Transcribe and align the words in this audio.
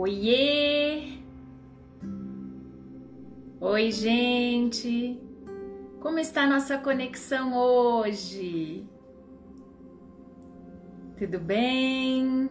Oiê! 0.00 1.18
Oi, 3.60 3.90
gente! 3.90 5.20
Como 5.98 6.20
está 6.20 6.42
a 6.42 6.46
nossa 6.46 6.78
conexão 6.78 7.52
hoje? 7.56 8.86
Tudo 11.16 11.40
bem? 11.40 12.48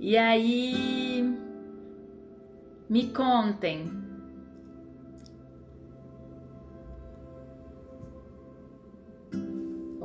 E 0.00 0.16
aí? 0.16 1.38
Me 2.88 3.10
contem. 3.10 3.97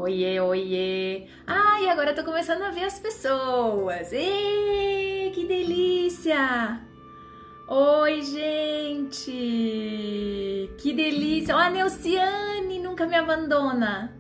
Oiê, 0.04 0.38
oiê. 0.42 1.28
Ai, 1.48 1.88
agora 1.88 2.10
eu 2.10 2.16
tô 2.16 2.26
começando 2.26 2.62
a 2.64 2.72
ver 2.72 2.84
as 2.84 3.00
pessoas. 3.00 4.12
Ei, 4.12 5.32
que 5.34 5.46
delícia! 5.46 6.82
Oi, 7.70 8.22
gente! 8.22 9.32
Que 10.78 10.92
delícia! 10.92 11.56
Ó, 11.56 11.58
a 11.58 11.70
Neuciane 11.70 12.80
nunca 12.80 13.08
me 13.08 13.16
abandona. 13.16 14.14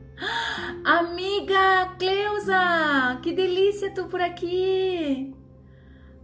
Amiga 0.85 1.93
Cleusa, 1.99 3.19
que 3.21 3.33
delícia 3.33 3.93
tu 3.93 4.05
por 4.05 4.21
aqui! 4.21 5.35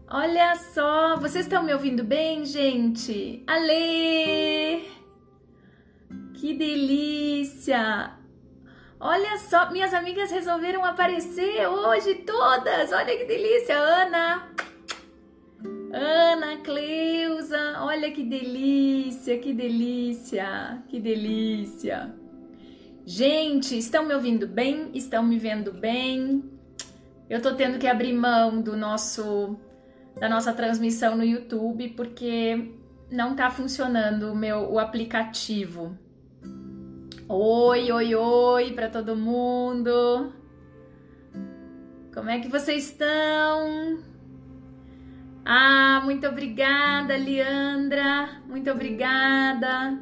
Olha 0.10 0.56
só, 0.56 1.18
vocês 1.18 1.44
estão 1.44 1.64
me 1.64 1.74
ouvindo 1.74 2.06
bem, 2.06 2.46
gente? 2.46 3.44
Ale! 3.46 4.88
Que 6.36 6.54
delícia! 6.54 8.19
Olha 9.02 9.38
só, 9.38 9.72
minhas 9.72 9.94
amigas 9.94 10.30
resolveram 10.30 10.84
aparecer 10.84 11.66
hoje 11.68 12.16
todas. 12.16 12.92
Olha 12.92 13.18
que 13.18 13.24
delícia, 13.24 13.78
Ana. 13.78 14.52
Ana, 15.94 16.58
Cleusa, 16.58 17.78
olha 17.80 18.12
que 18.12 18.24
delícia, 18.24 19.40
que 19.40 19.54
delícia, 19.54 20.84
que 20.90 21.00
delícia. 21.00 22.14
Gente, 23.06 23.78
estão 23.78 24.06
me 24.06 24.14
ouvindo 24.14 24.46
bem? 24.46 24.92
Estão 24.94 25.24
me 25.24 25.40
vendo 25.40 25.72
bem? 25.72 26.44
Eu 27.30 27.42
tô 27.42 27.56
tendo 27.56 27.80
que 27.80 27.88
abrir 27.88 28.12
mão 28.12 28.62
do 28.62 28.76
nosso 28.76 29.58
da 30.20 30.28
nossa 30.28 30.52
transmissão 30.52 31.16
no 31.16 31.24
YouTube 31.24 31.90
porque 31.96 32.70
não 33.10 33.34
tá 33.34 33.50
funcionando 33.50 34.34
o 34.34 34.36
meu 34.36 34.70
o 34.70 34.78
aplicativo. 34.78 35.98
Oi, 37.32 37.92
oi, 37.92 38.16
oi 38.16 38.72
para 38.72 38.90
todo 38.90 39.16
mundo. 39.16 40.34
Como 42.12 42.28
é 42.28 42.40
que 42.40 42.48
vocês 42.48 42.86
estão? 42.86 44.00
Ah, 45.46 46.02
muito 46.04 46.26
obrigada, 46.26 47.16
Leandra. 47.16 48.42
Muito 48.48 48.72
obrigada. 48.72 50.02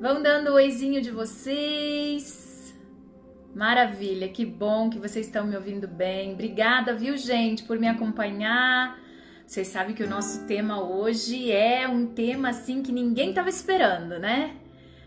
Vão 0.00 0.20
dando 0.20 0.48
o 0.48 0.54
oizinho 0.54 1.00
de 1.00 1.12
vocês. 1.12 2.76
Maravilha, 3.54 4.28
que 4.28 4.44
bom 4.44 4.90
que 4.90 4.98
vocês 4.98 5.26
estão 5.26 5.46
me 5.46 5.54
ouvindo 5.54 5.86
bem. 5.86 6.32
Obrigada, 6.32 6.92
viu, 6.96 7.16
gente, 7.16 7.62
por 7.62 7.78
me 7.78 7.86
acompanhar. 7.86 8.98
Vocês 9.46 9.68
sabem 9.68 9.94
que 9.94 10.02
o 10.02 10.10
nosso 10.10 10.48
tema 10.48 10.82
hoje 10.82 11.52
é 11.52 11.86
um 11.86 12.06
tema 12.06 12.48
assim 12.48 12.82
que 12.82 12.90
ninguém 12.90 13.28
estava 13.28 13.48
esperando, 13.48 14.18
né? 14.18 14.65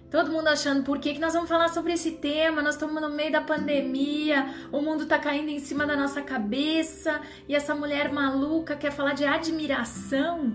Todo 0.10 0.32
mundo 0.32 0.48
achando 0.48 0.84
por 0.84 0.98
que, 0.98 1.14
que 1.14 1.20
nós 1.20 1.34
vamos 1.34 1.48
falar 1.48 1.70
sobre 1.70 1.94
esse 1.94 2.12
tema? 2.14 2.64
Nós 2.64 2.74
estamos 2.74 3.00
no 3.00 3.10
meio 3.10 3.32
da 3.32 3.42
pandemia, 3.42 4.54
o 4.72 4.82
mundo 4.82 5.06
tá 5.06 5.20
caindo 5.20 5.50
em 5.50 5.60
cima 5.60 5.86
da 5.86 5.96
nossa 5.96 6.22
cabeça 6.22 7.22
e 7.48 7.56
essa 7.56 7.75
mulher 7.75 8.12
maluca 8.12 8.75
quer 8.75 8.92
falar 8.92 9.14
de 9.14 9.24
admiração. 9.24 10.53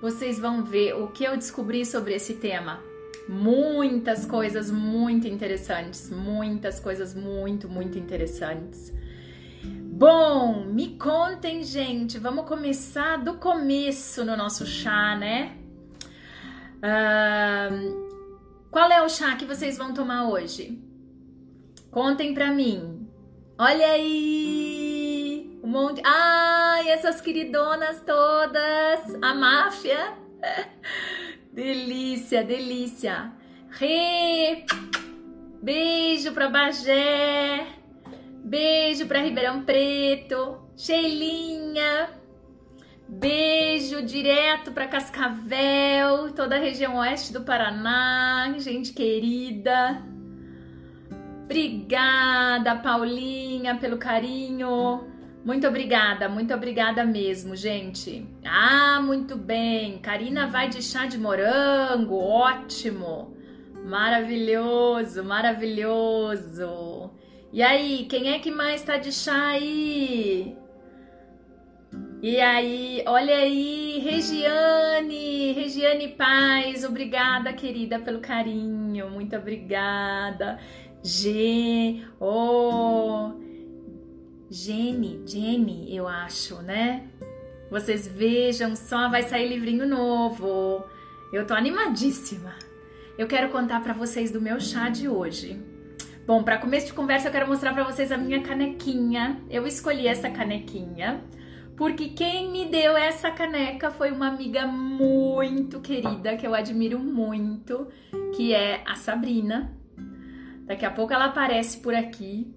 Vocês 0.00 0.38
vão 0.38 0.64
ver 0.64 0.94
o 0.94 1.08
que 1.08 1.24
eu 1.24 1.36
descobri 1.36 1.84
sobre 1.84 2.14
esse 2.14 2.34
tema. 2.34 2.80
Muitas 3.28 4.24
coisas 4.24 4.70
muito 4.70 5.28
interessantes, 5.28 6.10
muitas 6.10 6.80
coisas 6.80 7.14
muito, 7.14 7.68
muito 7.68 7.98
interessantes. 7.98 8.94
Bom, 9.62 10.64
me 10.64 10.96
contem, 10.96 11.62
gente. 11.62 12.18
Vamos 12.18 12.46
começar 12.46 13.18
do 13.18 13.34
começo 13.34 14.24
no 14.24 14.34
nosso 14.34 14.64
chá, 14.64 15.14
né? 15.16 15.52
Uh, 16.78 18.09
qual 18.70 18.90
é 18.90 19.02
o 19.02 19.08
chá 19.08 19.36
que 19.36 19.44
vocês 19.44 19.76
vão 19.76 19.92
tomar 19.92 20.28
hoje? 20.28 20.80
Contem 21.90 22.32
pra 22.32 22.52
mim. 22.52 23.08
Olha 23.58 23.86
aí! 23.88 25.58
Um 25.62 25.68
monte. 25.68 26.00
Ai, 26.04 26.88
essas 26.88 27.20
queridonas 27.20 28.02
todas! 28.04 29.14
A 29.20 29.34
máfia! 29.34 30.14
delícia, 31.52 32.44
delícia! 32.44 33.32
Re! 33.70 34.64
Beijo 35.62 36.32
pra 36.32 36.48
Bagé! 36.48 37.66
Beijo 38.44 39.06
pra 39.06 39.20
Ribeirão 39.20 39.62
Preto! 39.62 40.70
Sheilinha! 40.76 42.19
Beijo 43.12 44.02
direto 44.02 44.70
para 44.70 44.86
Cascavel, 44.86 46.32
toda 46.32 46.54
a 46.54 46.60
região 46.60 46.96
oeste 46.96 47.32
do 47.32 47.40
Paraná, 47.40 48.54
gente 48.58 48.92
querida. 48.92 50.00
Obrigada, 51.44 52.76
Paulinha, 52.76 53.74
pelo 53.74 53.98
carinho. 53.98 55.08
Muito 55.44 55.66
obrigada, 55.66 56.28
muito 56.28 56.54
obrigada 56.54 57.04
mesmo, 57.04 57.56
gente. 57.56 58.24
Ah, 58.44 59.00
muito 59.02 59.36
bem. 59.36 59.98
Karina 59.98 60.46
vai 60.46 60.68
de 60.68 60.80
chá 60.80 61.06
de 61.06 61.18
morango, 61.18 62.16
ótimo. 62.16 63.34
Maravilhoso, 63.84 65.24
maravilhoso. 65.24 67.10
E 67.52 67.60
aí, 67.60 68.06
quem 68.08 68.32
é 68.32 68.38
que 68.38 68.52
mais 68.52 68.82
tá 68.82 68.96
de 68.96 69.10
chá 69.10 69.48
aí? 69.48 70.56
E 72.22 72.38
aí, 72.38 73.02
olha 73.06 73.34
aí, 73.34 73.98
Regiane, 73.98 75.52
Regiane 75.52 76.08
Paz, 76.08 76.84
obrigada, 76.84 77.50
querida, 77.50 77.98
pelo 77.98 78.20
carinho, 78.20 79.08
muito 79.08 79.34
obrigada. 79.34 80.58
G, 81.02 82.04
oh, 82.20 83.32
Jenny, 84.50 85.22
Jenny, 85.26 85.96
eu 85.96 86.06
acho, 86.06 86.56
né? 86.56 87.08
Vocês 87.70 88.06
vejam 88.06 88.76
só, 88.76 89.08
vai 89.08 89.22
sair 89.22 89.48
livrinho 89.48 89.86
novo. 89.86 90.84
Eu 91.32 91.46
tô 91.46 91.54
animadíssima. 91.54 92.54
Eu 93.16 93.26
quero 93.28 93.48
contar 93.48 93.82
para 93.82 93.94
vocês 93.94 94.30
do 94.30 94.42
meu 94.42 94.60
chá 94.60 94.90
de 94.90 95.08
hoje. 95.08 95.58
Bom, 96.26 96.42
para 96.42 96.58
começo 96.58 96.88
de 96.88 96.92
conversa, 96.92 97.28
eu 97.28 97.32
quero 97.32 97.48
mostrar 97.48 97.72
para 97.72 97.84
vocês 97.84 98.12
a 98.12 98.18
minha 98.18 98.42
canequinha. 98.42 99.40
Eu 99.48 99.66
escolhi 99.66 100.06
essa 100.06 100.28
canequinha 100.28 101.24
porque 101.80 102.08
quem 102.08 102.50
me 102.50 102.66
deu 102.66 102.94
essa 102.94 103.30
caneca 103.30 103.90
foi 103.90 104.10
uma 104.10 104.28
amiga 104.28 104.66
muito 104.66 105.80
querida, 105.80 106.36
que 106.36 106.46
eu 106.46 106.54
admiro 106.54 106.98
muito, 106.98 107.88
que 108.36 108.52
é 108.52 108.82
a 108.86 108.96
Sabrina. 108.96 109.74
Daqui 110.66 110.84
a 110.84 110.90
pouco 110.90 111.14
ela 111.14 111.24
aparece 111.24 111.78
por 111.78 111.94
aqui. 111.94 112.54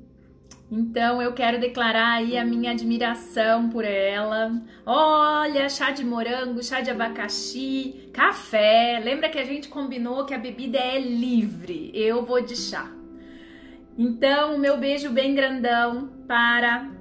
Então 0.70 1.22
eu 1.22 1.32
quero 1.32 1.58
declarar 1.58 2.16
aí 2.16 2.38
a 2.38 2.44
minha 2.44 2.72
admiração 2.72 3.70
por 3.70 3.86
ela. 3.86 4.62
Olha, 4.86 5.70
chá 5.70 5.92
de 5.92 6.04
morango, 6.04 6.62
chá 6.62 6.82
de 6.82 6.92
abacaxi, 6.92 8.10
café. 8.12 9.02
Lembra 9.02 9.30
que 9.30 9.40
a 9.40 9.46
gente 9.46 9.70
combinou 9.70 10.26
que 10.26 10.34
a 10.34 10.38
bebida 10.38 10.80
é 10.80 11.00
livre? 11.00 11.92
Eu 11.94 12.26
vou 12.26 12.42
de 12.42 12.58
chá. 12.58 12.92
Então, 13.98 14.56
o 14.56 14.60
meu 14.60 14.78
beijo 14.78 15.10
bem 15.12 15.34
grandão 15.34 16.10
para 16.28 16.93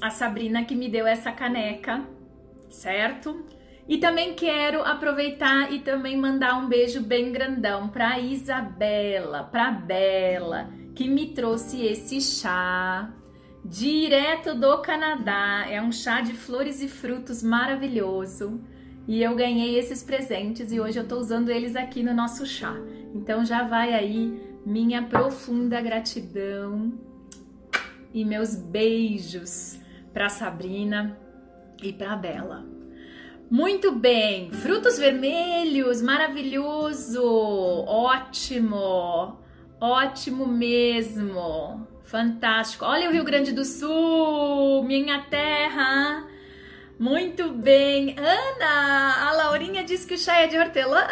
a 0.00 0.10
Sabrina 0.10 0.64
que 0.64 0.74
me 0.74 0.88
deu 0.88 1.06
essa 1.06 1.32
caneca, 1.32 2.04
certo? 2.68 3.44
E 3.88 3.96
também 3.96 4.34
quero 4.34 4.82
aproveitar 4.82 5.72
e 5.72 5.78
também 5.78 6.16
mandar 6.16 6.58
um 6.58 6.68
beijo 6.68 7.00
bem 7.00 7.32
grandão 7.32 7.88
para 7.88 8.18
Isabela, 8.18 9.44
para 9.44 9.70
Bela, 9.70 10.70
que 10.94 11.08
me 11.08 11.28
trouxe 11.28 11.86
esse 11.86 12.20
chá 12.20 13.10
direto 13.64 14.54
do 14.54 14.78
Canadá. 14.82 15.64
É 15.70 15.80
um 15.80 15.90
chá 15.90 16.20
de 16.20 16.34
flores 16.34 16.82
e 16.82 16.88
frutos 16.88 17.42
maravilhoso. 17.42 18.60
E 19.06 19.22
eu 19.22 19.34
ganhei 19.34 19.78
esses 19.78 20.02
presentes 20.02 20.70
e 20.70 20.78
hoje 20.78 20.98
eu 20.98 21.08
tô 21.08 21.16
usando 21.16 21.48
eles 21.48 21.74
aqui 21.74 22.02
no 22.02 22.12
nosso 22.12 22.44
chá. 22.44 22.76
Então 23.14 23.42
já 23.42 23.62
vai 23.62 23.94
aí 23.94 24.38
minha 24.66 25.02
profunda 25.02 25.80
gratidão 25.80 27.07
e 28.12 28.24
meus 28.24 28.54
beijos 28.54 29.78
para 30.12 30.28
Sabrina 30.28 31.18
e 31.82 31.92
para 31.92 32.16
Bela. 32.16 32.64
Muito 33.50 33.92
bem, 33.92 34.50
frutos 34.52 34.98
vermelhos, 34.98 36.02
maravilhoso, 36.02 37.24
ótimo, 37.86 39.38
ótimo 39.80 40.46
mesmo, 40.46 41.86
fantástico. 42.04 42.84
Olha 42.84 43.08
o 43.08 43.12
Rio 43.12 43.24
Grande 43.24 43.52
do 43.52 43.64
Sul, 43.64 44.84
minha 44.84 45.22
terra, 45.22 46.26
Muito 46.98 47.52
bem. 47.52 48.16
Ana, 48.18 49.28
a 49.28 49.32
Laurinha 49.32 49.84
disse 49.84 50.04
que 50.04 50.14
o 50.14 50.18
chá 50.18 50.40
é 50.40 50.48
de 50.48 50.58
hortelã. 50.58 51.06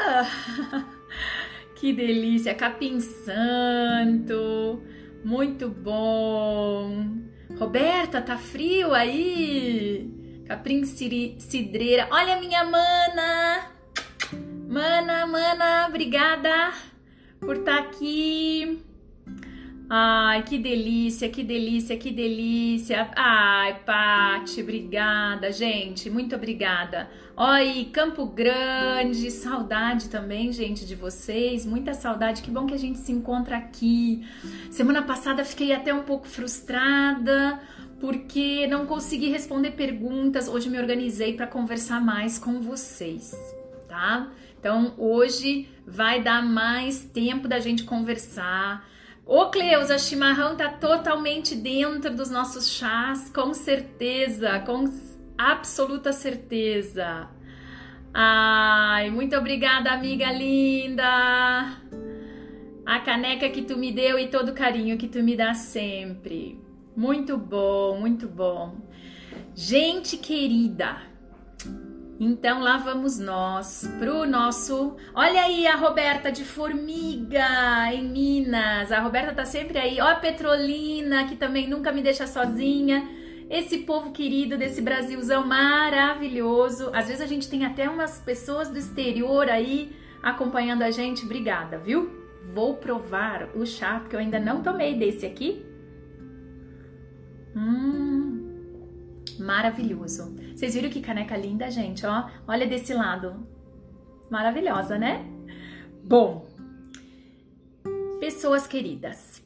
que 1.76 1.92
delícia. 1.92 2.54
Capim 2.54 2.98
santo. 2.98 4.82
Muito 5.26 5.68
bom. 5.68 7.04
Roberta, 7.58 8.22
tá 8.22 8.38
frio 8.38 8.94
aí? 8.94 10.44
Capim 10.46 10.84
cidreira. 10.84 12.06
Olha 12.12 12.38
minha 12.38 12.62
mana. 12.62 13.66
Mana, 14.68 15.26
mana, 15.26 15.88
obrigada 15.88 16.72
por 17.40 17.56
estar 17.56 17.82
tá 17.82 17.88
aqui. 17.88 18.85
Ai, 19.88 20.42
que 20.42 20.58
delícia, 20.58 21.28
que 21.28 21.44
delícia, 21.44 21.96
que 21.96 22.10
delícia. 22.10 23.08
Ai, 23.14 23.80
Pati, 23.86 24.60
obrigada, 24.60 25.52
gente. 25.52 26.10
Muito 26.10 26.34
obrigada. 26.34 27.08
Oi, 27.36 27.88
Campo 27.92 28.26
Grande, 28.26 29.30
saudade 29.30 30.08
também, 30.08 30.50
gente, 30.50 30.84
de 30.84 30.96
vocês. 30.96 31.64
Muita 31.64 31.94
saudade. 31.94 32.42
Que 32.42 32.50
bom 32.50 32.66
que 32.66 32.74
a 32.74 32.78
gente 32.78 32.98
se 32.98 33.12
encontra 33.12 33.56
aqui. 33.56 34.26
Semana 34.72 35.02
passada 35.02 35.44
fiquei 35.44 35.72
até 35.72 35.94
um 35.94 36.02
pouco 36.02 36.26
frustrada 36.26 37.60
porque 38.00 38.66
não 38.66 38.86
consegui 38.86 39.28
responder 39.28 39.70
perguntas. 39.70 40.48
Hoje 40.48 40.68
me 40.68 40.80
organizei 40.80 41.34
para 41.34 41.46
conversar 41.46 42.00
mais 42.04 42.40
com 42.40 42.60
vocês, 42.60 43.36
tá? 43.88 44.32
Então, 44.58 44.94
hoje 44.98 45.68
vai 45.86 46.20
dar 46.20 46.42
mais 46.42 47.04
tempo 47.04 47.46
da 47.46 47.60
gente 47.60 47.84
conversar 47.84 48.84
Ô 49.28 49.46
Cleusa, 49.46 49.98
chimarrão 49.98 50.56
tá 50.56 50.68
totalmente 50.68 51.56
dentro 51.56 52.14
dos 52.14 52.30
nossos 52.30 52.70
chás, 52.70 53.28
com 53.28 53.52
certeza, 53.52 54.60
com 54.60 54.84
absoluta 55.36 56.12
certeza. 56.12 57.28
Ai, 58.14 59.10
muito 59.10 59.36
obrigada, 59.36 59.90
amiga 59.90 60.30
linda. 60.30 61.76
A 62.86 63.00
caneca 63.00 63.50
que 63.50 63.62
tu 63.62 63.76
me 63.76 63.90
deu 63.90 64.16
e 64.16 64.28
todo 64.28 64.50
o 64.50 64.54
carinho 64.54 64.96
que 64.96 65.08
tu 65.08 65.20
me 65.24 65.36
dá 65.36 65.54
sempre. 65.54 66.60
Muito 66.96 67.36
bom, 67.36 67.98
muito 67.98 68.28
bom. 68.28 68.76
Gente 69.56 70.18
querida, 70.18 70.98
então 72.18 72.62
lá 72.62 72.78
vamos 72.78 73.18
nós 73.18 73.88
pro 73.98 74.26
nosso. 74.26 74.96
Olha 75.14 75.42
aí 75.42 75.66
a 75.66 75.76
Roberta 75.76 76.32
de 76.32 76.44
Formiga 76.44 77.46
em 77.92 78.08
Minas. 78.08 78.90
A 78.90 79.00
Roberta 79.00 79.34
tá 79.34 79.44
sempre 79.44 79.78
aí. 79.78 80.00
Ó 80.00 80.06
a 80.06 80.14
Petrolina 80.14 81.26
que 81.26 81.36
também 81.36 81.68
nunca 81.68 81.92
me 81.92 82.00
deixa 82.00 82.26
sozinha. 82.26 83.06
Esse 83.50 83.78
povo 83.78 84.12
querido 84.12 84.56
desse 84.56 84.80
Brasilzão 84.80 85.46
maravilhoso. 85.46 86.90
Às 86.94 87.06
vezes 87.06 87.20
a 87.20 87.26
gente 87.26 87.50
tem 87.50 87.66
até 87.66 87.88
umas 87.88 88.18
pessoas 88.18 88.70
do 88.70 88.78
exterior 88.78 89.50
aí 89.50 89.94
acompanhando 90.22 90.82
a 90.82 90.90
gente. 90.90 91.24
Obrigada, 91.24 91.78
viu? 91.78 92.10
Vou 92.54 92.76
provar 92.76 93.50
o 93.54 93.66
chá 93.66 94.00
porque 94.00 94.16
eu 94.16 94.20
ainda 94.20 94.40
não 94.40 94.62
tomei 94.62 94.94
desse 94.94 95.26
aqui. 95.26 95.64
Hum, 97.54 98.25
Maravilhoso. 99.38 100.34
Vocês 100.54 100.74
viram 100.74 100.90
que 100.90 101.00
caneca 101.00 101.36
linda, 101.36 101.70
gente? 101.70 102.04
Ó, 102.06 102.28
olha 102.46 102.66
desse 102.66 102.92
lado. 102.94 103.46
Maravilhosa, 104.30 104.98
né? 104.98 105.24
Bom, 106.02 106.46
pessoas 108.20 108.66
queridas, 108.66 109.42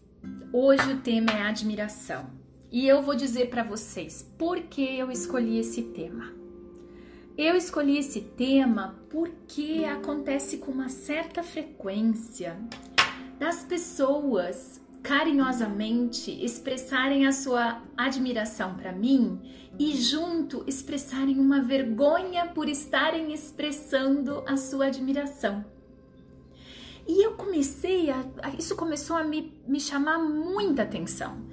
hoje 0.53 0.93
o 0.93 1.01
tema 1.01 1.31
é 1.33 1.43
admiração. 1.43 2.31
E 2.71 2.87
eu 2.87 3.03
vou 3.03 3.15
dizer 3.15 3.51
para 3.51 3.63
vocês 3.63 4.23
por 4.39 4.61
que 4.61 4.83
eu 4.99 5.11
escolhi 5.11 5.59
esse 5.59 5.83
tema. 5.83 6.33
Eu 7.37 7.57
escolhi 7.57 7.99
esse 7.99 8.21
tema 8.21 8.95
porque 9.11 9.85
acontece 9.85 10.59
com 10.59 10.71
uma 10.71 10.89
certa 10.89 11.43
frequência 11.43 12.57
das 13.39 13.65
pessoas 13.65 14.81
carinhosamente 15.03 16.31
expressarem 16.45 17.27
a 17.27 17.33
sua 17.33 17.83
admiração 17.97 18.75
para 18.75 18.93
mim 18.93 19.41
e 19.79 19.97
junto 19.97 20.63
expressarem 20.67 21.39
uma 21.39 21.61
vergonha 21.63 22.47
por 22.47 22.69
estarem 22.69 23.33
expressando 23.33 24.43
a 24.47 24.57
sua 24.57 24.87
admiração. 24.87 25.65
E 27.09 27.25
eu 27.25 27.33
comecei 27.33 28.11
a. 28.11 28.25
Isso 28.59 28.77
começou 28.77 29.17
a 29.17 29.25
me, 29.25 29.53
me 29.67 29.81
chamar 29.81 30.19
muita 30.19 30.83
atenção. 30.83 31.45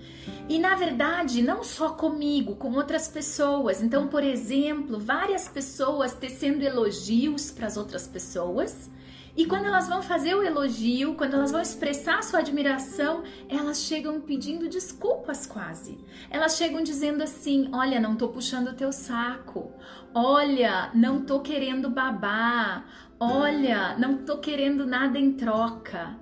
E 0.49 0.59
na 0.59 0.75
verdade, 0.75 1.41
não 1.41 1.63
só 1.63 1.89
comigo, 1.89 2.55
com 2.55 2.73
outras 2.73 3.07
pessoas. 3.07 3.81
Então, 3.81 4.07
por 4.07 4.23
exemplo, 4.23 4.99
várias 4.99 5.47
pessoas 5.47 6.13
tecendo 6.13 6.63
elogios 6.63 7.49
para 7.49 7.65
as 7.65 7.75
outras 7.75 8.07
pessoas 8.07 8.89
e 9.37 9.45
quando 9.45 9.65
elas 9.65 9.87
vão 9.87 10.01
fazer 10.01 10.33
o 10.33 10.41
elogio, 10.41 11.13
quando 11.13 11.35
elas 11.35 11.51
vão 11.51 11.61
expressar 11.61 12.23
sua 12.23 12.39
admiração, 12.39 13.23
elas 13.47 13.81
chegam 13.81 14.19
pedindo 14.19 14.67
desculpas 14.67 15.45
quase. 15.45 15.99
Elas 16.31 16.57
chegam 16.57 16.81
dizendo 16.81 17.21
assim: 17.21 17.69
"Olha, 17.71 17.99
não 17.99 18.15
tô 18.15 18.29
puxando 18.29 18.69
o 18.69 18.73
teu 18.73 18.91
saco. 18.91 19.71
Olha, 20.11 20.89
não 20.95 21.23
tô 21.23 21.39
querendo 21.41 21.87
babar. 21.87 22.85
Olha, 23.19 23.95
não 23.99 24.17
tô 24.17 24.39
querendo 24.39 24.87
nada 24.87 25.19
em 25.19 25.33
troca." 25.33 26.17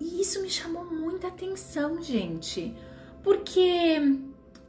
E 0.00 0.22
isso 0.22 0.40
me 0.40 0.48
chamou 0.48 0.86
muita 0.86 1.28
atenção, 1.28 2.02
gente. 2.02 2.74
Porque 3.22 4.00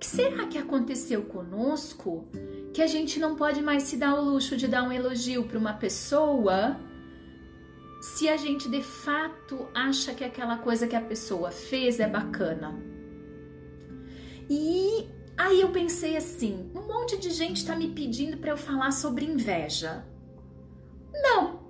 que 0.04 0.06
será 0.06 0.45
que 0.48 0.57
aconteceu 0.57 1.24
conosco 1.24 2.27
que 2.74 2.81
a 2.81 2.88
gente 2.88 3.21
não 3.21 3.36
pode 3.38 3.62
mais 3.62 3.83
se 3.83 3.95
dar 3.95 4.15
o 4.15 4.21
luxo 4.21 4.57
de 4.57 4.68
dar 4.68 4.83
um 4.83 4.92
elogio 4.92 5.45
para 5.45 5.57
uma 5.57 5.71
pessoa? 5.71 6.77
Se 8.03 8.27
a 8.27 8.35
gente 8.35 8.67
de 8.67 8.83
fato 8.83 9.69
acha 9.73 10.13
que 10.13 10.25
aquela 10.25 10.57
coisa 10.57 10.85
que 10.85 10.95
a 10.95 11.00
pessoa 11.00 11.51
fez 11.51 12.01
é 12.01 12.07
bacana. 12.07 12.77
E 14.50 15.07
aí 15.38 15.61
eu 15.61 15.69
pensei 15.69 16.17
assim: 16.17 16.69
um 16.75 16.81
monte 16.81 17.17
de 17.17 17.29
gente 17.29 17.59
está 17.59 17.77
me 17.77 17.88
pedindo 17.88 18.35
para 18.35 18.51
eu 18.51 18.57
falar 18.57 18.91
sobre 18.91 19.23
inveja. 19.23 20.05
Não! 21.13 21.61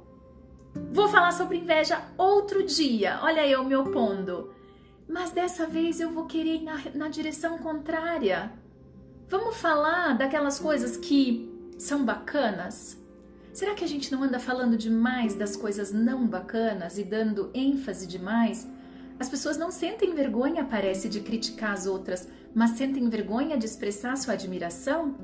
Vou 0.91 1.07
falar 1.07 1.33
sobre 1.33 1.59
inveja 1.59 2.01
outro 2.18 2.63
dia. 2.63 3.19
Olha 3.21 3.47
eu 3.47 3.63
me 3.63 3.75
opondo. 3.75 4.56
Mas 5.07 5.30
dessa 5.30 5.68
vez 5.68 5.99
eu 5.99 6.09
vou 6.09 6.25
querer 6.25 6.56
ir 6.56 6.63
na, 6.63 6.81
na 6.95 7.07
direção 7.09 7.59
contrária. 7.59 8.52
Vamos 9.28 9.56
falar 9.57 10.18
daquelas 10.18 10.59
coisas 10.59 10.97
que 10.97 11.47
são 11.78 12.04
bacanas? 12.04 13.03
Será 13.54 13.76
que 13.76 13.83
a 13.83 13.88
gente 13.88 14.12
não 14.12 14.24
anda 14.24 14.40
falando 14.40 14.76
demais 14.76 15.36
das 15.36 15.56
coisas 15.56 15.94
não 15.94 16.26
bacanas 16.26 16.98
e 16.98 17.04
dando 17.04 17.52
ênfase 17.54 18.07
demais? 18.07 18.68
As 19.19 19.30
pessoas 19.30 19.57
não 19.57 19.69
sentem 19.69 20.16
vergonha, 20.16 20.66
parece, 20.66 21.07
de 21.07 21.19
criticar 21.19 21.72
as 21.72 21.86
outras, 21.86 22.28
mas 22.54 22.72
sentem 22.72 23.07
vergonha 23.07 23.56
de 23.56 23.68
expressar 23.68 24.18
sua 24.18 24.33
admiração? 24.33 25.16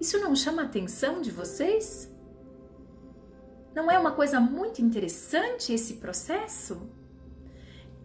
Isso 0.00 0.18
não 0.18 0.34
chama 0.34 0.62
a 0.62 0.64
atenção 0.64 1.20
de 1.20 1.30
vocês? 1.30 2.10
Não 3.74 3.90
é 3.90 3.98
uma 3.98 4.12
coisa 4.12 4.40
muito 4.40 4.80
interessante 4.80 5.70
esse 5.70 5.94
processo? 5.94 6.88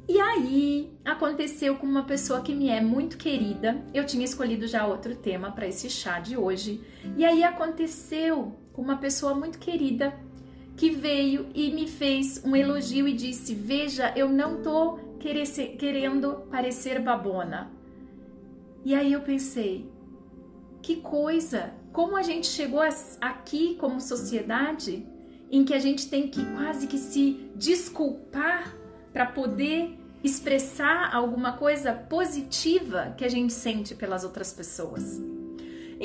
E 0.10 0.20
aí 0.20 0.94
aconteceu 1.06 1.78
com 1.78 1.88
uma 1.88 2.04
pessoa 2.04 2.42
que 2.42 2.54
me 2.54 2.68
é 2.68 2.82
muito 2.82 3.18
querida. 3.18 3.82
Eu 3.94 4.06
tinha 4.06 4.26
escolhido 4.26 4.68
já 4.68 4.86
outro 4.86 5.16
tema 5.16 5.54
para 5.54 5.66
esse 5.66 5.90
chá 5.90 6.20
de 6.20 6.36
hoje. 6.36 6.86
E 7.16 7.24
aí 7.24 7.46
aconteceu 7.46 8.60
com 8.74 8.82
uma 8.82 8.98
pessoa 8.98 9.34
muito 9.34 9.60
querida 9.60 10.14
que 10.76 10.90
veio 10.90 11.48
e 11.54 11.72
me 11.72 11.88
fez 11.88 12.44
um 12.44 12.56
elogio 12.56 13.08
e 13.08 13.14
disse: 13.14 13.54
Veja, 13.54 14.12
eu 14.16 14.28
não 14.28 14.62
tô 14.62 14.98
querendo 15.20 16.48
parecer 16.52 17.00
babona. 17.00 17.72
E 18.84 18.94
aí 18.94 19.14
eu 19.14 19.22
pensei: 19.22 19.90
que 20.82 20.98
coisa! 20.98 21.74
Como 21.94 22.18
a 22.18 22.24
gente 22.24 22.48
chegou 22.48 22.82
aqui 23.22 23.76
como 23.76 24.02
sociedade 24.02 25.08
em 25.50 25.64
que 25.64 25.76
a 25.76 25.80
gente 25.80 26.10
tem 26.10 26.28
que 26.28 26.44
quase 26.56 26.88
que 26.88 26.98
se 26.98 27.52
desculpar 27.56 28.76
para 29.14 29.28
poder 29.28 30.00
expressar 30.24 31.14
alguma 31.14 31.54
coisa 31.54 31.94
positiva 31.94 33.14
que 33.16 33.24
a 33.24 33.30
gente 33.30 33.54
sente 33.54 33.94
pelas 33.94 34.24
outras 34.24 34.52
pessoas. 34.52 35.22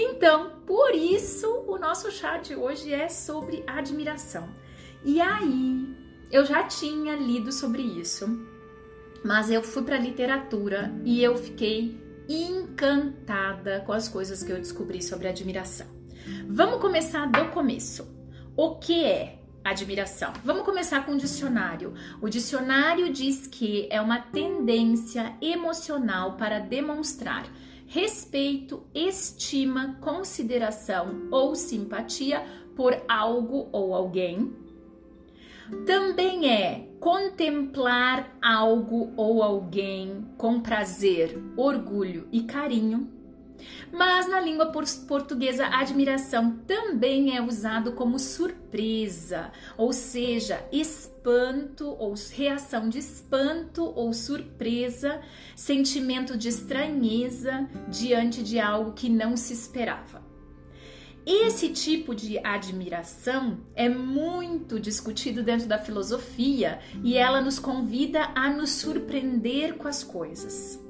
Então, 0.00 0.60
por 0.64 0.94
isso, 0.94 1.64
o 1.66 1.76
nosso 1.76 2.08
chat 2.12 2.54
hoje 2.54 2.94
é 2.94 3.08
sobre 3.08 3.64
admiração. 3.66 4.48
E 5.04 5.20
aí, 5.20 5.92
eu 6.30 6.46
já 6.46 6.62
tinha 6.62 7.16
lido 7.16 7.50
sobre 7.50 7.82
isso, 7.82 8.46
mas 9.24 9.50
eu 9.50 9.60
fui 9.60 9.82
para 9.82 9.98
literatura 9.98 10.94
e 11.04 11.20
eu 11.20 11.36
fiquei 11.36 12.00
encantada 12.28 13.80
com 13.80 13.92
as 13.92 14.08
coisas 14.08 14.40
que 14.40 14.52
eu 14.52 14.58
descobri 14.58 15.02
sobre 15.02 15.26
admiração. 15.26 15.88
Vamos 16.46 16.80
começar 16.80 17.26
do 17.26 17.46
começo. 17.46 18.06
O 18.56 18.76
que 18.76 19.04
é 19.04 19.40
admiração? 19.64 20.32
Vamos 20.44 20.62
começar 20.62 21.04
com 21.04 21.14
o 21.14 21.18
dicionário. 21.18 21.92
O 22.22 22.28
dicionário 22.28 23.12
diz 23.12 23.48
que 23.48 23.88
é 23.90 24.00
uma 24.00 24.20
tendência 24.20 25.34
emocional 25.42 26.36
para 26.36 26.60
demonstrar 26.60 27.50
respeito, 27.88 28.82
estima, 28.94 29.96
consideração 30.00 31.28
ou 31.30 31.54
simpatia 31.54 32.44
por 32.76 32.96
algo 33.08 33.68
ou 33.72 33.94
alguém. 33.94 34.54
Também 35.86 36.50
é 36.50 36.88
contemplar 37.00 38.36
algo 38.40 39.12
ou 39.16 39.42
alguém 39.42 40.26
com 40.36 40.60
prazer, 40.60 41.42
orgulho 41.56 42.28
e 42.30 42.42
carinho. 42.42 43.17
Mas 43.92 44.28
na 44.28 44.40
língua 44.40 44.72
portuguesa, 45.06 45.66
admiração 45.66 46.58
também 46.66 47.36
é 47.36 47.42
usado 47.42 47.92
como 47.92 48.18
surpresa, 48.18 49.50
ou 49.76 49.92
seja, 49.92 50.64
espanto 50.70 51.86
ou 51.98 52.14
reação 52.32 52.88
de 52.88 52.98
espanto 52.98 53.84
ou 53.84 54.12
surpresa, 54.12 55.20
sentimento 55.54 56.36
de 56.36 56.48
estranheza 56.48 57.68
diante 57.88 58.42
de 58.42 58.58
algo 58.60 58.92
que 58.92 59.08
não 59.08 59.36
se 59.36 59.52
esperava. 59.52 60.28
Esse 61.30 61.68
tipo 61.68 62.14
de 62.14 62.38
admiração 62.38 63.58
é 63.74 63.86
muito 63.86 64.80
discutido 64.80 65.42
dentro 65.42 65.66
da 65.66 65.76
filosofia 65.76 66.78
e 67.04 67.18
ela 67.18 67.42
nos 67.42 67.58
convida 67.58 68.30
a 68.34 68.48
nos 68.48 68.70
surpreender 68.70 69.74
com 69.74 69.86
as 69.86 70.02
coisas. 70.02 70.87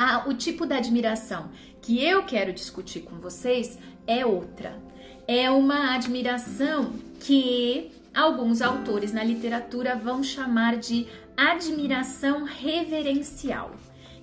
Ah, 0.00 0.22
o 0.28 0.34
tipo 0.34 0.64
de 0.64 0.74
admiração 0.74 1.50
que 1.82 2.04
eu 2.04 2.22
quero 2.22 2.52
discutir 2.52 3.00
com 3.00 3.16
vocês 3.16 3.76
é 4.06 4.24
outra. 4.24 4.80
É 5.26 5.50
uma 5.50 5.92
admiração 5.92 6.92
que 7.18 7.90
alguns 8.14 8.62
autores 8.62 9.12
na 9.12 9.24
literatura 9.24 9.96
vão 9.96 10.22
chamar 10.22 10.76
de 10.76 11.08
admiração 11.36 12.44
reverencial. 12.44 13.72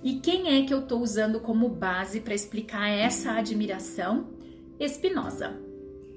E 0.02 0.14
quem 0.14 0.56
é 0.56 0.66
que 0.66 0.72
eu 0.72 0.78
estou 0.78 1.02
usando 1.02 1.40
como 1.40 1.68
base 1.68 2.22
para 2.22 2.34
explicar 2.34 2.88
essa 2.88 3.32
admiração? 3.32 4.28
Spinoza, 4.80 5.60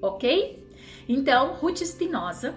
ok? 0.01 0.65
Então, 1.05 1.51
Ruth 1.55 1.81
Spinoza, 1.83 2.55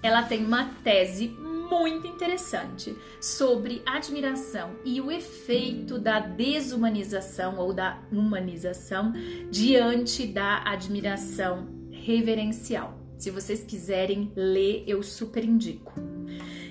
ela 0.00 0.22
tem 0.22 0.44
uma 0.44 0.66
tese 0.84 1.36
muito 1.70 2.06
interessante 2.06 2.96
sobre 3.20 3.82
admiração 3.84 4.76
e 4.84 5.00
o 5.00 5.10
efeito 5.10 5.98
da 5.98 6.20
desumanização 6.20 7.58
ou 7.58 7.72
da 7.72 8.00
humanização 8.10 9.12
diante 9.50 10.26
da 10.26 10.62
admiração 10.64 11.68
reverencial. 11.90 12.98
Se 13.16 13.30
vocês 13.30 13.62
quiserem 13.64 14.32
ler, 14.36 14.84
eu 14.86 15.02
super 15.02 15.44
indico. 15.44 15.92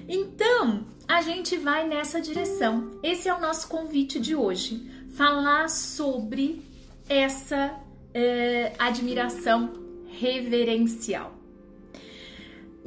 Então, 0.08 0.86
a 1.08 1.22
gente 1.22 1.58
vai 1.58 1.88
nessa 1.88 2.22
direção. 2.22 3.00
Esse 3.04 3.27
é 3.27 3.34
o 3.34 3.42
nosso 3.42 3.68
convite 3.68 4.20
de 4.20 4.36
hoje: 4.36 4.89
falar 5.10 5.70
sobre 5.70 6.62
essa 7.10 7.77
é, 8.13 8.74
admiração 8.80 9.74
reverencial. 10.08 11.37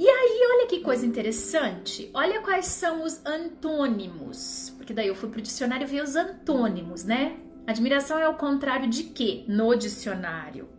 E 0.00 0.08
aí, 0.08 0.40
olha 0.54 0.66
que 0.66 0.80
coisa 0.80 1.04
interessante. 1.04 2.10
Olha 2.14 2.40
quais 2.40 2.64
são 2.64 3.04
os 3.04 3.20
antônimos. 3.22 4.72
Porque 4.78 4.94
daí 4.94 5.08
eu 5.08 5.14
fui 5.14 5.28
pro 5.28 5.42
dicionário 5.42 5.86
ver 5.86 6.02
os 6.02 6.16
antônimos, 6.16 7.04
né? 7.04 7.36
Admiração 7.66 8.18
é 8.18 8.26
o 8.26 8.32
contrário 8.32 8.88
de 8.88 9.02
quê? 9.02 9.44
No 9.46 9.74
dicionário. 9.74 10.70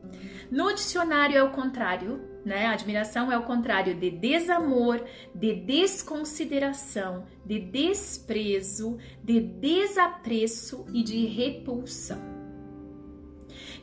No 0.50 0.74
dicionário 0.74 1.38
é 1.38 1.44
o 1.44 1.52
contrário, 1.52 2.20
né? 2.44 2.66
Admiração 2.66 3.32
é 3.32 3.38
o 3.38 3.44
contrário 3.44 3.94
de 3.94 4.10
desamor, 4.10 5.06
de 5.36 5.54
desconsideração, 5.54 7.28
de 7.46 7.60
desprezo, 7.60 8.98
de 9.24 9.40
desapreço 9.40 10.84
e 10.92 11.04
de 11.04 11.28
repulsão. 11.28 12.20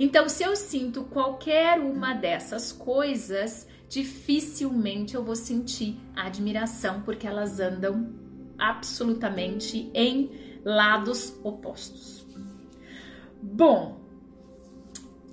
Então, 0.01 0.29
se 0.29 0.43
eu 0.43 0.57
sinto 0.57 1.05
qualquer 1.05 1.79
uma 1.79 2.13
dessas 2.13 2.73
coisas, 2.73 3.69
dificilmente 3.89 5.15
eu 5.15 5.25
vou 5.25 5.37
sentir 5.37 5.97
admiração, 6.15 7.03
porque 7.03 7.27
elas 7.27 7.59
andam 7.59 8.13
absolutamente 8.59 9.91
em 9.95 10.31
lados 10.65 11.35
opostos. 11.43 12.27
Bom, 13.41 14.01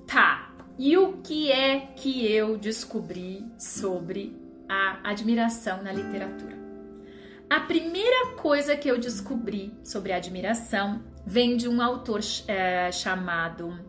tá. 0.08 0.54
E 0.78 0.98
o 0.98 1.14
que 1.18 1.52
é 1.52 1.80
que 1.80 2.30
eu 2.30 2.58
descobri 2.58 3.46
sobre 3.58 4.36
a 4.68 5.10
admiração 5.10 5.82
na 5.82 5.92
literatura? 5.92 6.56
A 7.50 7.62
primeira 7.62 8.36
coisa 8.36 8.76
que 8.76 8.90
eu 8.90 9.00
descobri 9.00 9.74
sobre 9.84 10.12
admiração 10.12 11.02
vem 11.26 11.56
de 11.56 11.70
um 11.70 11.82
autor 11.82 12.20
é, 12.48 12.92
chamado 12.92 13.80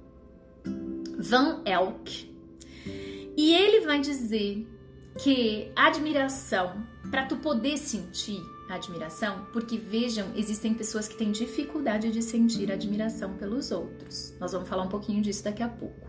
Van 1.19 1.63
Elk. 1.65 2.36
E 3.37 3.55
ele 3.55 3.85
vai 3.85 4.01
dizer 4.01 4.67
que 5.23 5.71
admiração, 5.77 6.87
para 7.11 7.27
tu 7.27 7.37
poder 7.37 7.77
sentir 7.77 8.41
admiração, 8.69 9.47
porque 9.53 9.79
vejam, 9.79 10.33
existem 10.35 10.75
pessoas 10.75 11.07
que 11.07 11.17
têm 11.17 11.31
dificuldade 11.31 12.11
de 12.11 12.23
sentir 12.23 12.73
admiração 12.73 13.35
pelos 13.35 13.71
outros. 13.71 14.35
Nós 14.41 14.53
vamos 14.53 14.69
falar 14.69 14.83
um 14.83 14.89
pouquinho 14.89 15.23
disso 15.23 15.45
daqui 15.45 15.63
a 15.63 15.69
pouco. 15.69 16.09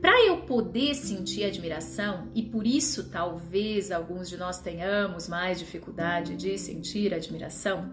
Para 0.00 0.24
eu 0.24 0.38
poder 0.42 0.94
sentir 0.94 1.44
admiração, 1.44 2.28
e 2.34 2.42
por 2.42 2.66
isso 2.66 3.10
talvez 3.10 3.90
alguns 3.90 4.28
de 4.28 4.36
nós 4.36 4.60
tenhamos 4.60 5.28
mais 5.28 5.58
dificuldade 5.58 6.36
de 6.36 6.56
sentir 6.56 7.12
admiração, 7.12 7.92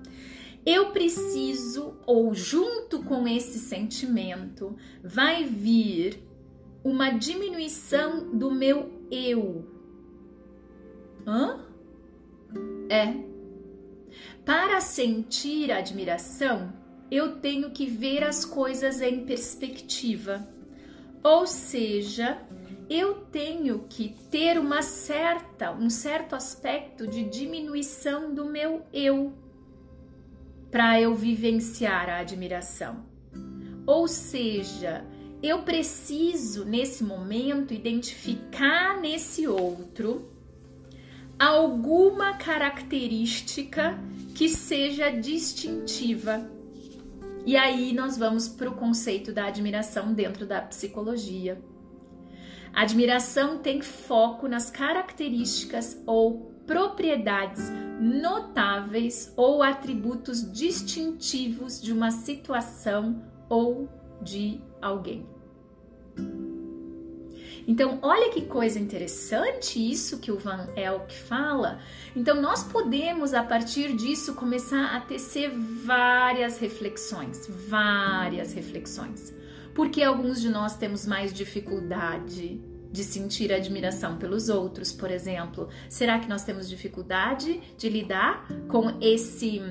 eu 0.66 0.92
preciso, 0.92 1.96
ou 2.06 2.34
junto 2.34 3.04
com 3.04 3.28
esse 3.28 3.60
sentimento, 3.60 4.76
vai 5.04 5.44
vir 5.44 6.24
uma 6.86 7.10
diminuição 7.10 8.30
do 8.30 8.52
meu 8.52 8.92
eu. 9.10 9.66
Hã? 11.26 11.66
É. 12.88 13.12
Para 14.46 14.80
sentir 14.80 15.72
admiração, 15.72 16.72
eu 17.10 17.38
tenho 17.38 17.72
que 17.72 17.88
ver 17.88 18.24
as 18.24 18.46
coisas 18.46 19.02
em 19.02 19.26
perspectiva. 19.26 20.48
Ou 21.24 21.48
seja, 21.48 22.40
eu 22.88 23.16
tenho 23.32 23.88
que 23.90 24.16
ter 24.30 24.60
uma 24.60 24.84
certa, 24.84 25.72
um 25.72 25.90
certo 25.90 26.36
aspecto 26.36 27.08
de 27.08 27.24
diminuição 27.24 28.32
do 28.32 28.46
meu 28.46 28.86
eu 28.94 29.34
para 30.70 31.02
eu 31.02 31.16
vivenciar 31.16 32.10
a 32.10 32.20
admiração. 32.20 33.08
Ou 33.88 34.08
seja, 34.08 35.04
eu 35.42 35.64
preciso 35.64 36.66
nesse 36.66 37.04
momento 37.04 37.74
identificar 37.74 39.00
nesse 39.00 39.48
outro 39.48 40.30
alguma 41.38 42.34
característica 42.34 44.00
que 44.34 44.48
seja 44.50 45.10
distintiva. 45.10 46.50
E 47.46 47.56
aí 47.56 47.94
nós 47.94 48.18
vamos 48.18 48.48
para 48.48 48.70
o 48.70 48.76
conceito 48.76 49.32
da 49.32 49.46
admiração 49.46 50.14
dentro 50.14 50.46
da 50.46 50.62
psicologia. 50.62 51.62
A 52.74 52.82
admiração 52.82 53.60
tem 53.60 53.82
foco 53.82 54.48
nas 54.48 54.72
características 54.72 56.02
ou 56.06 56.52
propriedades 56.66 57.72
notáveis 58.00 59.32
ou 59.38 59.62
atributos 59.62 60.52
distintivos 60.52 61.82
de 61.82 61.94
uma 61.94 62.12
situação 62.12 63.24
ou 63.48 63.88
de 64.22 64.60
alguém. 64.86 65.26
Então, 67.68 67.98
olha 68.04 68.32
que 68.32 68.44
coisa 68.44 68.80
interessante 68.80 69.80
isso 69.80 70.20
que 70.20 70.32
o 70.32 70.38
Van 70.38 70.68
Elk 70.76 71.12
fala. 71.12 71.80
Então, 72.16 72.40
nós 72.40 72.64
podemos, 72.64 73.34
a 73.34 73.44
partir 73.44 73.96
disso, 73.96 74.36
começar 74.36 74.96
a 74.96 75.02
tecer 75.02 75.50
várias 75.50 76.60
reflexões, 76.60 77.48
várias 77.68 78.54
reflexões. 78.54 79.34
Porque 79.74 80.04
alguns 80.04 80.40
de 80.40 80.50
nós 80.50 80.78
temos 80.78 81.08
mais 81.08 81.34
dificuldade 81.34 82.62
de 82.92 83.04
sentir 83.04 83.52
admiração 83.52 84.18
pelos 84.18 84.48
outros, 84.48 84.92
por 84.94 85.10
exemplo? 85.10 85.68
Será 85.90 86.20
que 86.20 86.30
nós 86.30 86.44
temos 86.44 86.70
dificuldade 86.70 87.60
de 87.78 87.90
lidar 87.90 88.48
com 88.70 88.98
esse 89.02 89.62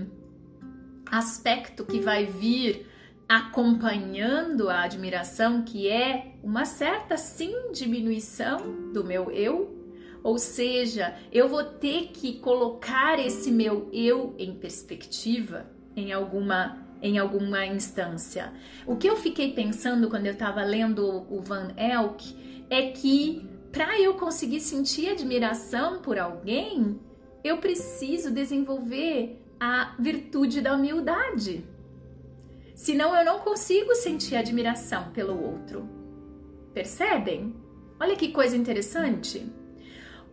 aspecto 1.06 1.84
que 1.84 2.00
vai 2.00 2.26
vir 2.26 2.86
acompanhando 3.28 4.68
a 4.68 4.82
admiração, 4.82 5.62
que 5.62 5.88
é 5.88 6.34
uma 6.42 6.64
certa 6.64 7.16
sim 7.16 7.72
diminuição 7.72 8.92
do 8.92 9.04
meu 9.04 9.30
eu? 9.30 9.74
Ou 10.22 10.38
seja, 10.38 11.14
eu 11.30 11.48
vou 11.48 11.64
ter 11.64 12.08
que 12.08 12.38
colocar 12.38 13.18
esse 13.18 13.50
meu 13.50 13.90
eu 13.92 14.34
em 14.38 14.54
perspectiva 14.54 15.66
em 15.94 16.12
alguma 16.12 16.82
em 17.02 17.18
alguma 17.18 17.66
instância. 17.66 18.50
O 18.86 18.96
que 18.96 19.06
eu 19.06 19.14
fiquei 19.16 19.52
pensando 19.52 20.08
quando 20.08 20.24
eu 20.24 20.32
estava 20.32 20.64
lendo 20.64 21.26
o 21.28 21.38
Van 21.38 21.74
Elk 21.76 22.64
é 22.70 22.92
que 22.92 23.46
para 23.70 24.00
eu 24.00 24.14
conseguir 24.14 24.60
sentir 24.60 25.10
admiração 25.10 26.00
por 26.00 26.18
alguém, 26.18 26.98
eu 27.42 27.58
preciso 27.58 28.30
desenvolver 28.30 29.38
a 29.60 29.94
virtude 29.98 30.62
da 30.62 30.74
humildade. 30.74 31.64
Senão 32.74 33.14
eu 33.16 33.24
não 33.24 33.38
consigo 33.38 33.94
sentir 33.94 34.36
admiração 34.36 35.10
pelo 35.12 35.40
outro. 35.40 35.88
Percebem? 36.72 37.54
Olha 38.00 38.16
que 38.16 38.32
coisa 38.32 38.56
interessante. 38.56 39.46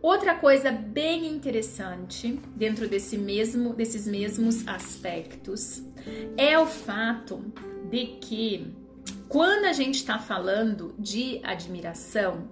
Outra 0.02 0.34
coisa 0.34 0.72
bem 0.72 1.28
interessante 1.28 2.40
dentro 2.56 2.88
desse 2.88 3.16
mesmo, 3.16 3.72
desses 3.72 4.08
mesmos 4.08 4.66
aspectos 4.66 5.80
é 6.36 6.58
o 6.58 6.66
fato 6.66 7.52
de 7.88 8.06
que 8.20 8.74
quando 9.28 9.66
a 9.66 9.72
gente 9.72 9.94
está 9.94 10.18
falando 10.18 10.92
de 10.98 11.40
admiração, 11.44 12.48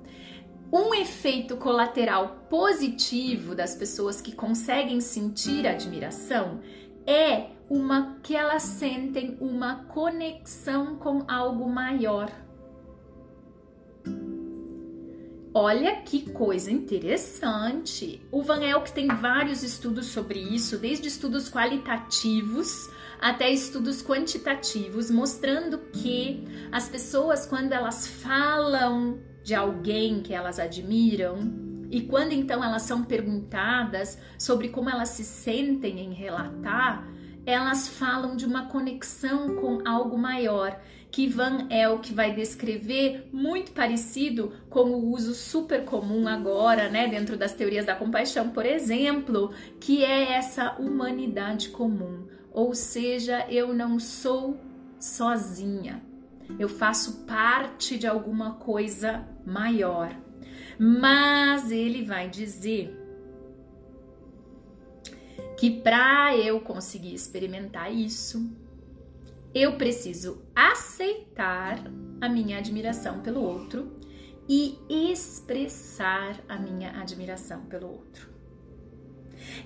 um 0.73 0.95
efeito 0.95 1.57
colateral 1.57 2.47
positivo 2.49 3.57
das 3.57 3.75
pessoas 3.75 4.21
que 4.21 4.33
conseguem 4.33 5.01
sentir 5.01 5.67
admiração 5.67 6.61
é 7.11 7.51
uma 7.69 8.19
que 8.23 8.37
elas 8.37 8.63
sentem 8.63 9.37
uma 9.41 9.85
conexão 9.85 10.97
com 10.97 11.25
algo 11.27 11.69
maior. 11.69 12.31
Olha 15.53 15.97
que 16.03 16.31
coisa 16.31 16.71
interessante. 16.71 18.23
O 18.31 18.41
Van 18.43 18.63
Elk 18.63 18.93
tem 18.93 19.09
vários 19.09 19.65
estudos 19.65 20.07
sobre 20.07 20.39
isso, 20.39 20.79
desde 20.79 21.09
estudos 21.09 21.51
qualitativos 21.51 22.89
até 23.21 23.51
estudos 23.51 24.03
quantitativos, 24.03 25.11
mostrando 25.11 25.79
que 25.93 26.45
as 26.71 26.89
pessoas, 26.89 27.45
quando 27.45 27.73
elas 27.73 28.07
falam 28.07 29.19
de 29.43 29.55
alguém 29.55 30.23
que 30.23 30.33
elas 30.33 30.61
admiram, 30.61 31.70
e 31.91 32.03
quando 32.03 32.33
então 32.33 32.63
elas 32.63 32.83
são 32.83 33.03
perguntadas 33.03 34.19
sobre 34.39 34.69
como 34.69 34.89
elas 34.89 35.11
se 35.11 35.25
sentem 35.25 35.99
em 35.99 36.13
relatar, 36.15 37.07
elas 37.45 37.89
falam 37.89 38.37
de 38.37 38.47
uma 38.47 38.67
conexão 38.67 39.57
com 39.57 39.81
algo 39.87 40.17
maior 40.17 40.81
que 41.11 41.27
Van 41.27 41.67
Elk 41.69 42.15
vai 42.15 42.33
descrever 42.33 43.29
muito 43.33 43.73
parecido 43.73 44.53
com 44.69 44.91
o 44.91 45.11
uso 45.11 45.35
super 45.35 45.85
comum 45.85 46.29
agora, 46.29 46.89
né, 46.89 47.09
dentro 47.09 47.37
das 47.37 47.53
teorias 47.53 47.85
da 47.85 47.97
compaixão, 47.97 48.51
por 48.51 48.65
exemplo, 48.65 49.53
que 49.81 50.05
é 50.05 50.33
essa 50.35 50.77
humanidade 50.79 51.71
comum, 51.71 52.29
ou 52.53 52.75
seja, 52.75 53.45
eu 53.49 53.75
não 53.75 53.99
sou 53.99 54.57
sozinha. 54.99 56.03
Eu 56.59 56.69
faço 56.69 57.25
parte 57.25 57.97
de 57.99 58.07
alguma 58.07 58.55
coisa 58.55 59.27
maior. 59.45 60.15
Mas 60.83 61.71
ele 61.71 62.03
vai 62.03 62.31
dizer 62.31 62.97
que 65.59 65.71
para 65.83 66.35
eu 66.35 66.59
conseguir 66.59 67.13
experimentar 67.13 67.95
isso, 67.95 68.51
eu 69.55 69.77
preciso 69.77 70.41
aceitar 70.55 71.85
a 72.19 72.31
minha 72.31 72.57
admiração 72.57 73.21
pelo 73.21 73.43
outro 73.43 73.95
e 74.49 74.79
expressar 74.89 76.43
a 76.49 76.57
minha 76.57 76.99
admiração 76.99 77.67
pelo 77.67 77.89
outro. 77.89 78.31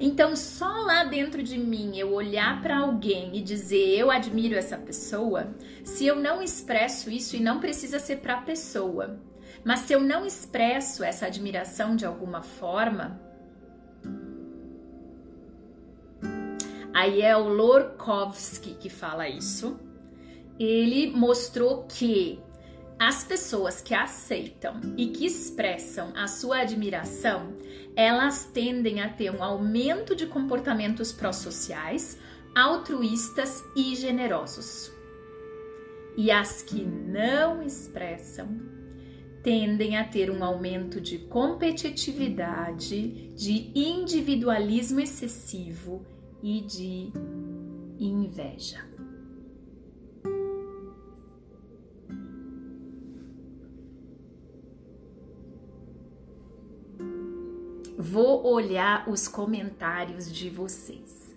Então, 0.01 0.35
só 0.35 0.67
lá 0.67 1.05
dentro 1.05 1.45
de 1.45 1.57
mim 1.57 1.97
eu 1.97 2.13
olhar 2.13 2.61
para 2.61 2.79
alguém 2.79 3.37
e 3.37 3.41
dizer 3.41 3.97
eu 3.97 4.11
admiro 4.11 4.57
essa 4.57 4.77
pessoa, 4.77 5.55
se 5.85 6.05
eu 6.05 6.17
não 6.17 6.43
expresso 6.43 7.09
isso 7.09 7.37
e 7.37 7.41
não 7.41 7.61
precisa 7.61 8.01
ser 8.01 8.17
para 8.17 8.35
a 8.35 8.43
pessoa, 8.43 9.21
mas 9.65 9.81
se 9.81 9.93
eu 9.93 10.01
não 10.01 10.27
expresso 10.27 11.03
essa 11.03 11.27
admiração 11.27 11.97
de 11.97 12.05
alguma 12.05 12.43
forma, 12.43 13.21
Aí 16.95 17.23
é 17.23 17.37
o 17.37 17.49
Lorkovsky 17.49 18.75
que 18.75 18.89
fala 18.89 19.29
isso. 19.29 19.77
Ele 20.61 21.11
mostrou 21.11 21.83
que 21.89 22.41
as 22.97 23.25
pessoas 23.25 23.83
que 23.83 23.93
aceitam 23.93 24.81
e 24.97 25.09
que 25.09 25.27
expressam 25.27 26.13
a 26.15 26.29
sua 26.29 26.59
admiração, 26.59 27.57
elas 27.97 28.45
tendem 28.45 29.01
a 29.01 29.09
ter 29.09 29.31
um 29.31 29.43
aumento 29.43 30.15
de 30.15 30.29
comportamentos 30.29 31.13
pró-sociais, 31.13 32.17
altruístas 32.55 33.65
e 33.75 33.97
generosos. 33.97 34.93
E 36.17 36.31
as 36.31 36.63
que 36.63 36.85
não 36.85 37.61
expressam 37.61 38.57
tendem 39.45 39.99
a 39.99 40.05
ter 40.05 40.31
um 40.31 40.43
aumento 40.43 41.03
de 41.03 41.19
competitividade, 41.19 43.29
de 43.35 43.71
individualismo 43.79 45.01
excessivo 45.01 46.03
e 46.43 46.63
de 46.63 47.13
inveja. 47.99 48.83
Vou 57.99 58.47
olhar 58.47 59.09
os 59.11 59.29
comentários 59.29 60.33
de 60.33 60.49
vocês. 60.49 61.37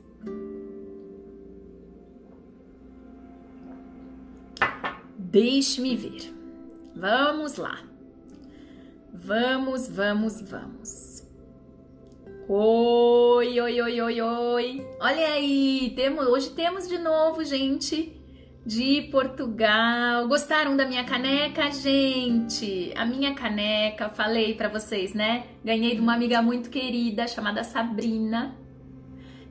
Deixe-me 5.17 5.95
ver. 5.95 6.33
Vamos 6.95 7.57
lá. 7.57 7.86
Vamos, 9.25 9.87
vamos, 9.89 10.41
vamos. 10.41 11.23
Oi, 12.47 13.59
oi, 13.59 13.81
oi, 13.81 14.01
oi, 14.01 14.21
oi. 14.21 14.87
Olha 15.01 15.27
aí, 15.33 15.91
temos, 15.95 16.27
hoje 16.27 16.51
temos 16.51 16.87
de 16.87 16.99
novo 16.99 17.43
gente 17.43 18.15
de 18.65 19.09
Portugal. 19.11 20.27
Gostaram 20.27 20.77
da 20.77 20.85
minha 20.85 21.03
caneca, 21.03 21.71
gente? 21.71 22.93
A 22.95 23.05
minha 23.05 23.33
caneca, 23.33 24.09
falei 24.09 24.53
para 24.53 24.69
vocês, 24.69 25.13
né? 25.13 25.47
Ganhei 25.65 25.95
de 25.95 26.01
uma 26.01 26.13
amiga 26.13 26.41
muito 26.41 26.69
querida 26.69 27.27
chamada 27.27 27.63
Sabrina, 27.63 28.55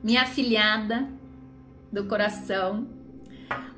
minha 0.02 0.22
afilhada 0.22 1.08
do 1.92 2.04
coração. 2.04 2.95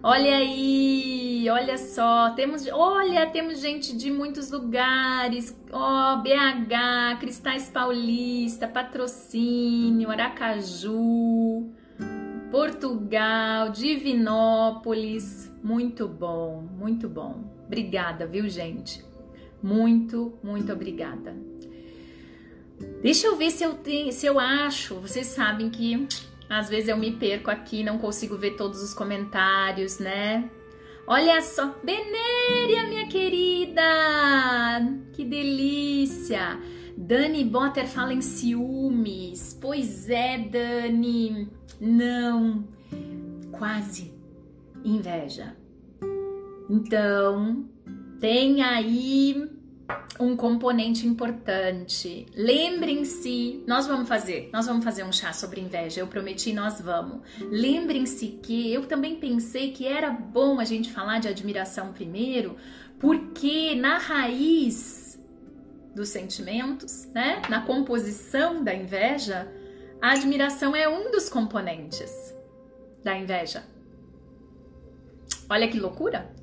Olha 0.02 0.37
aí, 0.37 1.48
olha 1.50 1.76
só, 1.76 2.31
temos, 2.31 2.66
olha, 2.72 3.26
temos 3.26 3.61
gente 3.61 3.96
de 3.96 4.11
muitos 4.11 4.50
lugares, 4.50 5.61
ó, 5.72 6.14
oh, 6.14 6.22
BH, 6.22 7.18
Cristais 7.18 7.68
Paulista, 7.68 8.68
Patrocínio, 8.68 10.09
Aracaju, 10.09 11.68
Portugal, 12.50 13.70
Divinópolis, 13.70 15.52
muito 15.62 16.07
bom, 16.07 16.62
muito 16.78 17.09
bom. 17.09 17.44
Obrigada, 17.66 18.26
viu, 18.26 18.48
gente? 18.48 19.04
Muito, 19.62 20.38
muito 20.42 20.72
obrigada. 20.72 21.37
Deixa 23.02 23.26
eu 23.26 23.37
ver 23.37 23.50
se 23.50 23.64
eu 23.64 23.74
tenho, 23.74 24.12
se 24.12 24.26
eu 24.26 24.38
acho. 24.38 24.94
Vocês 24.96 25.26
sabem 25.26 25.68
que 25.68 25.92
às 26.48 26.68
vezes 26.68 26.88
eu 26.88 26.96
me 26.96 27.12
perco 27.12 27.50
aqui, 27.50 27.82
não 27.82 27.98
consigo 27.98 28.37
ver 28.37 28.52
todos 28.52 28.82
os 28.82 28.94
comentários, 28.94 29.98
né? 29.98 30.50
Olha 31.06 31.40
só, 31.40 31.74
Benéria, 31.82 32.87
minha 32.88 33.06
querida! 33.08 33.82
Que 35.12 35.24
delícia! 35.24 36.61
Dani 36.96 37.44
Botter 37.44 37.87
fala 37.87 38.12
em 38.12 38.20
ciúmes. 38.20 39.56
Pois 39.61 40.11
é, 40.11 40.37
Dani. 40.37 41.48
Não, 41.80 42.64
quase 43.52 44.12
inveja. 44.84 45.56
Então, 46.68 47.68
tem 48.20 48.62
aí 48.62 49.48
um 50.20 50.37
componente 50.37 51.07
importante. 51.07 52.27
Lembrem-se, 52.35 53.62
nós 53.66 53.87
vamos 53.87 54.09
fazer, 54.09 54.51
nós 54.53 54.66
vamos 54.66 54.85
fazer 54.85 55.05
um 55.05 55.12
chá 55.12 55.33
sobre 55.33 55.61
inveja. 55.61 56.01
Eu 56.01 56.07
prometi, 56.07 56.53
nós 56.53 56.81
vamos. 56.81 57.20
Lembrem-se 57.40 58.27
que 58.42 58.72
eu 58.72 58.87
também 58.87 59.16
pensei 59.16 59.72
que 59.72 59.87
era 59.87 60.11
bom 60.11 60.59
a 60.59 60.64
gente 60.64 60.90
falar 60.90 61.20
de 61.20 61.29
admiração 61.29 61.92
primeiro, 61.92 62.57
porque 62.98 63.74
na 63.77 63.98
raiz 63.98 65.18
dos 65.94 66.09
sentimentos, 66.09 67.07
né, 67.12 67.42
na 67.48 67.62
composição 67.62 68.62
da 68.62 68.74
inveja, 68.74 69.51
a 70.01 70.12
admiração 70.12 70.74
é 70.74 70.88
um 70.88 71.11
dos 71.11 71.29
componentes 71.29 72.35
da 73.03 73.16
inveja. 73.16 73.64
Olha 75.48 75.66
que 75.66 75.79
loucura! 75.79 76.38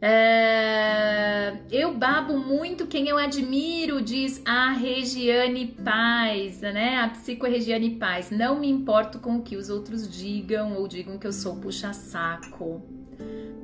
É, 0.00 1.56
eu 1.70 1.94
babo 1.94 2.38
muito 2.38 2.86
quem 2.86 3.08
eu 3.08 3.16
admiro, 3.16 4.02
diz 4.02 4.42
a 4.44 4.72
Regiane 4.72 5.66
Paz, 5.82 6.60
né? 6.60 6.98
A 6.98 7.08
psico 7.08 7.46
Regiane 7.46 7.90
Paz. 7.90 8.30
Não 8.30 8.60
me 8.60 8.68
importo 8.68 9.18
com 9.18 9.36
o 9.36 9.42
que 9.42 9.56
os 9.56 9.70
outros 9.70 10.08
digam 10.08 10.74
ou 10.74 10.86
digam 10.86 11.18
que 11.18 11.26
eu 11.26 11.32
sou 11.32 11.56
puxa-saco. 11.56 12.82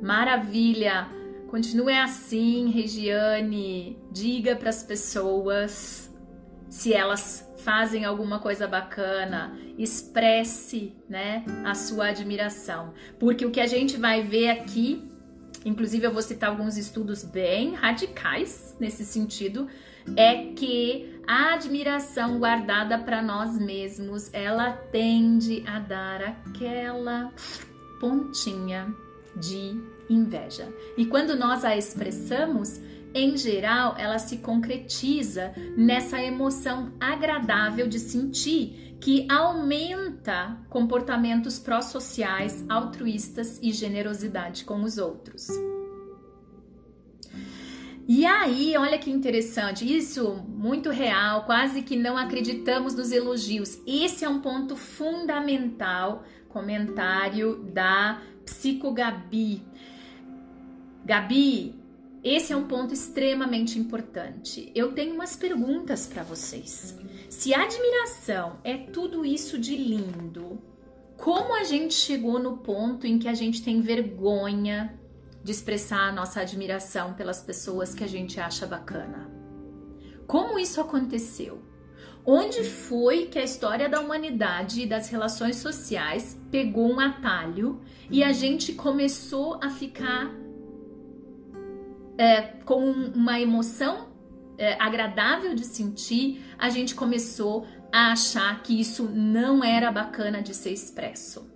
Maravilha! 0.00 1.08
Continue 1.48 1.92
assim, 1.92 2.70
Regiane. 2.70 3.98
Diga 4.10 4.56
para 4.56 4.70
as 4.70 4.82
pessoas 4.82 6.10
se 6.72 6.94
elas 6.94 7.46
fazem 7.58 8.06
alguma 8.06 8.38
coisa 8.38 8.66
bacana, 8.66 9.54
expresse, 9.76 10.96
né, 11.06 11.44
a 11.64 11.74
sua 11.74 12.06
admiração. 12.06 12.94
Porque 13.20 13.44
o 13.44 13.50
que 13.50 13.60
a 13.60 13.66
gente 13.66 13.98
vai 13.98 14.22
ver 14.22 14.48
aqui, 14.48 15.04
inclusive 15.64 16.06
eu 16.06 16.12
vou 16.12 16.22
citar 16.22 16.50
alguns 16.50 16.76
estudos 16.76 17.24
bem 17.24 17.74
radicais 17.74 18.76
nesse 18.78 19.04
sentido, 19.04 19.68
é 20.16 20.52
que 20.54 21.20
a 21.26 21.54
admiração 21.54 22.38
guardada 22.38 22.98
para 22.98 23.22
nós 23.22 23.58
mesmos, 23.58 24.32
ela 24.32 24.72
tende 24.72 25.62
a 25.66 25.78
dar 25.78 26.22
aquela 26.22 27.32
pontinha 28.00 28.92
de 29.36 29.80
inveja. 30.10 30.68
E 30.96 31.06
quando 31.06 31.36
nós 31.36 31.64
a 31.64 31.76
expressamos, 31.76 32.80
em 33.14 33.36
geral, 33.36 33.94
ela 33.98 34.18
se 34.18 34.38
concretiza 34.38 35.52
nessa 35.76 36.22
emoção 36.22 36.92
agradável 36.98 37.86
de 37.86 37.98
sentir 37.98 38.91
que 39.02 39.26
aumenta 39.28 40.56
comportamentos 40.70 41.58
pró-sociais, 41.58 42.64
altruístas 42.68 43.58
e 43.60 43.72
generosidade 43.72 44.64
com 44.64 44.80
os 44.82 44.96
outros. 44.96 45.48
E 48.06 48.24
aí, 48.24 48.76
olha 48.76 48.96
que 48.96 49.10
interessante, 49.10 49.84
isso 49.84 50.36
muito 50.46 50.88
real, 50.90 51.44
quase 51.46 51.82
que 51.82 51.96
não 51.96 52.16
acreditamos 52.16 52.94
nos 52.94 53.10
elogios. 53.10 53.80
Esse 53.84 54.24
é 54.24 54.28
um 54.28 54.40
ponto 54.40 54.76
fundamental, 54.76 56.22
comentário 56.48 57.56
da 57.72 58.22
Psicogabi. 58.44 59.64
Gabi, 61.04 61.74
esse 62.22 62.52
é 62.52 62.56
um 62.56 62.68
ponto 62.68 62.94
extremamente 62.94 63.78
importante. 63.78 64.70
Eu 64.74 64.92
tenho 64.92 65.14
umas 65.14 65.34
perguntas 65.34 66.06
para 66.06 66.22
vocês. 66.22 66.96
Se 67.28 67.52
admiração 67.52 68.58
é 68.62 68.76
tudo 68.76 69.24
isso 69.24 69.58
de 69.58 69.76
lindo, 69.76 70.60
como 71.16 71.54
a 71.54 71.64
gente 71.64 71.94
chegou 71.94 72.38
no 72.38 72.58
ponto 72.58 73.06
em 73.06 73.18
que 73.18 73.26
a 73.26 73.34
gente 73.34 73.62
tem 73.62 73.80
vergonha 73.80 74.98
de 75.42 75.50
expressar 75.50 76.08
a 76.08 76.12
nossa 76.12 76.40
admiração 76.40 77.14
pelas 77.14 77.42
pessoas 77.42 77.92
que 77.92 78.04
a 78.04 78.08
gente 78.08 78.38
acha 78.38 78.66
bacana? 78.66 79.28
Como 80.26 80.58
isso 80.58 80.80
aconteceu? 80.80 81.60
Onde 82.24 82.62
foi 82.62 83.26
que 83.26 83.38
a 83.38 83.44
história 83.44 83.88
da 83.88 84.00
humanidade 84.00 84.82
e 84.82 84.86
das 84.86 85.08
relações 85.08 85.56
sociais 85.56 86.40
pegou 86.52 86.88
um 86.88 87.00
atalho 87.00 87.80
e 88.08 88.22
a 88.22 88.32
gente 88.32 88.74
começou 88.74 89.58
a 89.60 89.68
ficar 89.70 90.41
é, 92.22 92.40
com 92.64 92.78
uma 92.78 93.40
emoção 93.40 94.06
é, 94.56 94.80
agradável 94.80 95.56
de 95.56 95.64
sentir, 95.64 96.40
a 96.56 96.70
gente 96.70 96.94
começou 96.94 97.66
a 97.92 98.12
achar 98.12 98.62
que 98.62 98.80
isso 98.80 99.10
não 99.12 99.64
era 99.64 99.90
bacana 99.90 100.40
de 100.40 100.54
ser 100.54 100.70
expresso. 100.70 101.50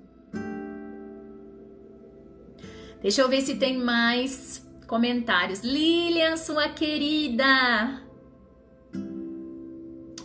Deixa 3.00 3.22
eu 3.22 3.29
ver 3.29 3.42
se 3.42 3.55
tem 3.55 3.79
mais 3.79 4.66
comentários. 4.88 5.61
Lilian, 5.61 6.37
sua 6.37 6.68
querida. 6.68 8.02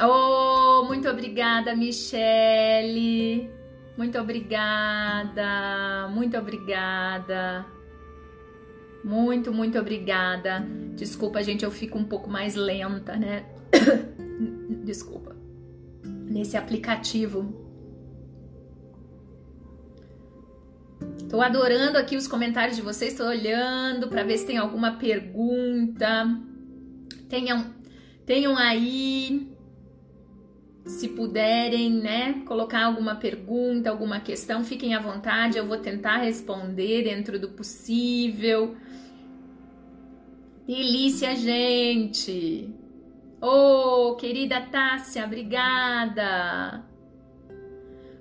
Oh, 0.03 0.85
muito 0.85 1.07
obrigada, 1.07 1.75
Michele. 1.75 3.47
Muito 3.95 4.17
obrigada. 4.17 6.07
Muito 6.09 6.35
obrigada. 6.35 7.63
Muito, 9.03 9.51
muito 9.51 9.77
obrigada. 9.79 10.65
Desculpa, 10.95 11.41
gente, 11.43 11.63
eu 11.63 11.71
fico 11.71 11.97
um 11.97 12.03
pouco 12.03 12.29
mais 12.29 12.55
lenta, 12.55 13.15
né? 13.15 13.45
Desculpa. 14.83 15.35
Nesse 16.03 16.55
aplicativo. 16.55 17.61
Tô 21.29 21.41
adorando 21.41 21.97
aqui 21.97 22.17
os 22.17 22.27
comentários 22.27 22.75
de 22.75 22.81
vocês, 22.81 23.15
tô 23.15 23.25
olhando 23.25 24.07
para 24.07 24.23
ver 24.23 24.37
se 24.37 24.45
tem 24.45 24.57
alguma 24.57 24.97
pergunta. 24.97 26.29
Tenham, 27.29 27.73
tenham 28.25 28.57
aí 28.57 29.49
se 30.85 31.07
puderem, 31.09 31.91
né, 31.91 32.41
colocar 32.45 32.85
alguma 32.85 33.15
pergunta, 33.15 33.89
alguma 33.89 34.19
questão, 34.19 34.63
fiquem 34.63 34.93
à 34.93 34.99
vontade, 34.99 35.57
eu 35.57 35.65
vou 35.65 35.77
tentar 35.77 36.17
responder 36.17 37.03
dentro 37.03 37.39
do 37.39 37.49
possível. 37.49 38.75
Delícia, 40.65 41.35
gente! 41.35 42.69
Oh, 43.41 44.15
querida 44.15 44.61
Tássia, 44.61 45.25
obrigada! 45.25 46.85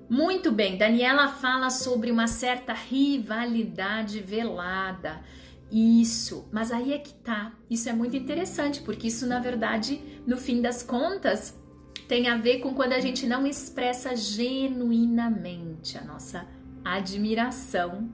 Muito 0.08 0.50
bem, 0.50 0.76
Daniela 0.76 1.28
fala 1.28 1.70
sobre 1.70 2.10
uma 2.10 2.26
certa 2.26 2.72
rivalidade 2.72 4.20
velada. 4.20 5.20
Isso, 5.70 6.48
mas 6.50 6.72
aí 6.72 6.92
é 6.92 6.98
que 6.98 7.14
tá. 7.14 7.52
Isso 7.68 7.88
é 7.88 7.92
muito 7.92 8.16
interessante, 8.16 8.80
porque 8.80 9.06
isso, 9.06 9.26
na 9.26 9.38
verdade, 9.38 10.00
no 10.26 10.36
fim 10.36 10.60
das 10.60 10.82
contas, 10.82 11.56
tem 12.08 12.28
a 12.28 12.36
ver 12.36 12.58
com 12.58 12.74
quando 12.74 12.94
a 12.94 13.00
gente 13.00 13.26
não 13.26 13.46
expressa 13.46 14.16
genuinamente 14.16 15.96
a 15.96 16.02
nossa 16.02 16.44
admiração, 16.84 18.08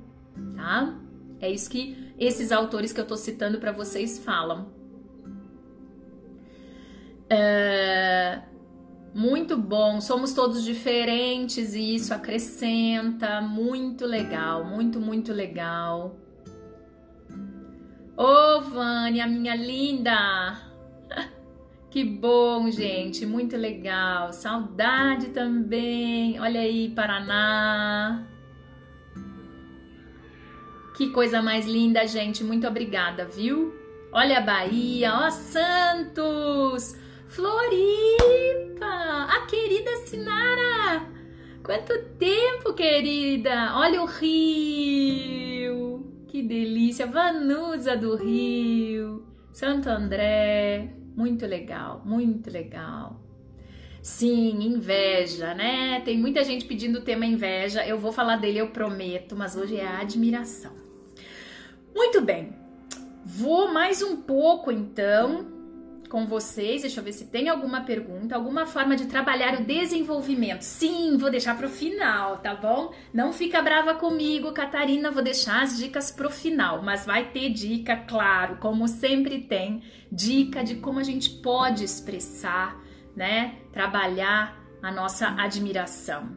tá? 0.54 0.98
É 1.40 1.50
isso 1.50 1.70
que 1.70 2.05
esses 2.18 2.52
autores 2.52 2.92
que 2.92 3.00
eu 3.00 3.06
tô 3.06 3.16
citando 3.16 3.58
para 3.58 3.72
vocês 3.72 4.18
falam. 4.18 4.68
É, 7.28 8.42
muito 9.14 9.56
bom, 9.56 10.00
somos 10.00 10.32
todos 10.32 10.62
diferentes 10.64 11.74
e 11.74 11.94
isso 11.94 12.14
acrescenta. 12.14 13.40
Muito 13.40 14.06
legal, 14.06 14.64
muito, 14.64 15.00
muito 15.00 15.32
legal. 15.32 16.16
Ô, 18.16 18.24
oh, 18.24 18.60
Vânia, 18.60 19.26
minha 19.26 19.54
linda! 19.54 20.64
Que 21.88 22.04
bom, 22.04 22.70
gente, 22.70 23.24
muito 23.24 23.56
legal. 23.56 24.30
Saudade 24.30 25.28
também. 25.30 26.38
Olha 26.38 26.60
aí, 26.60 26.90
Paraná. 26.90 28.26
Que 30.96 31.10
coisa 31.10 31.42
mais 31.42 31.66
linda, 31.66 32.06
gente. 32.06 32.42
Muito 32.42 32.66
obrigada, 32.66 33.26
viu? 33.26 33.74
Olha 34.10 34.38
a 34.38 34.40
Bahia, 34.40 35.12
ó 35.12 35.30
Santos, 35.30 36.96
Floripa, 37.26 39.26
a 39.28 39.46
querida 39.46 39.94
Sinara. 40.06 41.06
Quanto 41.62 41.92
tempo, 42.18 42.72
querida. 42.72 43.76
Olha 43.76 44.00
o 44.00 44.06
Rio. 44.06 46.06
Que 46.28 46.42
delícia. 46.42 47.06
Vanusa 47.06 47.94
do 47.94 48.16
Rio, 48.16 49.26
Santo 49.52 49.90
André. 49.90 50.94
Muito 51.14 51.44
legal, 51.44 52.00
muito 52.06 52.50
legal. 52.50 53.20
Sim, 54.00 54.62
inveja, 54.62 55.52
né? 55.52 56.00
Tem 56.06 56.16
muita 56.16 56.42
gente 56.42 56.64
pedindo 56.64 57.00
o 57.00 57.02
tema 57.02 57.26
inveja. 57.26 57.86
Eu 57.86 57.98
vou 57.98 58.12
falar 58.12 58.36
dele, 58.36 58.60
eu 58.60 58.68
prometo, 58.68 59.36
mas 59.36 59.56
hoje 59.56 59.76
é 59.76 59.86
a 59.86 59.98
admiração. 59.98 60.85
Muito 61.96 62.20
bem, 62.20 62.54
vou 63.24 63.72
mais 63.72 64.02
um 64.02 64.18
pouco 64.18 64.70
então 64.70 65.46
com 66.10 66.26
vocês. 66.26 66.82
Deixa 66.82 67.00
eu 67.00 67.04
ver 67.04 67.14
se 67.14 67.24
tem 67.24 67.48
alguma 67.48 67.84
pergunta, 67.84 68.34
alguma 68.34 68.66
forma 68.66 68.94
de 68.94 69.06
trabalhar 69.06 69.58
o 69.58 69.64
desenvolvimento. 69.64 70.60
Sim, 70.60 71.16
vou 71.16 71.30
deixar 71.30 71.56
para 71.56 71.66
o 71.66 71.70
final, 71.70 72.36
tá 72.36 72.54
bom? 72.54 72.92
Não 73.14 73.32
fica 73.32 73.62
brava 73.62 73.94
comigo, 73.94 74.52
Catarina. 74.52 75.10
Vou 75.10 75.22
deixar 75.22 75.62
as 75.62 75.78
dicas 75.78 76.10
para 76.10 76.26
o 76.26 76.30
final, 76.30 76.82
mas 76.82 77.06
vai 77.06 77.30
ter 77.30 77.48
dica, 77.48 77.96
claro, 77.96 78.58
como 78.58 78.86
sempre 78.86 79.38
tem, 79.40 79.82
dica 80.12 80.62
de 80.62 80.74
como 80.74 80.98
a 80.98 81.02
gente 81.02 81.30
pode 81.30 81.82
expressar, 81.82 82.78
né? 83.16 83.54
Trabalhar 83.72 84.62
a 84.82 84.92
nossa 84.92 85.28
admiração. 85.28 86.36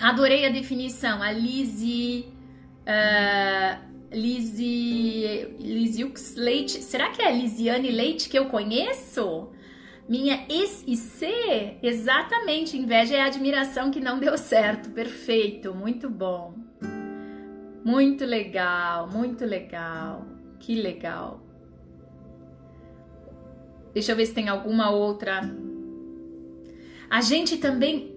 Adorei 0.00 0.44
a 0.44 0.50
definição, 0.50 1.22
a 1.22 1.30
Lizzie. 1.30 2.36
Uh, 2.82 3.87
Lizzie, 4.12 5.56
Liziux 5.58 6.34
Leite. 6.36 6.82
Será 6.82 7.10
que 7.10 7.22
é 7.22 7.30
Lisiane 7.30 7.90
Leite 7.90 8.28
que 8.28 8.38
eu 8.38 8.46
conheço? 8.46 9.50
Minha 10.08 10.46
ex 10.48 10.82
e 10.86 10.96
C? 10.96 11.76
Exatamente, 11.82 12.78
inveja 12.78 13.16
é 13.16 13.20
admiração 13.20 13.90
que 13.90 14.00
não 14.00 14.18
deu 14.18 14.38
certo. 14.38 14.90
Perfeito, 14.90 15.74
muito 15.74 16.08
bom. 16.08 16.54
Muito 17.84 18.24
legal, 18.24 19.08
muito 19.08 19.44
legal. 19.44 20.26
Que 20.58 20.74
legal. 20.74 21.42
Deixa 23.92 24.12
eu 24.12 24.16
ver 24.16 24.26
se 24.26 24.34
tem 24.34 24.48
alguma 24.48 24.90
outra 24.90 25.42
a 27.10 27.22
gente 27.22 27.56
também, 27.56 28.12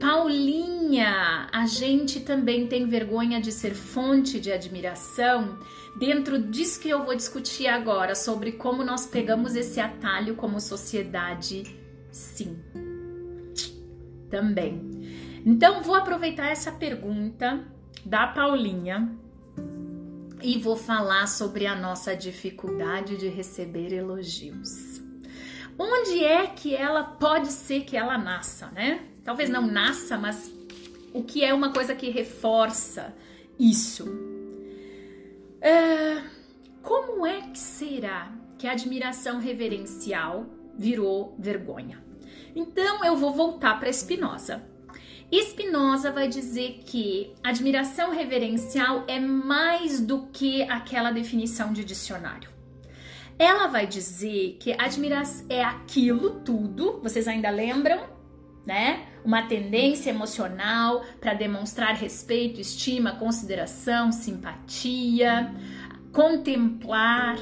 Paulinha, 0.91 1.47
a 1.53 1.65
gente 1.65 2.19
também 2.19 2.67
tem 2.67 2.85
vergonha 2.85 3.39
de 3.39 3.49
ser 3.49 3.73
fonte 3.73 4.41
de 4.41 4.51
admiração 4.51 5.57
dentro 5.95 6.37
disso 6.37 6.81
que 6.81 6.89
eu 6.89 7.05
vou 7.05 7.15
discutir 7.15 7.67
agora, 7.67 8.13
sobre 8.13 8.51
como 8.51 8.83
nós 8.83 9.05
pegamos 9.05 9.55
esse 9.55 9.79
atalho 9.79 10.35
como 10.35 10.59
sociedade 10.59 11.63
Sim. 12.11 12.59
Também. 14.29 14.91
Então, 15.45 15.81
vou 15.81 15.95
aproveitar 15.95 16.47
essa 16.47 16.73
pergunta 16.73 17.65
da 18.05 18.27
Paulinha 18.27 19.15
e 20.41 20.57
vou 20.57 20.75
falar 20.75 21.27
sobre 21.27 21.67
a 21.67 21.75
nossa 21.75 22.13
dificuldade 22.17 23.15
de 23.15 23.29
receber 23.29 23.93
elogios. 23.93 25.01
Onde 25.79 26.21
é 26.21 26.47
que 26.47 26.75
ela 26.75 27.01
pode 27.01 27.47
ser 27.47 27.85
que 27.85 27.95
ela 27.95 28.17
nasça, 28.17 28.67
né? 28.71 29.05
Talvez 29.23 29.49
não 29.49 29.65
nasça, 29.67 30.17
mas 30.17 30.51
o 31.13 31.23
que 31.23 31.43
é 31.43 31.53
uma 31.53 31.71
coisa 31.73 31.95
que 31.95 32.09
reforça 32.09 33.15
isso? 33.59 34.05
É, 35.61 36.21
como 36.81 37.25
é 37.25 37.41
que 37.41 37.59
será 37.59 38.31
que 38.57 38.67
a 38.67 38.71
admiração 38.71 39.39
reverencial 39.39 40.45
virou 40.77 41.35
vergonha? 41.37 42.03
Então 42.55 43.03
eu 43.05 43.15
vou 43.15 43.33
voltar 43.33 43.79
para 43.79 43.91
Spinoza. 43.91 44.63
Spinoza 45.33 46.11
vai 46.11 46.27
dizer 46.27 46.81
que 46.85 47.33
admiração 47.41 48.11
reverencial 48.11 49.05
é 49.07 49.19
mais 49.19 50.01
do 50.01 50.27
que 50.27 50.63
aquela 50.63 51.11
definição 51.11 51.71
de 51.71 51.85
dicionário. 51.85 52.49
Ela 53.39 53.67
vai 53.67 53.87
dizer 53.87 54.57
que 54.59 54.73
admiração 54.73 55.45
é 55.49 55.63
aquilo 55.63 56.41
tudo, 56.41 56.99
vocês 57.01 57.27
ainda 57.27 57.49
lembram, 57.49 58.20
né? 58.65 59.07
Uma 59.23 59.43
tendência 59.43 60.09
emocional 60.09 61.03
para 61.19 61.33
demonstrar 61.33 61.95
respeito, 61.95 62.59
estima, 62.59 63.15
consideração, 63.15 64.11
simpatia, 64.11 65.53
contemplar 66.11 67.37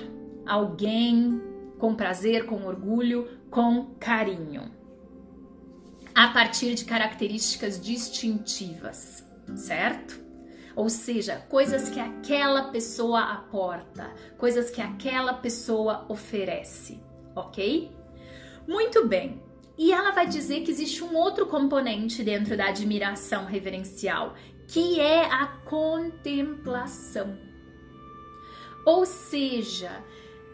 alguém 0.45 1.41
com 1.77 1.95
prazer, 1.95 2.45
com 2.45 2.65
orgulho, 2.65 3.27
com 3.49 3.95
carinho 3.99 4.79
a 6.19 6.27
partir 6.27 6.75
de 6.75 6.83
características 6.83 7.79
distintivas, 7.79 9.25
certo? 9.55 10.19
Ou 10.75 10.89
seja, 10.89 11.37
coisas 11.47 11.89
que 11.89 11.97
aquela 11.97 12.71
pessoa 12.71 13.21
aporta, 13.21 14.13
coisas 14.37 14.69
que 14.69 14.81
aquela 14.81 15.33
pessoa 15.33 16.05
oferece, 16.09 17.01
ok? 17.33 17.91
Muito 18.67 19.07
bem. 19.07 19.41
E 19.79 19.93
ela 19.93 20.11
vai 20.11 20.27
dizer 20.27 20.59
que 20.63 20.71
existe 20.71 21.01
um 21.05 21.15
outro 21.15 21.45
componente 21.45 22.21
dentro 22.21 22.57
da 22.57 22.67
admiração 22.67 23.45
reverencial, 23.45 24.35
que 24.67 24.99
é 24.99 25.23
a 25.23 25.47
contemplação. 25.47 27.37
Ou 28.85 29.05
seja, 29.05 30.03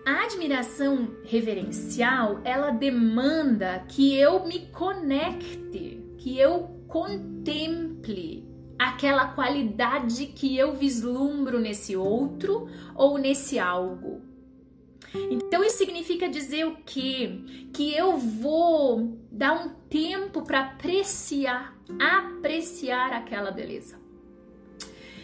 a 0.06 0.26
admiração 0.26 1.16
reverencial, 1.24 2.40
ela 2.44 2.70
demanda 2.70 3.84
que 3.88 4.16
eu 4.16 4.46
me 4.46 4.68
conecte, 4.68 6.06
que 6.20 6.38
eu 6.38 6.80
contemple 6.88 8.48
aquela 8.78 9.30
qualidade 9.30 10.28
que 10.28 10.56
eu 10.56 10.76
vislumbro 10.76 11.60
nesse 11.60 11.96
outro 11.96 12.70
ou 12.94 13.18
nesse 13.18 13.58
algo. 13.58 14.22
Então 15.30 15.64
isso 15.64 15.78
significa 15.78 16.28
dizer 16.28 16.66
o 16.66 16.78
quê? 16.86 17.40
Que 17.74 17.94
eu 17.96 18.18
vou 18.18 19.18
dar 19.32 19.54
um 19.54 19.70
tempo 19.90 20.42
para 20.42 20.62
apreciar, 20.62 21.76
apreciar 22.00 23.14
aquela 23.14 23.52
beleza. 23.52 24.04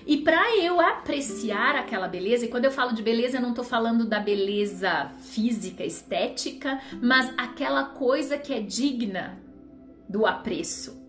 E 0.05 0.17
para 0.17 0.57
eu 0.57 0.81
apreciar 0.81 1.75
aquela 1.75 2.07
beleza, 2.07 2.45
e 2.45 2.47
quando 2.47 2.65
eu 2.65 2.71
falo 2.71 2.93
de 2.93 3.03
beleza, 3.03 3.37
eu 3.37 3.41
não 3.41 3.51
estou 3.51 3.63
falando 3.63 4.05
da 4.05 4.19
beleza 4.19 5.11
física, 5.19 5.85
estética, 5.85 6.81
mas 7.01 7.31
aquela 7.37 7.85
coisa 7.85 8.37
que 8.37 8.51
é 8.51 8.59
digna 8.59 9.39
do 10.09 10.25
apreço. 10.25 10.99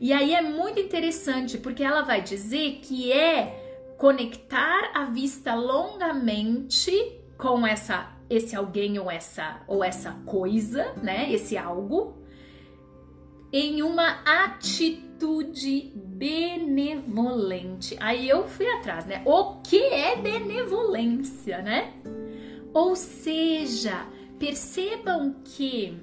E 0.00 0.12
aí 0.12 0.34
é 0.34 0.42
muito 0.42 0.78
interessante 0.78 1.58
porque 1.58 1.82
ela 1.82 2.02
vai 2.02 2.20
dizer 2.20 2.80
que 2.82 3.10
é 3.10 3.94
conectar 3.98 4.92
a 4.94 5.04
vista 5.04 5.54
longamente 5.54 6.92
com 7.36 7.66
essa 7.66 8.14
esse 8.28 8.56
alguém 8.56 8.98
ou 8.98 9.08
essa 9.10 9.62
ou 9.68 9.84
essa 9.84 10.12
coisa, 10.24 10.92
né? 11.02 11.32
Esse 11.32 11.56
algo 11.56 12.16
em 13.52 13.82
uma 13.82 14.22
atitude 14.24 15.92
benevolente. 15.94 17.96
Aí 18.00 18.28
eu 18.28 18.48
fui 18.48 18.68
atrás, 18.68 19.06
né? 19.06 19.22
O 19.24 19.60
que 19.62 19.80
é 19.82 20.16
benevolência, 20.16 21.62
né? 21.62 21.94
Ou 22.74 22.96
seja, 22.96 24.06
percebam 24.38 25.36
que 25.44 25.96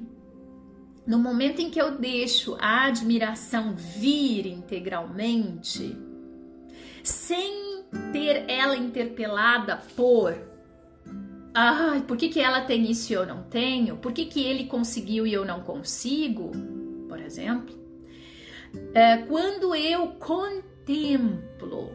no 1.05 1.19
momento 1.19 1.61
em 1.61 1.69
que 1.69 1.79
eu 1.79 1.97
deixo 1.97 2.55
a 2.59 2.85
admiração 2.85 3.75
vir 3.75 4.47
integralmente, 4.47 5.95
sem 7.03 7.83
ter 8.13 8.45
ela 8.47 8.77
interpelada 8.77 9.81
por 9.95 10.52
ai, 11.53 12.01
por 12.01 12.17
que, 12.17 12.29
que 12.29 12.39
ela 12.39 12.61
tem 12.61 12.89
isso 12.89 13.11
e 13.11 13.15
eu 13.15 13.25
não 13.25 13.43
tenho? 13.43 13.97
Por 13.97 14.11
que, 14.11 14.25
que 14.25 14.43
ele 14.43 14.65
conseguiu 14.65 15.25
e 15.27 15.33
eu 15.33 15.45
não 15.45 15.61
consigo? 15.61 16.51
por 17.13 17.21
exemplo, 17.21 17.75
é, 18.91 19.17
quando 19.17 19.75
eu 19.75 20.07
contemplo, 20.13 21.91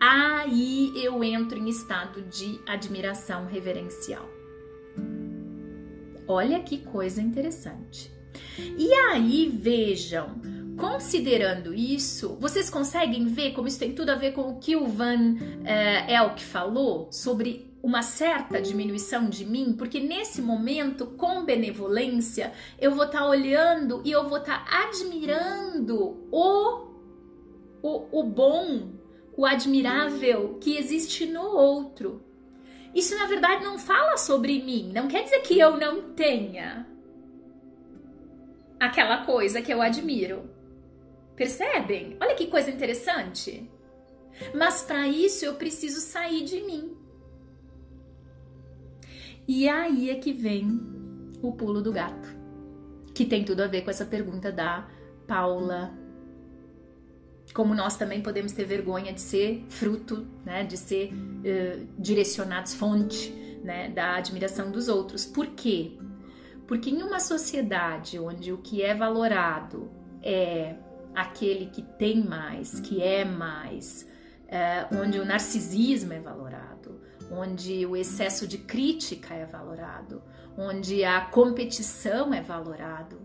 aí 0.00 0.90
eu 0.96 1.22
entro 1.22 1.58
em 1.58 1.68
estado 1.68 2.22
de 2.22 2.58
admiração 2.66 3.44
reverencial. 3.44 4.26
Olha 6.26 6.60
que 6.60 6.78
coisa 6.78 7.20
interessante. 7.20 8.10
E 8.78 8.90
aí, 8.90 9.50
vejam, 9.54 10.40
considerando 10.78 11.74
isso, 11.74 12.38
vocês 12.40 12.70
conseguem 12.70 13.26
ver 13.26 13.52
como 13.52 13.68
isso 13.68 13.78
tem 13.78 13.92
tudo 13.92 14.08
a 14.08 14.14
ver 14.14 14.32
com 14.32 14.48
o 14.48 14.58
que 14.58 14.76
o 14.76 14.86
Van 14.86 15.34
uh, 15.34 16.10
Elk 16.10 16.42
falou 16.42 17.12
sobre 17.12 17.67
uma 17.88 18.02
certa 18.02 18.60
diminuição 18.60 19.30
de 19.30 19.46
mim, 19.46 19.72
porque 19.72 19.98
nesse 19.98 20.42
momento, 20.42 21.06
com 21.06 21.42
benevolência, 21.42 22.52
eu 22.78 22.94
vou 22.94 23.06
estar 23.06 23.20
tá 23.20 23.26
olhando 23.26 24.02
e 24.04 24.10
eu 24.10 24.28
vou 24.28 24.36
estar 24.36 24.62
tá 24.62 24.82
admirando 24.84 26.28
o, 26.30 26.90
o, 27.82 28.20
o 28.20 28.22
bom, 28.24 28.92
o 29.34 29.46
admirável 29.46 30.58
que 30.60 30.76
existe 30.76 31.24
no 31.24 31.40
outro. 31.40 32.22
Isso 32.94 33.16
na 33.16 33.24
verdade 33.24 33.64
não 33.64 33.78
fala 33.78 34.18
sobre 34.18 34.62
mim, 34.62 34.92
não 34.94 35.08
quer 35.08 35.24
dizer 35.24 35.40
que 35.40 35.58
eu 35.58 35.78
não 35.78 36.12
tenha 36.12 36.86
aquela 38.78 39.24
coisa 39.24 39.62
que 39.62 39.72
eu 39.72 39.80
admiro. 39.80 40.50
Percebem? 41.34 42.18
Olha 42.20 42.34
que 42.34 42.48
coisa 42.48 42.70
interessante. 42.70 43.70
Mas 44.54 44.82
para 44.82 45.08
isso 45.08 45.46
eu 45.46 45.54
preciso 45.54 46.02
sair 46.02 46.44
de 46.44 46.60
mim. 46.60 46.97
E 49.48 49.66
aí 49.66 50.10
é 50.10 50.16
que 50.16 50.30
vem 50.30 50.78
o 51.40 51.52
pulo 51.52 51.80
do 51.80 51.90
gato, 51.90 52.28
que 53.14 53.24
tem 53.24 53.46
tudo 53.46 53.62
a 53.62 53.66
ver 53.66 53.80
com 53.80 53.88
essa 53.88 54.04
pergunta 54.04 54.52
da 54.52 54.86
Paula. 55.26 55.90
Como 57.54 57.74
nós 57.74 57.96
também 57.96 58.20
podemos 58.20 58.52
ter 58.52 58.66
vergonha 58.66 59.10
de 59.10 59.22
ser 59.22 59.64
fruto, 59.70 60.26
né, 60.44 60.64
de 60.64 60.76
ser 60.76 61.14
uh, 61.14 61.88
direcionados, 61.98 62.74
fonte 62.74 63.30
né, 63.64 63.88
da 63.88 64.16
admiração 64.16 64.70
dos 64.70 64.86
outros. 64.86 65.24
Por 65.24 65.46
quê? 65.46 65.96
Porque 66.66 66.90
em 66.90 67.02
uma 67.02 67.18
sociedade 67.18 68.18
onde 68.18 68.52
o 68.52 68.58
que 68.58 68.82
é 68.82 68.94
valorado 68.94 69.90
é 70.22 70.76
aquele 71.14 71.70
que 71.70 71.80
tem 71.80 72.22
mais, 72.22 72.80
que 72.80 73.02
é 73.02 73.24
mais, 73.24 74.06
uh, 74.44 74.94
onde 75.02 75.18
o 75.18 75.24
narcisismo 75.24 76.12
é 76.12 76.20
valorado, 76.20 77.00
onde 77.30 77.84
o 77.86 77.96
excesso 77.96 78.46
de 78.46 78.58
crítica 78.58 79.34
é 79.34 79.44
valorado, 79.44 80.22
onde 80.56 81.04
a 81.04 81.20
competição 81.20 82.32
é 82.32 82.40
valorado. 82.40 83.20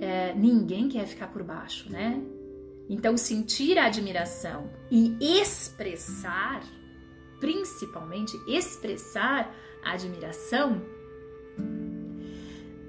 É, 0.00 0.34
ninguém 0.34 0.88
quer 0.88 1.06
ficar 1.06 1.28
por 1.28 1.42
baixo, 1.42 1.90
né? 1.90 2.22
Então, 2.88 3.16
sentir 3.16 3.78
a 3.78 3.86
admiração 3.86 4.70
e 4.90 5.16
expressar, 5.20 6.62
principalmente 7.40 8.32
expressar 8.46 9.52
a 9.82 9.92
admiração, 9.92 10.82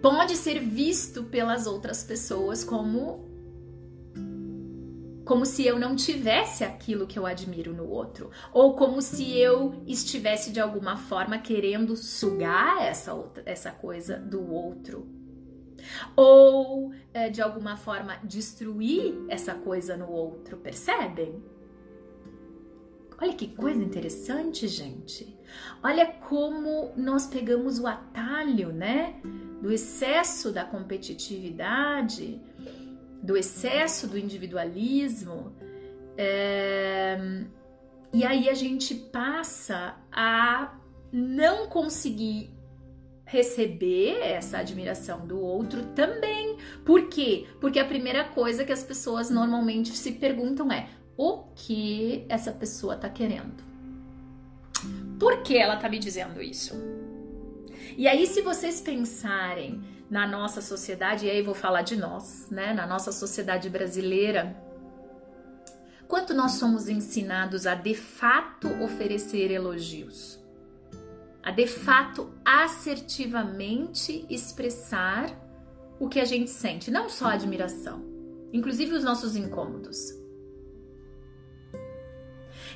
pode 0.02 0.36
ser 0.36 0.60
visto 0.60 1.24
pelas 1.24 1.66
outras 1.66 2.04
pessoas 2.04 2.64
como 2.64 3.27
como 5.28 5.46
se 5.46 5.68
eu 5.68 5.78
não 5.78 5.96
tivesse 5.96 6.64
aquilo 6.64 7.06
que 7.06 7.20
eu 7.20 7.26
admiro 7.26 7.74
no 7.74 7.88
outro, 7.88 8.32
ou 8.54 8.76
como 8.76 9.02
se 9.02 9.38
eu 9.38 9.84
estivesse 9.86 10.52
de 10.52 10.60
alguma 10.60 10.96
forma 10.96 11.38
querendo 11.38 11.96
sugar 11.98 12.82
essa 12.82 13.14
outra, 13.14 13.44
essa 13.46 13.70
coisa 13.72 14.18
do 14.18 14.50
outro, 14.50 15.06
ou 16.16 16.94
é, 17.14 17.30
de 17.30 17.42
alguma 17.42 17.76
forma 17.76 18.18
destruir 18.24 19.14
essa 19.28 19.54
coisa 19.54 19.98
no 19.98 20.10
outro, 20.10 20.58
percebem? 20.58 21.44
Olha 23.20 23.34
que 23.34 23.48
coisa 23.48 23.84
interessante, 23.84 24.68
gente. 24.68 25.36
Olha 25.84 26.06
como 26.06 26.94
nós 26.96 27.26
pegamos 27.26 27.80
o 27.80 27.88
atalho, 27.88 28.72
né? 28.72 29.20
Do 29.62 29.72
excesso 29.72 30.52
da 30.52 30.64
competitividade, 30.64 32.40
do 33.22 33.36
excesso 33.36 34.08
do 34.08 34.18
individualismo. 34.18 35.56
É... 36.18 37.18
E 38.14 38.26
aí 38.26 38.50
a 38.50 38.54
gente 38.54 38.96
passa 38.96 39.96
a 40.12 40.76
não 41.12 41.68
conseguir 41.68 42.50
receber 43.26 44.20
essa 44.22 44.60
admiração 44.60 45.28
do 45.28 45.40
outro 45.40 45.84
também. 45.88 46.58
Por 46.86 47.10
quê? 47.10 47.46
Porque 47.60 47.78
a 47.78 47.86
primeira 47.86 48.24
coisa 48.24 48.64
que 48.64 48.72
as 48.72 48.84
pessoas 48.84 49.30
normalmente 49.30 49.92
se 49.92 50.14
perguntam 50.14 50.72
é: 50.72 50.90
o 51.18 51.44
que 51.54 52.26
essa 52.30 52.52
pessoa 52.52 52.96
tá 52.96 53.10
querendo? 53.10 53.68
Por 55.20 55.42
que 55.42 55.58
ela 55.58 55.76
tá 55.76 55.90
me 55.90 56.00
dizendo 56.00 56.42
isso? 56.42 56.76
E 57.98 58.08
aí, 58.08 58.28
se 58.28 58.42
vocês 58.42 58.80
pensarem 58.80 59.82
na 60.10 60.28
nossa 60.28 60.62
sociedade, 60.62 61.26
e 61.26 61.30
aí 61.30 61.42
vou 61.42 61.56
falar 61.56 61.82
de 61.82 61.96
nós, 61.96 62.48
né? 62.50 62.74
Na 62.74 62.86
nossa 62.88 63.12
sociedade 63.12 63.70
brasileira, 63.70 64.56
quanto 66.08 66.34
nós 66.34 66.54
somos 66.54 66.88
ensinados 66.88 67.68
a 67.68 67.76
de 67.76 67.94
fato 67.94 68.68
oferecer 68.82 69.52
elogios? 69.52 70.38
a 71.48 71.52
de 71.52 71.66
fato 71.66 72.30
assertivamente 72.44 74.26
expressar 74.30 75.32
o 75.98 76.10
que 76.10 76.20
a 76.20 76.26
gente 76.26 76.50
sente, 76.50 76.92
não 76.92 77.08
só 77.08 77.28
admiração, 77.28 78.04
inclusive 78.52 78.94
os 78.94 79.06
nossos 79.06 79.34
incômodos. 79.38 80.14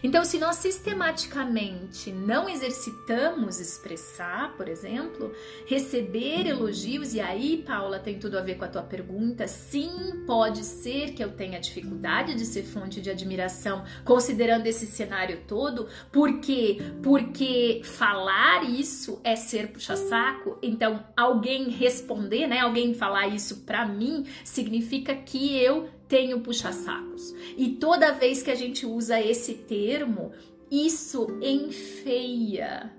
Então, 0.03 0.25
se 0.25 0.39
nós 0.39 0.55
sistematicamente 0.55 2.11
não 2.11 2.49
exercitamos 2.49 3.59
expressar, 3.59 4.55
por 4.57 4.67
exemplo, 4.67 5.31
receber 5.67 6.47
elogios, 6.47 7.13
e 7.13 7.19
aí, 7.19 7.63
Paula, 7.65 7.99
tem 7.99 8.17
tudo 8.17 8.37
a 8.37 8.41
ver 8.41 8.55
com 8.55 8.65
a 8.65 8.67
tua 8.67 8.81
pergunta, 8.81 9.47
sim, 9.47 10.23
pode 10.25 10.63
ser 10.63 11.13
que 11.13 11.23
eu 11.23 11.31
tenha 11.31 11.59
dificuldade 11.59 12.33
de 12.33 12.45
ser 12.45 12.63
fonte 12.63 12.99
de 12.99 13.09
admiração, 13.09 13.83
considerando 14.03 14.65
esse 14.65 14.87
cenário 14.87 15.41
todo, 15.47 15.87
por 16.11 16.39
quê? 16.39 16.79
Porque 17.03 17.81
falar 17.83 18.63
isso 18.63 19.21
é 19.23 19.35
ser 19.35 19.67
puxa-saco, 19.67 20.57
então 20.61 21.03
alguém 21.15 21.69
responder, 21.69 22.47
né, 22.47 22.59
alguém 22.59 22.93
falar 22.93 23.27
isso 23.27 23.57
para 23.61 23.85
mim, 23.85 24.25
significa 24.43 25.13
que 25.13 25.55
eu 25.57 25.89
tenho 26.11 26.41
puxa-sacos. 26.41 27.33
E 27.57 27.69
toda 27.69 28.11
vez 28.11 28.43
que 28.43 28.51
a 28.51 28.55
gente 28.55 28.85
usa 28.85 29.21
esse 29.21 29.53
termo, 29.53 30.33
isso 30.69 31.39
enfeia 31.41 32.91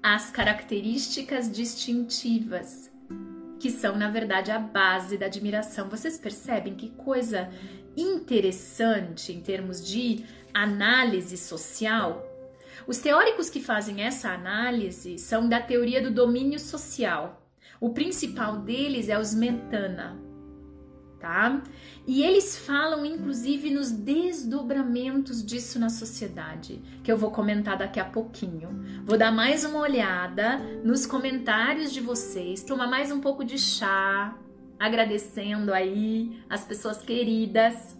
as 0.00 0.30
características 0.30 1.50
distintivas, 1.50 2.88
que 3.58 3.68
são, 3.68 3.96
na 3.96 4.08
verdade, 4.08 4.52
a 4.52 4.60
base 4.60 5.18
da 5.18 5.26
admiração. 5.26 5.88
Vocês 5.88 6.16
percebem 6.16 6.76
que 6.76 6.90
coisa 6.90 7.50
interessante 7.96 9.32
em 9.32 9.40
termos 9.40 9.84
de 9.84 10.24
análise 10.54 11.36
social? 11.36 12.24
Os 12.86 12.98
teóricos 12.98 13.50
que 13.50 13.60
fazem 13.60 14.02
essa 14.02 14.30
análise 14.30 15.18
são 15.18 15.48
da 15.48 15.60
teoria 15.60 16.00
do 16.00 16.12
domínio 16.12 16.60
social. 16.60 17.44
O 17.80 17.90
principal 17.90 18.58
deles 18.58 19.08
é 19.08 19.18
os 19.18 19.34
Mentana 19.34 20.29
tá? 21.20 21.62
E 22.06 22.22
eles 22.22 22.58
falam 22.58 23.04
inclusive 23.04 23.70
nos 23.70 23.92
desdobramentos 23.92 25.44
disso 25.44 25.78
na 25.78 25.90
sociedade, 25.90 26.82
que 27.04 27.12
eu 27.12 27.16
vou 27.16 27.30
comentar 27.30 27.76
daqui 27.76 28.00
a 28.00 28.04
pouquinho. 28.04 28.84
Vou 29.04 29.18
dar 29.18 29.30
mais 29.30 29.64
uma 29.64 29.80
olhada 29.80 30.58
nos 30.82 31.06
comentários 31.06 31.92
de 31.92 32.00
vocês, 32.00 32.64
tomar 32.64 32.86
mais 32.86 33.12
um 33.12 33.20
pouco 33.20 33.44
de 33.44 33.58
chá, 33.58 34.34
agradecendo 34.78 35.72
aí 35.72 36.42
as 36.48 36.64
pessoas 36.64 37.02
queridas. 37.02 37.96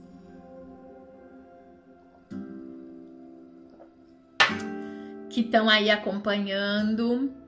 Que 5.29 5.43
estão 5.43 5.69
aí 5.69 5.91
acompanhando. 5.91 7.40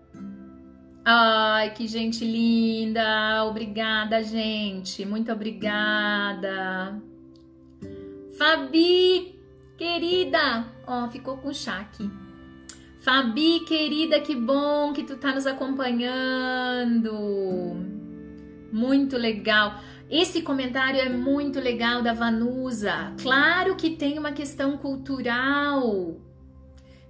Ai, 1.04 1.70
que 1.74 1.88
gente 1.88 2.24
linda! 2.24 3.44
Obrigada, 3.44 4.22
gente. 4.22 5.04
Muito 5.04 5.32
obrigada. 5.32 7.02
Fabi, 8.38 9.34
querida. 9.76 10.64
Ó, 10.86 11.08
ficou 11.08 11.38
com 11.38 11.52
chá 11.52 11.80
aqui. 11.80 12.08
Fabi, 13.00 13.60
querida, 13.66 14.20
que 14.20 14.36
bom 14.36 14.92
que 14.92 15.02
tu 15.02 15.16
tá 15.16 15.34
nos 15.34 15.44
acompanhando. 15.44 17.12
Muito 18.72 19.16
legal. 19.16 19.80
Esse 20.08 20.40
comentário 20.42 21.00
é 21.00 21.08
muito 21.08 21.58
legal 21.58 22.00
da 22.00 22.12
Vanusa. 22.12 23.12
Claro 23.20 23.74
que 23.74 23.90
tem 23.90 24.20
uma 24.20 24.30
questão 24.30 24.76
cultural 24.76 26.16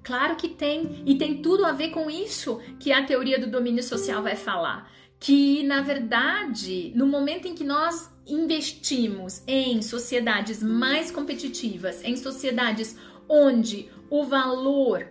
Claro 0.03 0.37
que 0.37 0.49
tem, 0.49 1.03
e 1.07 1.17
tem 1.17 1.41
tudo 1.41 1.65
a 1.65 1.73
ver 1.73 1.91
com 1.91 2.11
isso 2.11 2.61
que 2.81 2.93
a 2.93 3.05
teoria 3.05 3.39
do 3.39 3.47
domínio 3.47 3.83
social 3.83 4.23
vai 4.23 4.35
falar. 4.35 4.91
Que, 5.21 5.63
na 5.63 5.81
verdade, 5.81 6.93
no 6.97 7.07
momento 7.07 7.47
em 7.47 7.55
que 7.55 7.63
nós 7.63 8.11
investimos 8.27 9.43
em 9.47 9.81
sociedades 9.81 10.63
mais 10.63 11.11
competitivas, 11.11 12.03
em 12.03 12.17
sociedades 12.17 12.99
onde 13.29 13.89
o 14.11 14.25
valor 14.25 15.07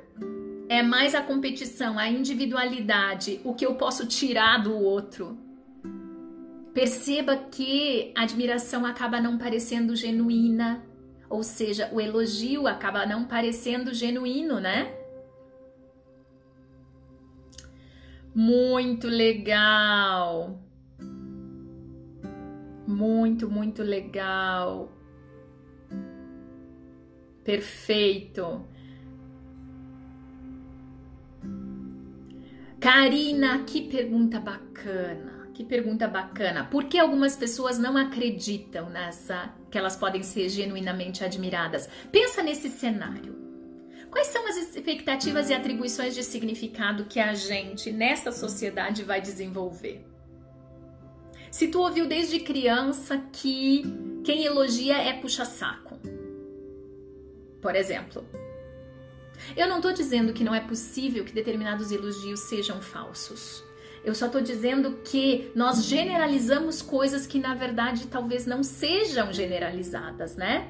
é 0.68 0.84
mais 0.84 1.16
a 1.16 1.22
competição, 1.22 1.98
a 1.98 2.10
individualidade, 2.10 3.40
o 3.44 3.54
que 3.54 3.66
eu 3.66 3.76
posso 3.76 4.06
tirar 4.06 4.62
do 4.62 4.74
outro. 4.74 5.38
Perceba 6.74 7.36
que 7.36 8.14
a 8.16 8.24
admiração 8.24 8.86
acaba 8.86 9.20
não 9.20 9.38
parecendo 9.38 9.96
genuína, 9.96 10.84
ou 11.32 11.44
seja, 11.44 11.90
o 11.94 12.00
elogio 12.00 12.68
acaba 12.68 13.06
não 13.06 13.26
parecendo 13.26 13.94
genuíno, 13.94 14.60
né? 14.60 14.94
Muito 18.36 19.08
legal. 19.08 20.60
Muito, 22.86 23.50
muito 23.50 23.82
legal. 23.82 24.92
Perfeito. 27.44 28.66
Karina, 32.80 33.64
que 33.64 33.88
pergunta 33.88 34.40
bacana. 34.40 35.31
Que 35.54 35.64
pergunta 35.64 36.08
bacana. 36.08 36.66
Por 36.66 36.86
que 36.86 36.98
algumas 36.98 37.36
pessoas 37.36 37.78
não 37.78 37.98
acreditam 37.98 38.90
nessa 38.90 39.54
que 39.70 39.78
elas 39.78 39.96
podem 39.96 40.24
ser 40.24 40.50
genuinamente 40.50 41.24
admiradas? 41.24 41.90
Pensa 42.12 42.42
nesse 42.42 42.70
cenário. 42.70 43.40
Quais 44.10 44.28
são 44.28 44.46
as 44.48 44.58
expectativas 44.58 45.50
e 45.50 45.54
atribuições 45.54 46.14
de 46.14 46.24
significado 46.24 47.06
que 47.06 47.20
a 47.20 47.34
gente 47.34 47.92
nesta 47.92 48.32
sociedade 48.32 49.04
vai 49.04 49.22
desenvolver? 49.22 50.06
Se 51.50 51.68
tu 51.68 51.82
ouviu 51.82 52.08
desde 52.08 52.40
criança 52.40 53.18
que 53.32 53.84
quem 54.24 54.46
elogia 54.46 54.98
é 54.98 55.14
puxa-saco, 55.14 56.00
por 57.62 57.76
exemplo, 57.76 58.26
eu 59.56 59.68
não 59.68 59.78
estou 59.78 59.94
dizendo 59.94 60.34
que 60.34 60.44
não 60.44 60.56
é 60.56 60.60
possível 60.60 61.24
que 61.24 61.34
determinados 61.34 61.92
elogios 61.92 62.42
sejam 62.42 62.82
falsos. 62.82 63.64
Eu 64.04 64.16
só 64.16 64.26
estou 64.26 64.42
dizendo 64.42 65.00
que 65.06 65.52
nós 65.56 65.86
generalizamos 65.86 66.82
coisas 66.82 67.28
que 67.28 67.40
na 67.40 67.54
verdade 67.54 68.08
talvez 68.08 68.46
não 68.46 68.64
sejam 68.64 69.32
generalizadas, 69.32 70.36
né? 70.36 70.68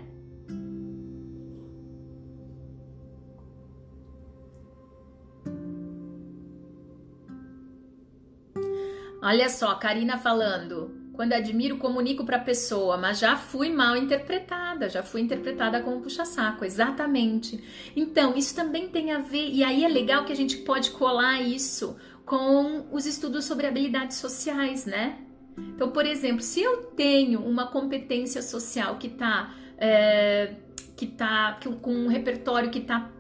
Olha 9.24 9.50
só, 9.50 9.76
Karina 9.76 10.18
falando. 10.18 11.00
Quando 11.14 11.34
admiro, 11.34 11.78
comunico 11.78 12.26
para 12.26 12.38
a 12.38 12.42
pessoa, 12.42 12.98
mas 12.98 13.20
já 13.20 13.38
fui 13.38 13.70
mal 13.70 13.96
interpretada, 13.96 14.90
já 14.90 15.04
fui 15.04 15.22
interpretada 15.22 15.80
como 15.82 16.02
puxa-saco, 16.02 16.66
exatamente. 16.66 17.64
Então, 17.96 18.36
isso 18.36 18.56
também 18.56 18.90
tem 18.90 19.12
a 19.12 19.20
ver, 19.20 19.50
e 19.52 19.64
aí 19.64 19.86
é 19.86 19.88
legal 19.88 20.26
que 20.26 20.32
a 20.32 20.36
gente 20.36 20.58
pode 20.58 20.90
colar 20.92 21.40
isso 21.40 21.96
com 22.32 22.86
os 22.94 23.06
estudos 23.06 23.44
sobre 23.44 23.68
habilidades 23.68 24.16
sociais, 24.16 24.86
né? 24.86 25.18
Então, 25.58 25.92
por 25.92 26.06
exemplo, 26.06 26.40
se 26.40 26.62
eu 26.62 26.78
tenho 26.78 27.42
uma 27.42 27.68
competência 27.68 28.42
social 28.42 28.96
que 28.98 29.08
está 29.08 29.54
é, 29.78 30.54
que 30.96 31.08
tá 31.08 31.60
com 31.82 31.92
um 31.92 32.08
repertório 32.08 32.72
que 32.72 32.80
está 32.80 33.12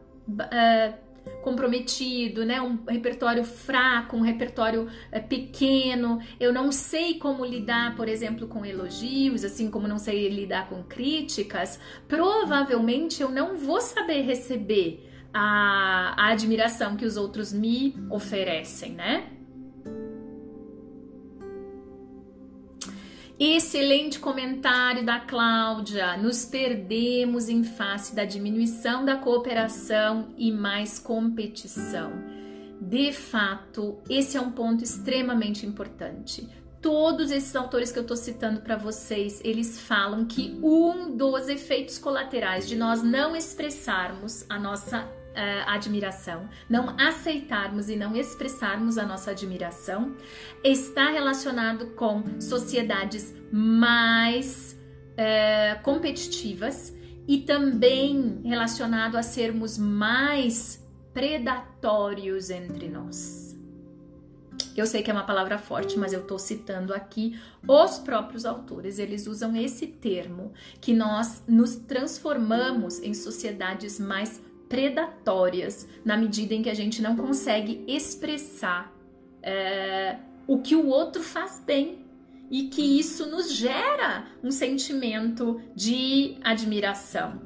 é, 0.49 0.93
comprometido, 1.43 2.45
né? 2.45 2.61
Um 2.61 2.85
repertório 2.87 3.43
fraco, 3.43 4.15
um 4.15 4.21
repertório 4.21 4.87
é, 5.11 5.19
pequeno. 5.19 6.21
Eu 6.39 6.53
não 6.53 6.71
sei 6.71 7.15
como 7.15 7.43
lidar, 7.43 7.97
por 7.97 8.07
exemplo, 8.07 8.47
com 8.47 8.65
elogios, 8.65 9.43
assim 9.43 9.69
como 9.69 9.89
não 9.89 9.97
sei 9.97 10.29
lidar 10.29 10.69
com 10.69 10.83
críticas. 10.83 11.81
Provavelmente 12.07 13.21
eu 13.21 13.29
não 13.29 13.57
vou 13.57 13.81
saber 13.81 14.21
receber 14.21 15.10
a, 15.33 16.13
a 16.17 16.31
admiração 16.31 16.95
que 16.95 17.05
os 17.05 17.17
outros 17.17 17.53
me 17.53 17.95
oferecem, 18.09 18.93
né? 18.93 19.29
Excelente 23.43 24.19
comentário 24.19 25.03
da 25.03 25.19
Cláudia. 25.19 26.15
Nos 26.15 26.45
perdemos 26.45 27.49
em 27.49 27.63
face 27.63 28.15
da 28.15 28.23
diminuição 28.23 29.03
da 29.03 29.15
cooperação 29.15 30.29
e 30.37 30.51
mais 30.51 30.99
competição. 30.99 32.11
De 32.79 33.11
fato, 33.11 33.97
esse 34.07 34.37
é 34.37 34.41
um 34.41 34.51
ponto 34.51 34.83
extremamente 34.83 35.65
importante. 35.65 36.47
Todos 36.81 37.31
esses 37.31 37.55
autores 37.55 37.91
que 37.91 37.97
eu 37.97 38.03
estou 38.03 38.17
citando 38.17 38.61
para 38.61 38.75
vocês, 38.75 39.41
eles 39.43 39.79
falam 39.79 40.25
que 40.25 40.59
um 40.61 41.15
dos 41.15 41.47
efeitos 41.47 41.97
colaterais 41.97 42.67
de 42.67 42.75
nós 42.75 43.01
não 43.01 43.35
expressarmos 43.35 44.45
a 44.49 44.59
nossa 44.59 45.07
uh, 45.31 45.69
admiração, 45.69 46.49
não 46.69 46.95
aceitarmos 46.99 47.89
e 47.89 47.95
não 47.95 48.15
expressarmos 48.15 48.97
a 48.97 49.05
nossa 49.05 49.31
admiração, 49.31 50.15
está 50.63 51.09
relacionado 51.09 51.87
com 51.91 52.39
sociedades 52.39 53.33
mais 53.51 54.77
uh, 55.13 55.81
competitivas 55.83 56.93
e 57.27 57.39
também 57.39 58.41
relacionado 58.43 59.15
a 59.15 59.23
sermos 59.23 59.77
mais 59.77 60.85
predatórios 61.13 62.49
entre 62.49 62.89
nós. 62.89 63.51
Eu 64.75 64.85
sei 64.85 65.03
que 65.03 65.11
é 65.11 65.13
uma 65.13 65.25
palavra 65.25 65.57
forte, 65.57 65.99
mas 65.99 66.13
eu 66.13 66.21
estou 66.21 66.39
citando 66.39 66.93
aqui 66.93 67.37
os 67.67 67.99
próprios 67.99 68.45
autores. 68.45 68.99
Eles 68.99 69.27
usam 69.27 69.55
esse 69.55 69.85
termo 69.85 70.53
que 70.79 70.93
nós 70.93 71.43
nos 71.47 71.75
transformamos 71.75 72.99
em 72.99 73.13
sociedades 73.13 73.99
mais 73.99 74.41
predatórias 74.71 75.85
na 76.05 76.15
medida 76.15 76.53
em 76.53 76.63
que 76.63 76.69
a 76.69 76.73
gente 76.73 77.01
não 77.01 77.17
consegue 77.17 77.83
expressar 77.85 78.89
é, 79.43 80.15
o 80.47 80.59
que 80.59 80.77
o 80.77 80.87
outro 80.87 81.21
faz 81.21 81.61
bem 81.63 82.05
e 82.49 82.69
que 82.69 82.81
isso 82.81 83.29
nos 83.29 83.51
gera 83.51 84.27
um 84.41 84.49
sentimento 84.49 85.61
de 85.75 86.37
admiração. 86.41 87.41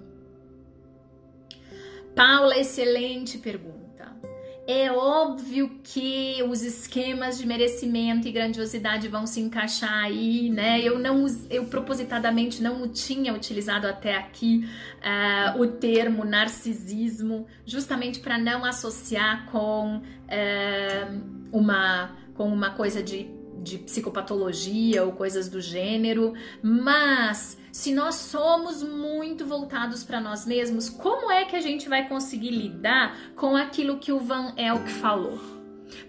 Paula, 2.15 2.59
excelente 2.59 3.39
pergunta. 3.39 3.84
É 4.67 4.91
óbvio 4.91 5.79
que 5.83 6.41
os 6.49 6.63
esquemas 6.63 7.37
de 7.37 7.45
merecimento 7.45 8.27
e 8.27 8.31
grandiosidade 8.31 9.07
vão 9.07 9.27
se 9.27 9.39
encaixar 9.39 10.05
aí, 10.05 10.49
né? 10.49 10.81
Eu 10.81 10.97
não, 10.97 11.27
eu 11.51 11.65
propositadamente 11.65 12.63
não 12.63 12.87
tinha 12.87 13.31
utilizado 13.31 13.85
até 13.85 14.15
aqui 14.15 14.67
uh, 15.55 15.61
o 15.61 15.67
termo 15.67 16.25
narcisismo, 16.25 17.45
justamente 17.63 18.19
para 18.19 18.39
não 18.39 18.65
associar 18.65 19.45
com 19.51 19.97
uh, 19.97 21.21
uma 21.51 22.15
com 22.35 22.49
uma 22.49 22.71
coisa 22.71 23.01
de 23.01 23.29
de 23.65 23.79
psicopatologia 23.79 25.03
ou 25.03 25.11
coisas 25.11 25.49
do 25.49 25.59
gênero, 25.59 26.33
mas 26.61 27.57
se 27.71 27.91
nós 27.91 28.15
somos 28.15 28.83
muito 28.83 29.45
voltados 29.45 30.03
para 30.03 30.21
nós 30.21 30.45
mesmos, 30.45 30.87
como 30.87 31.31
é 31.31 31.45
que 31.45 31.55
a 31.55 31.61
gente 31.61 31.89
vai 31.89 32.07
conseguir 32.07 32.51
lidar 32.51 33.33
com 33.35 33.55
aquilo 33.55 33.97
que 33.97 34.11
o 34.11 34.19
Van 34.19 34.53
Elk 34.55 34.89
falou? 34.91 35.55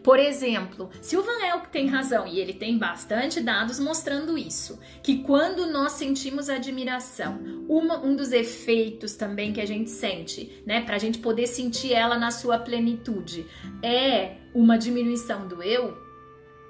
Por 0.02 0.18
exemplo, 0.18 0.90
se 1.00 1.16
o 1.16 1.22
Van 1.22 1.44
Elk 1.44 1.68
tem 1.70 1.86
razão 1.86 2.26
e 2.26 2.38
ele 2.38 2.52
tem 2.52 2.78
bastante 2.78 3.40
dados 3.40 3.80
mostrando 3.80 4.36
isso, 4.36 4.78
que 5.02 5.22
quando 5.22 5.66
nós 5.66 5.92
sentimos 5.92 6.48
admiração, 6.48 7.38
uma, 7.68 7.98
um 7.98 8.14
dos 8.14 8.32
efeitos 8.32 9.14
também 9.14 9.52
que 9.52 9.61
a 9.61 9.66
gente 9.66 9.90
sente, 9.90 10.62
né, 10.66 10.82
para 10.82 10.96
a 10.96 10.98
gente 10.98 11.18
poder 11.18 11.46
sentir 11.46 11.92
ela 11.92 12.18
na 12.18 12.30
sua 12.30 12.59
plenitude, 12.59 13.46
é 13.82 14.36
uma 14.54 14.78
diminuição 14.78 15.46
do 15.46 15.62
eu, 15.62 16.05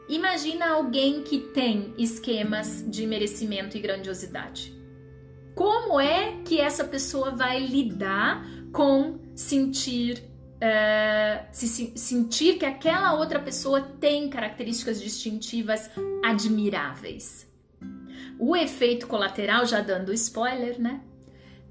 Imagina 0.09 0.69
alguém 0.69 1.23
que 1.23 1.39
tem 1.39 1.93
esquemas 1.99 2.85
de 2.89 3.07
merecimento 3.07 3.77
e 3.77 3.81
grandiosidade. 3.81 4.73
Como 5.55 5.99
é 5.99 6.43
que 6.45 6.61
essa 6.61 6.85
pessoa 6.85 7.33
vai 7.33 7.59
lidar 7.59 8.47
com 8.73 9.19
sentir 9.35 10.23
uh, 10.57 11.47
se, 11.51 11.93
sentir 11.97 12.59
que 12.59 12.65
aquela 12.65 13.15
outra 13.15 13.41
pessoa 13.41 13.81
tem 13.81 14.29
características 14.29 15.01
distintivas 15.01 15.91
admiráveis? 16.25 17.51
O 18.39 18.55
efeito 18.55 19.07
colateral, 19.07 19.65
já 19.67 19.81
dando 19.81 20.13
spoiler, 20.13 20.81
né? 20.81 21.01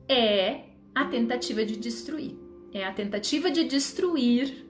É 0.09 0.61
a 0.93 1.05
tentativa 1.05 1.63
de 1.63 1.77
destruir. 1.77 2.35
É 2.73 2.83
a 2.83 2.91
tentativa 2.91 3.49
de 3.51 3.63
destruir 3.63 4.64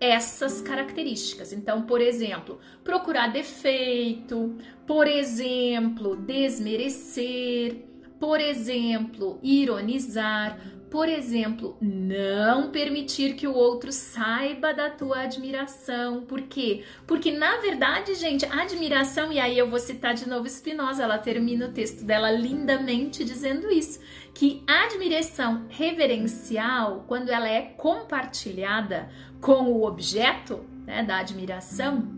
essas 0.00 0.62
características. 0.62 1.52
Então, 1.52 1.82
por 1.82 2.00
exemplo, 2.00 2.58
procurar 2.82 3.28
defeito, 3.28 4.56
por 4.86 5.06
exemplo, 5.06 6.16
desmerecer, 6.16 7.84
por 8.18 8.40
exemplo, 8.40 9.38
ironizar, 9.42 10.58
por 10.90 11.08
exemplo, 11.08 11.78
não 11.80 12.72
permitir 12.72 13.34
que 13.34 13.46
o 13.46 13.54
outro 13.54 13.92
saiba 13.92 14.74
da 14.74 14.90
tua 14.90 15.20
admiração. 15.20 16.22
Por 16.22 16.42
quê? 16.42 16.82
Porque 17.06 17.30
na 17.30 17.58
verdade, 17.58 18.14
gente, 18.14 18.44
a 18.46 18.62
admiração, 18.62 19.32
e 19.32 19.38
aí 19.38 19.56
eu 19.56 19.70
vou 19.70 19.78
citar 19.78 20.14
de 20.14 20.28
novo 20.28 20.48
Spinoza, 20.48 21.04
ela 21.04 21.16
termina 21.16 21.66
o 21.66 21.72
texto 21.72 22.04
dela 22.04 22.32
lindamente 22.32 23.24
dizendo 23.24 23.70
isso, 23.70 24.00
que 24.34 24.64
a 24.66 24.84
admiração 24.84 25.66
reverencial, 25.68 27.04
quando 27.06 27.28
ela 27.28 27.48
é 27.48 27.62
compartilhada 27.62 29.08
com 29.40 29.72
o 29.72 29.84
objeto 29.84 30.60
né, 30.86 31.02
da 31.02 31.18
admiração, 31.18 32.08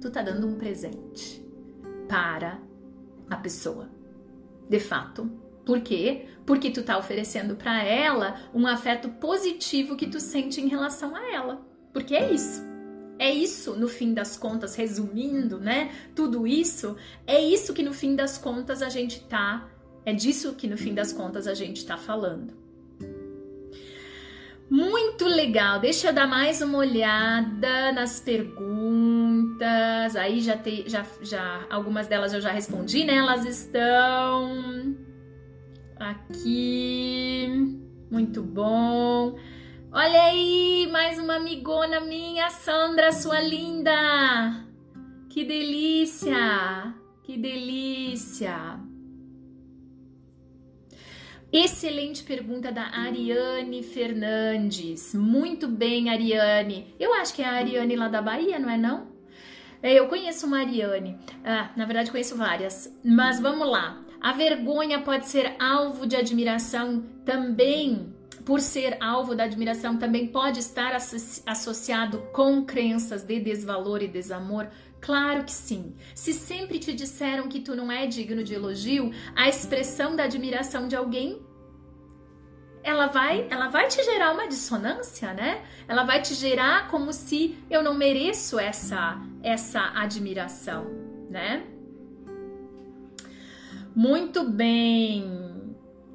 tu 0.00 0.10
tá 0.10 0.22
dando 0.22 0.46
um 0.46 0.54
presente 0.54 1.44
para 2.08 2.58
a 3.28 3.36
pessoa. 3.36 3.88
De 4.68 4.80
fato, 4.80 5.30
por 5.64 5.80
quê? 5.80 6.26
Porque 6.46 6.70
tu 6.70 6.82
tá 6.82 6.96
oferecendo 6.96 7.56
para 7.56 7.82
ela 7.82 8.40
um 8.54 8.66
afeto 8.66 9.08
positivo 9.08 9.96
que 9.96 10.06
tu 10.06 10.18
sente 10.18 10.60
em 10.60 10.68
relação 10.68 11.14
a 11.14 11.30
ela. 11.30 11.66
Porque 11.92 12.14
é 12.14 12.32
isso. 12.32 12.62
É 13.18 13.30
isso, 13.30 13.74
no 13.74 13.88
fim 13.88 14.14
das 14.14 14.36
contas, 14.36 14.76
resumindo, 14.76 15.58
né? 15.58 15.92
Tudo 16.14 16.46
isso, 16.46 16.96
é 17.26 17.40
isso 17.40 17.74
que 17.74 17.82
no 17.82 17.92
fim 17.92 18.14
das 18.14 18.38
contas 18.38 18.80
a 18.80 18.88
gente 18.88 19.24
tá, 19.24 19.68
é 20.04 20.12
disso 20.12 20.54
que 20.54 20.68
no 20.68 20.76
fim 20.76 20.94
das 20.94 21.12
contas 21.12 21.48
a 21.48 21.54
gente 21.54 21.84
tá 21.84 21.96
falando. 21.96 22.67
Muito 24.70 25.24
legal. 25.24 25.80
Deixa 25.80 26.08
eu 26.08 26.12
dar 26.12 26.26
mais 26.26 26.60
uma 26.60 26.78
olhada 26.78 27.92
nas 27.92 28.20
perguntas. 28.20 29.66
Aí 30.16 30.40
já 30.40 30.56
tem, 30.56 30.88
já, 30.88 31.06
já 31.22 31.66
algumas 31.70 32.06
delas 32.06 32.32
eu 32.32 32.40
já 32.40 32.50
respondi, 32.50 33.04
né? 33.04 33.16
Elas 33.16 33.44
estão 33.46 34.96
Aqui. 35.98 37.48
Muito 38.10 38.42
bom. 38.42 39.36
Olha 39.90 40.22
aí, 40.22 40.88
mais 40.92 41.18
uma 41.18 41.36
amigona 41.36 42.00
minha, 42.00 42.48
Sandra, 42.50 43.10
sua 43.10 43.40
linda. 43.40 44.64
Que 45.28 45.44
delícia! 45.44 46.94
Que 47.24 47.36
delícia! 47.36 48.80
Excelente 51.50 52.24
pergunta 52.24 52.70
da 52.70 52.82
Ariane 52.88 53.82
Fernandes. 53.82 55.14
Muito 55.14 55.66
bem, 55.66 56.10
Ariane. 56.10 56.94
Eu 57.00 57.14
acho 57.14 57.32
que 57.32 57.40
é 57.40 57.46
a 57.46 57.52
Ariane 57.52 57.96
lá 57.96 58.06
da 58.06 58.20
Bahia, 58.20 58.58
não 58.58 58.68
é 58.68 58.76
não? 58.76 59.06
É, 59.82 59.94
eu 59.94 60.08
conheço 60.08 60.46
uma 60.46 60.58
Ariane. 60.58 61.16
Ah, 61.42 61.70
na 61.74 61.86
verdade 61.86 62.10
conheço 62.10 62.36
várias. 62.36 62.94
Mas 63.02 63.40
vamos 63.40 63.66
lá. 63.66 63.98
A 64.20 64.32
vergonha 64.32 65.00
pode 65.00 65.26
ser 65.26 65.54
alvo 65.58 66.06
de 66.06 66.16
admiração 66.16 67.02
também, 67.24 68.12
por 68.44 68.60
ser 68.60 68.96
alvo 69.00 69.34
da 69.34 69.44
admiração, 69.44 69.96
também 69.96 70.26
pode 70.26 70.58
estar 70.58 70.94
associado 71.46 72.18
com 72.32 72.64
crenças 72.64 73.22
de 73.22 73.38
desvalor 73.40 74.02
e 74.02 74.08
desamor? 74.08 74.68
Claro 75.00 75.44
que 75.44 75.52
sim. 75.52 75.94
Se 76.14 76.32
sempre 76.32 76.78
te 76.78 76.92
disseram 76.92 77.48
que 77.48 77.60
tu 77.60 77.74
não 77.74 77.90
é 77.90 78.06
digno 78.06 78.42
de 78.42 78.54
elogio, 78.54 79.12
a 79.34 79.48
expressão 79.48 80.16
da 80.16 80.24
admiração 80.24 80.88
de 80.88 80.96
alguém 80.96 81.40
ela 82.82 83.06
vai, 83.06 83.46
ela 83.50 83.68
vai 83.68 83.88
te 83.88 84.02
gerar 84.02 84.32
uma 84.32 84.48
dissonância, 84.48 85.34
né? 85.34 85.62
Ela 85.86 86.04
vai 86.04 86.22
te 86.22 86.34
gerar 86.34 86.88
como 86.88 87.12
se 87.12 87.56
eu 87.68 87.82
não 87.82 87.94
mereço 87.94 88.58
essa 88.58 89.20
essa 89.42 89.92
admiração, 89.94 90.86
né? 91.30 91.64
Muito 93.94 94.48
bem. 94.48 95.47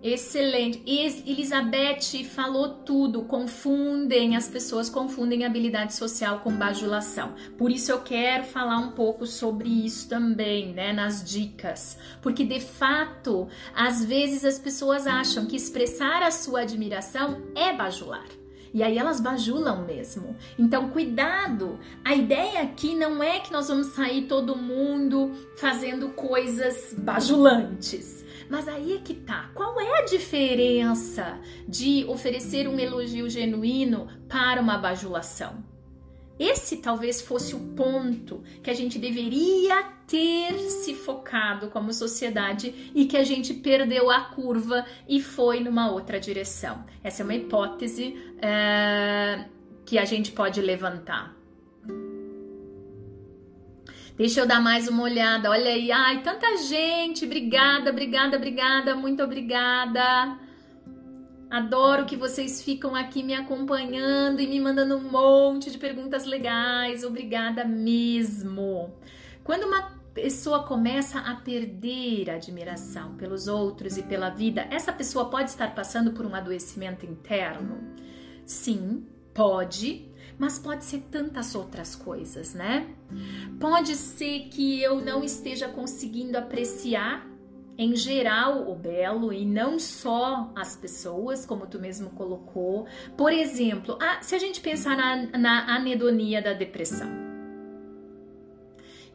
Excelente. 0.04 0.84
Elizabeth 0.86 2.26
falou 2.26 2.68
tudo. 2.86 3.22
Confundem, 3.22 4.36
as 4.36 4.49
pessoas 4.49 4.89
confundem 4.89 5.45
habilidade 5.45 5.93
social 5.93 6.41
com 6.41 6.51
bajulação. 6.51 7.36
Por 7.58 7.72
isso 7.72 7.89
eu 7.89 8.01
quero 8.01 8.43
falar 8.43 8.80
um 8.80 8.91
pouco 8.91 9.26
sobre 9.26 9.70
isso 9.70 10.10
também, 10.10 10.74
né, 10.74 10.91
nas 10.91 11.24
dicas. 11.24 11.97
Porque 12.22 12.43
de 12.43 12.60
fato, 12.60 13.47
às 13.74 14.04
vezes 14.04 14.43
as 14.43 14.60
pessoas 14.60 15.08
acham 15.08 15.45
que 15.45 15.56
expressar 15.56 16.22
a 16.22 16.32
sua 16.32 16.62
admiração 16.62 17.41
é 17.56 17.72
bajular. 17.72 18.28
E 18.74 18.84
aí 18.84 18.97
elas 18.97 19.22
bajulam 19.22 19.86
mesmo. 19.86 20.36
Então, 20.58 20.89
cuidado. 20.89 21.80
A 22.04 22.16
ideia 22.16 22.64
aqui 22.64 22.95
não 22.95 23.22
é 23.22 23.39
que 23.39 23.54
nós 23.54 23.68
vamos 23.70 23.88
sair 23.88 24.24
todo 24.24 24.56
mundo 24.56 25.32
fazendo 25.56 26.10
coisas 26.10 26.93
bajulantes. 26.97 28.26
Mas 28.54 28.68
aí 28.68 28.93
é 28.93 28.99
que 28.99 29.16
tá. 29.16 29.49
Qual 29.56 29.82
é 29.82 29.97
a 29.97 30.06
diferença 30.06 31.39
de 31.68 32.06
oferecer 32.08 32.68
um 32.68 32.78
elogio 32.78 33.28
genuíno 33.28 34.08
para 34.30 34.62
uma 34.62 34.78
bajulação? 34.78 35.64
Esse 36.38 36.78
talvez 36.78 37.20
fosse 37.20 37.56
o 37.56 37.60
ponto 37.76 38.43
que 38.62 38.70
a 38.70 38.74
gente 38.76 38.99
deveria 38.99 39.82
ter 40.06 40.60
se 40.70 40.93
focado 40.93 41.72
como 41.72 41.91
sociedade 41.91 42.91
e 42.93 43.06
que 43.06 43.18
a 43.18 43.24
gente 43.24 43.56
perdeu 43.56 44.12
a 44.12 44.22
curva 44.22 44.86
e 45.10 45.20
foi 45.20 45.60
numa 45.60 45.91
outra 45.91 46.20
direção. 46.20 46.86
Essa 47.04 47.24
é 47.24 47.26
uma 47.26 47.34
hipótese 47.34 48.16
é, 48.39 49.45
que 49.84 49.97
a 49.97 50.06
gente 50.06 50.32
pode 50.32 50.62
levantar. 50.62 51.43
Deixa 54.16 54.41
eu 54.41 54.45
dar 54.45 54.61
mais 54.61 54.88
uma 54.88 55.03
olhada. 55.03 55.49
Olha 55.49 55.72
aí, 55.72 55.91
ai, 55.91 56.22
tanta 56.22 56.55
gente. 56.57 57.26
Obrigada, 57.26 57.89
obrigada, 57.89 58.38
obrigada, 58.38 58.95
muito 58.95 59.24
obrigada. 59.24 60.38
Adoro 61.49 62.05
que 62.05 62.16
vocês 62.16 62.61
ficam 62.61 62.95
aqui 62.95 63.24
me 63.24 63.34
acompanhando 63.34 64.39
e 64.39 64.45
me 64.45 64.59
mandando 64.59 64.97
um 64.97 65.09
monte 65.09 65.72
de 65.72 65.80
perguntas 65.80 66.26
legais. 66.26 67.03
Obrigada 67.03 67.66
mesmo. 67.66 68.93
Quando 69.43 69.64
uma 69.64 69.91
pessoa 70.14 70.61
começa 70.61 71.18
a 71.20 71.34
perder 71.34 72.30
a 72.30 72.36
admiração 72.36 73.16
pelos 73.16 73.47
outros 73.47 73.97
e 73.97 74.03
pela 74.03 74.30
vida, 74.30 74.68
essa 74.70 74.93
pessoa 74.93 75.26
pode 75.32 75.49
estar 75.49 75.74
passando 75.74 76.11
por 76.11 76.24
um 76.24 76.36
adoecimento 76.36 77.03
interno? 77.03 77.80
Sim, 78.45 79.07
pode, 79.34 80.07
mas 80.44 80.60
pode 80.60 80.84
ser 80.84 81.00
tantas 81.10 81.56
outras 81.56 81.96
coisas, 81.96 82.54
né? 82.54 82.94
Pode 83.62 83.96
ser 83.96 84.50
que 84.50 84.84
eu 84.84 85.00
não 85.00 85.24
esteja 85.24 85.70
conseguindo 85.70 86.38
apreciar 86.38 87.26
em 87.78 87.96
geral 87.96 88.70
o 88.70 88.76
belo 88.76 89.32
e 89.32 89.46
não 89.46 89.80
só 89.80 90.52
as 90.54 90.76
pessoas, 90.76 91.46
como 91.46 91.66
tu 91.66 91.80
mesmo 91.80 92.10
colocou. 92.10 92.86
Por 93.16 93.32
exemplo, 93.32 93.98
ah, 94.02 94.22
se 94.22 94.36
a 94.36 94.38
gente 94.38 94.60
pensar 94.60 94.98
na, 94.98 95.38
na 95.38 95.76
anedonia 95.76 96.41
da 96.41 96.52
depressão. 96.52 97.10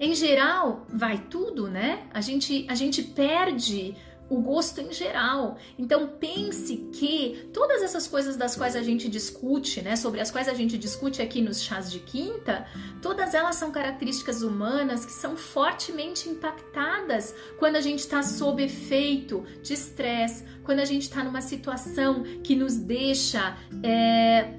Em 0.01 0.15
geral, 0.15 0.87
vai 0.89 1.19
tudo, 1.19 1.69
né? 1.69 2.09
A 2.11 2.23
gente, 2.23 2.65
a 2.71 2.75
gente 2.75 3.03
perde 3.03 3.95
o 4.29 4.41
gosto 4.41 4.81
em 4.81 4.93
geral. 4.93 5.57
Então 5.79 6.09
pense 6.19 6.77
que 6.93 7.49
todas 7.53 7.83
essas 7.83 8.07
coisas 8.07 8.37
das 8.37 8.55
quais 8.57 8.77
a 8.77 8.83
gente 8.83 9.09
discute, 9.09 9.81
né, 9.83 9.97
sobre 9.97 10.21
as 10.21 10.31
quais 10.31 10.49
a 10.49 10.55
gente 10.55 10.77
discute 10.77 11.23
aqui 11.23 11.41
nos 11.41 11.63
chás 11.63 11.91
de 11.91 12.01
quinta, 12.01 12.67
todas 13.01 13.35
elas 13.35 13.57
são 13.57 13.71
características 13.71 14.43
humanas 14.43 15.05
que 15.05 15.13
são 15.13 15.37
fortemente 15.37 16.29
impactadas 16.29 17.35
quando 17.59 17.77
a 17.77 17.81
gente 17.81 18.01
está 18.01 18.23
sob 18.23 18.63
efeito 18.63 19.45
de 19.63 19.73
estresse, 19.73 20.45
quando 20.63 20.81
a 20.81 20.85
gente 20.85 21.03
está 21.03 21.25
numa 21.25 21.41
situação 21.41 22.23
que 22.43 22.55
nos 22.55 22.77
deixa 22.77 23.57
é, 23.83 24.55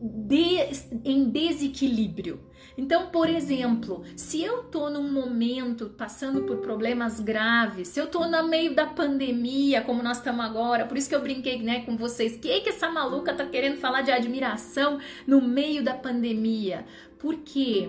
de, 0.00 0.58
em 1.04 1.30
desequilíbrio. 1.30 2.40
Então, 2.76 3.06
por 3.06 3.28
exemplo, 3.28 4.02
se 4.16 4.42
eu 4.42 4.64
tô 4.64 4.90
num 4.90 5.10
momento 5.10 5.90
passando 5.96 6.42
por 6.42 6.56
problemas 6.56 7.20
graves, 7.20 7.88
se 7.88 8.00
eu 8.00 8.08
tô 8.08 8.26
no 8.26 8.48
meio 8.48 8.74
da 8.74 8.86
pandemia, 8.86 9.82
como 9.82 10.02
nós 10.02 10.18
estamos 10.18 10.44
agora, 10.44 10.84
por 10.84 10.96
isso 10.96 11.08
que 11.08 11.14
eu 11.14 11.22
brinquei, 11.22 11.62
né, 11.62 11.82
com 11.84 11.96
vocês, 11.96 12.36
que 12.36 12.60
que 12.60 12.70
essa 12.70 12.90
maluca 12.90 13.32
tá 13.32 13.46
querendo 13.46 13.76
falar 13.76 14.02
de 14.02 14.10
admiração 14.10 14.98
no 15.26 15.40
meio 15.40 15.84
da 15.84 15.94
pandemia? 15.94 16.84
Por 17.18 17.36
quê? 17.36 17.88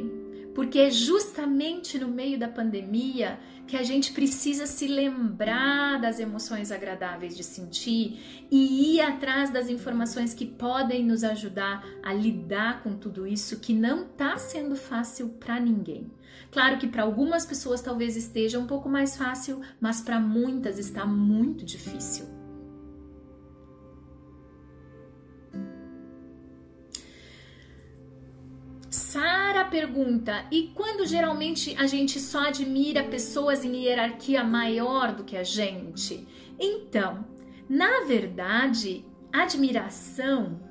Porque 0.54 0.80
é 0.80 0.90
justamente 0.90 2.00
no 2.00 2.08
meio 2.08 2.38
da 2.38 2.48
pandemia 2.48 3.40
que 3.68 3.78
a 3.78 3.84
gente 3.84 4.12
precisa 4.14 4.68
se 4.68 4.88
lembrar 4.88 6.00
das 6.00 6.20
emoções 6.20 6.72
agradáveis 6.72 7.36
de 7.36 7.44
sentir 7.44 8.46
e 8.52 8.96
ir 8.96 9.02
atrás 9.02 9.50
das 9.50 9.70
informações 9.70 10.34
que 10.34 10.46
podem 10.46 11.04
nos 11.04 11.24
ajudar 11.24 11.86
a 12.04 12.14
lidar 12.14 12.84
com 12.84 12.96
tudo 12.96 13.26
isso 13.26 13.60
que 13.60 13.74
não 13.74 14.04
está 14.04 14.38
sendo 14.38 14.76
fácil 14.76 15.30
para 15.40 15.60
ninguém. 15.60 16.12
Claro 16.52 16.78
que 16.78 16.88
para 16.88 17.04
algumas 17.04 17.46
pessoas 17.46 17.82
talvez 17.82 18.16
esteja 18.16 18.60
um 18.60 18.68
pouco 18.68 18.88
mais 18.88 19.18
fácil, 19.18 19.62
mas 19.80 20.02
para 20.02 20.20
muitas 20.20 20.78
está 20.78 21.06
muito 21.06 21.66
difícil. 21.66 22.35
Sara 28.96 29.66
pergunta: 29.66 30.46
e 30.50 30.72
quando 30.74 31.06
geralmente 31.06 31.76
a 31.78 31.86
gente 31.86 32.18
só 32.18 32.48
admira 32.48 33.04
pessoas 33.04 33.66
em 33.66 33.76
hierarquia 33.84 34.42
maior 34.42 35.12
do 35.12 35.26
que 35.26 35.36
a 35.36 35.44
gente? 35.44 36.26
Então, 36.58 37.26
na 37.68 38.06
verdade, 38.06 39.04
admiração 39.34 40.62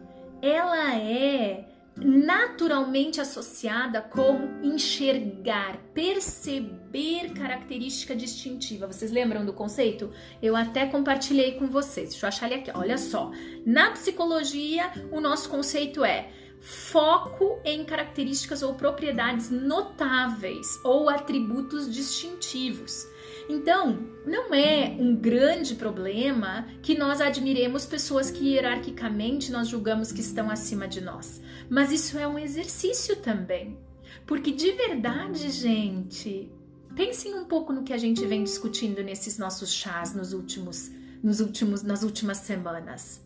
ela 0.40 0.94
é 0.96 1.68
naturalmente 1.96 3.20
associada 3.20 4.00
com 4.00 4.58
enxergar, 4.62 5.76
perceber 5.92 7.34
característica 7.34 8.16
distintiva. 8.16 8.86
Vocês 8.86 9.12
lembram 9.12 9.44
do 9.44 9.52
conceito? 9.52 10.10
Eu 10.42 10.56
até 10.56 10.86
compartilhei 10.86 11.52
com 11.52 11.66
vocês. 11.66 12.10
Deixa 12.10 12.24
eu 12.24 12.28
achar 12.28 12.46
ele 12.46 12.60
aqui. 12.60 12.70
Olha 12.74 12.96
só. 12.96 13.30
Na 13.66 13.90
psicologia, 13.90 14.90
o 15.12 15.20
nosso 15.20 15.48
conceito 15.50 16.02
é 16.02 16.30
foco 16.64 17.60
em 17.62 17.84
características 17.84 18.62
ou 18.62 18.72
propriedades 18.74 19.50
notáveis 19.50 20.80
ou 20.82 21.10
atributos 21.10 21.92
distintivos. 21.92 23.06
Então, 23.50 24.08
não 24.24 24.54
é 24.54 24.96
um 24.98 25.14
grande 25.14 25.74
problema 25.74 26.66
que 26.80 26.96
nós 26.96 27.20
admiremos 27.20 27.84
pessoas 27.84 28.30
que 28.30 28.54
hierarquicamente 28.54 29.52
nós 29.52 29.68
julgamos 29.68 30.10
que 30.10 30.22
estão 30.22 30.50
acima 30.50 30.88
de 30.88 31.02
nós, 31.02 31.42
mas 31.68 31.92
isso 31.92 32.16
é 32.16 32.26
um 32.26 32.38
exercício 32.38 33.16
também. 33.16 33.78
Porque 34.26 34.50
de 34.50 34.72
verdade, 34.72 35.50
gente, 35.50 36.50
pensem 36.96 37.34
um 37.34 37.44
pouco 37.44 37.74
no 37.74 37.82
que 37.82 37.92
a 37.92 37.98
gente 37.98 38.24
vem 38.24 38.42
discutindo 38.42 39.02
nesses 39.02 39.36
nossos 39.36 39.70
chás 39.70 40.14
nos 40.14 40.32
últimos, 40.32 40.90
nos 41.22 41.40
últimos, 41.40 41.82
nas 41.82 42.02
últimas 42.02 42.38
semanas. 42.38 43.22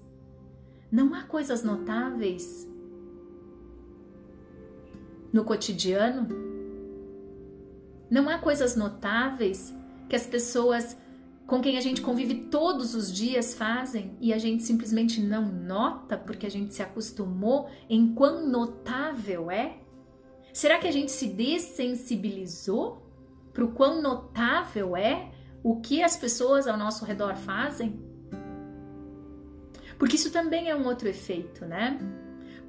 Não 0.90 1.14
há 1.14 1.22
coisas 1.22 1.62
notáveis 1.62 2.66
no 5.32 5.44
cotidiano? 5.44 6.28
Não 8.10 8.28
há 8.28 8.38
coisas 8.38 8.74
notáveis 8.74 9.74
que 10.08 10.16
as 10.16 10.26
pessoas 10.26 10.96
com 11.46 11.62
quem 11.62 11.78
a 11.78 11.80
gente 11.80 12.02
convive 12.02 12.34
todos 12.50 12.94
os 12.94 13.10
dias 13.10 13.54
fazem 13.54 14.14
e 14.20 14.34
a 14.34 14.38
gente 14.38 14.62
simplesmente 14.62 15.18
não 15.18 15.46
nota 15.46 16.16
porque 16.18 16.46
a 16.46 16.50
gente 16.50 16.74
se 16.74 16.82
acostumou 16.82 17.70
em 17.88 18.12
quão 18.14 18.46
notável 18.46 19.50
é? 19.50 19.78
Será 20.52 20.78
que 20.78 20.86
a 20.86 20.92
gente 20.92 21.10
se 21.10 21.26
dessensibilizou 21.26 23.02
para 23.52 23.64
o 23.64 23.72
quão 23.72 24.02
notável 24.02 24.94
é 24.94 25.32
o 25.62 25.80
que 25.80 26.02
as 26.02 26.16
pessoas 26.16 26.66
ao 26.66 26.76
nosso 26.76 27.04
redor 27.06 27.34
fazem? 27.34 27.98
Porque 29.98 30.16
isso 30.16 30.30
também 30.30 30.68
é 30.68 30.76
um 30.76 30.86
outro 30.86 31.08
efeito, 31.08 31.64
né? 31.64 31.98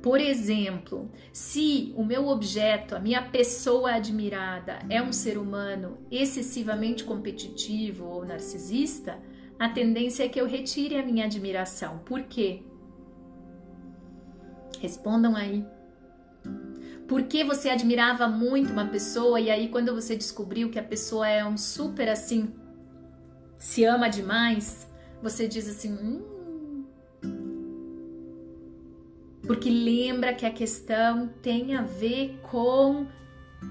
Por 0.02 0.22
exemplo, 0.22 1.12
se 1.34 1.94
o 1.96 2.06
meu 2.06 2.28
objeto, 2.28 2.96
a 2.96 3.00
minha 3.00 3.22
pessoa 3.22 3.94
admirada 3.94 4.80
é 4.90 5.02
um 5.02 5.12
ser 5.12 5.38
humano 5.38 5.98
excessivamente 6.10 7.04
competitivo 7.04 8.06
ou 8.06 8.26
narcisista, 8.26 9.20
a 9.58 9.68
tendência 9.68 10.24
é 10.24 10.30
que 10.30 10.40
eu 10.40 10.48
retire 10.48 10.96
a 10.96 11.06
minha 11.06 11.26
admiração. 11.26 12.00
Por 12.00 12.24
quê? 12.24 12.64
Respondam 14.80 15.36
aí. 15.36 15.66
Por 17.06 17.24
que 17.24 17.44
você 17.44 17.70
admirava 17.70 18.26
muito 18.28 18.72
uma 18.72 18.88
pessoa 18.88 19.42
e 19.42 19.52
aí 19.52 19.68
quando 19.68 19.94
você 19.94 20.16
descobriu 20.16 20.70
que 20.70 20.80
a 20.80 20.84
pessoa 20.84 21.28
é 21.28 21.44
um 21.44 21.58
super 21.58 22.08
assim, 22.08 22.54
se 23.58 23.84
ama 23.84 24.08
demais, 24.08 24.88
você 25.22 25.46
diz 25.46 25.68
assim, 25.68 25.92
hum, 25.92 26.39
porque 29.50 29.68
lembra 29.68 30.32
que 30.32 30.46
a 30.46 30.52
questão 30.52 31.28
tem 31.42 31.74
a 31.74 31.82
ver 31.82 32.40
com 32.44 33.08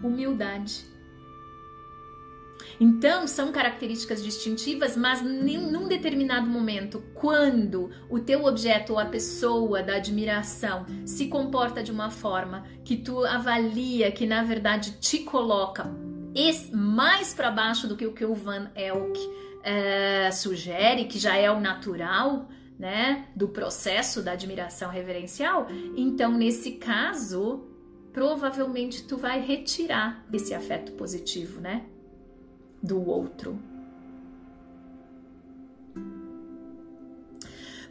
humildade. 0.03 0.85
Então, 2.81 3.29
são 3.29 3.53
características 3.53 4.21
distintivas, 4.21 4.97
mas 4.97 5.23
num 5.23 5.87
determinado 5.87 6.49
momento, 6.49 7.01
quando 7.15 7.91
o 8.11 8.19
teu 8.19 8.45
objeto 8.45 8.95
ou 8.95 8.99
a 8.99 9.05
pessoa 9.05 9.81
da 9.81 9.95
admiração 9.95 10.85
se 11.05 11.29
comporta 11.29 11.81
de 11.81 11.93
uma 11.93 12.11
forma 12.11 12.67
que 12.85 12.97
tu 12.97 13.25
avalia 13.25 14.11
que 14.11 14.27
na 14.27 14.43
verdade 14.43 14.99
te 14.99 15.21
coloca 15.21 15.89
mais 16.73 17.33
para 17.33 17.53
baixo 17.53 17.87
do 17.87 17.97
que 17.97 18.05
o 18.05 18.13
que 18.13 18.25
o 18.25 18.35
Van 18.35 18.69
Elk 18.75 19.17
é, 19.63 20.29
sugere, 20.33 21.05
que 21.05 21.21
já 21.21 21.37
é 21.37 21.49
o 21.49 21.61
natural, 21.61 22.49
né, 22.79 23.27
do 23.35 23.49
processo 23.49 24.23
da 24.23 24.33
admiração 24.33 24.91
reverencial, 24.91 25.67
então 25.97 26.33
nesse 26.33 26.73
caso, 26.73 27.67
provavelmente 28.13 29.05
tu 29.05 29.17
vai 29.17 29.41
retirar 29.41 30.25
esse 30.33 30.55
afeto 30.55 30.93
positivo, 30.93 31.61
né, 31.61 31.85
do 32.83 33.05
outro. 33.05 33.59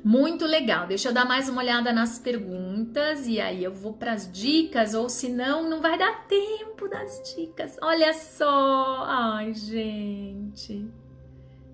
Muito 0.03 0.45
legal. 0.45 0.88
Deixa 0.88 1.09
eu 1.09 1.13
dar 1.13 1.25
mais 1.25 1.49
uma 1.49 1.61
olhada 1.61 1.91
nas 1.91 2.17
perguntas 2.17 3.27
e 3.27 3.41
aí 3.41 3.61
eu 3.61 3.73
vou 3.73 3.91
para 3.91 4.13
as 4.13 4.31
dicas, 4.31 4.93
ou 4.93 5.09
senão 5.09 5.69
não 5.69 5.81
vai 5.81 5.97
dar 5.97 6.25
tempo 6.27 6.88
das 6.88 7.35
dicas. 7.35 7.75
Olha 7.81 8.13
só! 8.13 9.03
Ai, 9.05 9.53
gente. 9.53 10.88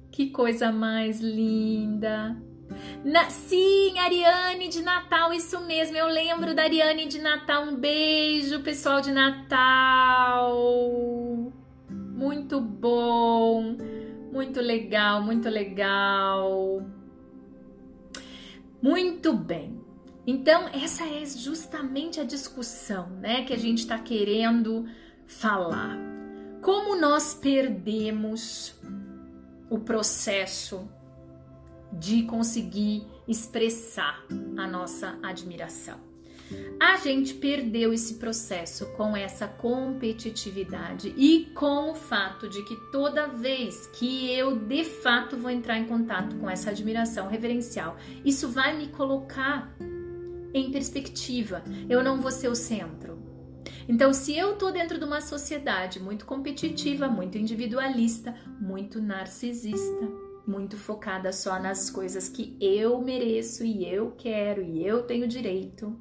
Que 0.10 0.32
coisa 0.32 0.72
mais 0.72 1.20
linda. 1.22 2.36
Na, 3.04 3.30
sim, 3.30 3.98
Ariane 4.00 4.68
de 4.68 4.82
Natal, 4.82 5.34
isso 5.34 5.60
mesmo. 5.62 5.96
Eu 5.98 6.08
lembro 6.08 6.54
da 6.54 6.64
Ariane 6.64 7.06
de 7.08 7.20
Natal. 7.20 7.64
Um 7.64 7.76
beijo, 7.76 8.62
pessoal 8.62 9.02
de 9.02 9.12
Natal. 9.12 10.54
Muito 11.90 12.60
bom. 12.62 13.78
Muito 14.32 14.62
legal, 14.62 15.22
muito 15.22 15.50
legal. 15.50 16.86
Muito 18.82 19.34
bem. 19.34 19.82
Então, 20.26 20.70
essa 20.70 21.06
é 21.06 21.26
justamente 21.26 22.20
a 22.20 22.24
discussão, 22.24 23.10
né, 23.10 23.44
que 23.44 23.54
a 23.54 23.58
gente 23.58 23.80
está 23.80 24.00
querendo 24.00 24.86
falar. 25.28 25.98
Como 26.62 26.96
nós 26.96 27.34
perdemos 27.34 28.74
o 29.70 29.80
processo 29.80 30.90
de 32.00 32.24
conseguir 32.24 33.06
expressar 33.28 34.26
a 34.58 34.68
nossa 34.68 35.18
admiração. 35.22 36.14
A 36.80 36.98
gente 36.98 37.34
perdeu 37.36 37.94
esse 37.94 38.16
processo 38.16 38.86
com 38.98 39.16
essa 39.16 39.48
competitividade 39.48 41.14
e 41.18 41.46
com 41.56 41.92
o 41.92 41.96
fato 41.96 42.50
de 42.50 42.64
que 42.64 42.76
toda 42.92 43.28
vez 43.28 43.88
que 43.88 44.30
eu 44.32 44.58
de 44.58 44.84
fato 44.84 45.38
vou 45.38 45.50
entrar 45.50 45.80
em 45.80 45.86
contato 45.86 46.36
com 46.36 46.50
essa 46.50 46.72
admiração 46.72 47.28
reverencial, 47.28 47.98
isso 48.26 48.50
vai 48.50 48.78
me 48.78 48.88
colocar 48.90 49.74
em 50.54 50.72
perspectiva. 50.72 51.64
Eu 51.90 52.04
não 52.04 52.22
vou 52.22 52.32
ser 52.32 52.50
o 52.50 52.56
centro. 52.56 53.22
Então, 53.88 54.14
se 54.14 54.38
eu 54.38 54.56
tô 54.56 54.72
dentro 54.72 54.98
de 54.98 55.06
uma 55.06 55.22
sociedade 55.22 56.00
muito 56.00 56.26
competitiva, 56.26 57.08
muito 57.08 57.38
individualista, 57.38 58.36
muito 58.60 59.02
narcisista, 59.02 60.08
muito 60.46 60.78
focada 60.78 61.32
só 61.32 61.60
nas 61.60 61.90
coisas 61.90 62.28
que 62.28 62.58
eu 62.60 63.02
mereço 63.02 63.64
e 63.64 63.86
eu 63.86 64.12
quero 64.12 64.62
e 64.62 64.86
eu 64.86 65.04
tenho 65.04 65.28
direito, 65.28 65.96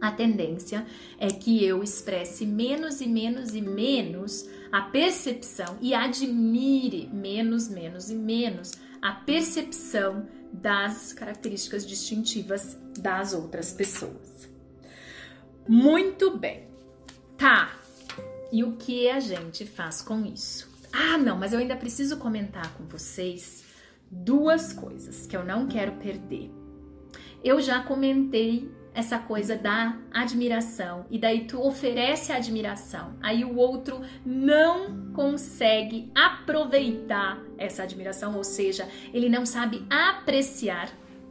a 0.00 0.12
tendência 0.12 0.86
é 1.18 1.28
que 1.28 1.64
eu 1.64 1.82
expresse 1.82 2.46
menos 2.46 3.00
e 3.00 3.06
menos 3.06 3.54
e 3.54 3.60
menos 3.60 4.48
a 4.70 4.82
percepção 4.82 5.76
e 5.80 5.92
admire 5.92 7.08
menos, 7.12 7.68
menos 7.68 8.10
e 8.10 8.14
menos 8.14 8.72
a 9.02 9.12
percepção 9.12 10.26
das 10.52 11.12
características 11.12 11.86
distintivas 11.86 12.78
das 12.98 13.32
outras 13.32 13.72
pessoas. 13.72 14.48
Muito 15.66 16.36
bem. 16.36 16.64
Tá. 17.36 17.76
E 18.50 18.64
o 18.64 18.76
que 18.76 19.08
a 19.10 19.20
gente 19.20 19.66
faz 19.66 20.00
com 20.00 20.24
isso? 20.24 20.67
Ah, 20.92 21.18
não, 21.18 21.36
mas 21.36 21.52
eu 21.52 21.58
ainda 21.58 21.76
preciso 21.76 22.16
comentar 22.16 22.72
com 22.74 22.84
vocês 22.84 23.64
duas 24.10 24.72
coisas 24.72 25.26
que 25.26 25.36
eu 25.36 25.44
não 25.44 25.66
quero 25.66 25.92
perder. 25.92 26.50
Eu 27.42 27.60
já 27.60 27.82
comentei 27.82 28.70
essa 28.94 29.18
coisa 29.18 29.56
da 29.56 29.96
admiração 30.10 31.06
e 31.08 31.18
daí 31.18 31.44
tu 31.44 31.60
oferece 31.60 32.32
a 32.32 32.36
admiração, 32.36 33.14
aí 33.22 33.44
o 33.44 33.54
outro 33.54 34.00
não 34.26 35.12
consegue 35.12 36.10
aproveitar 36.14 37.40
essa 37.56 37.84
admiração, 37.84 38.36
ou 38.36 38.42
seja, 38.42 38.88
ele 39.14 39.28
não 39.28 39.46
sabe 39.46 39.86
apreciar 39.88 40.90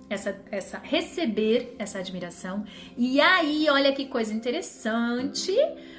essa, 0.09 0.39
essa 0.49 0.77
receber 0.77 1.75
essa 1.77 1.99
admiração. 1.99 2.63
E 2.97 3.19
aí, 3.19 3.67
olha 3.69 3.91
que 3.91 4.05
coisa 4.05 4.33
interessante, 4.33 5.53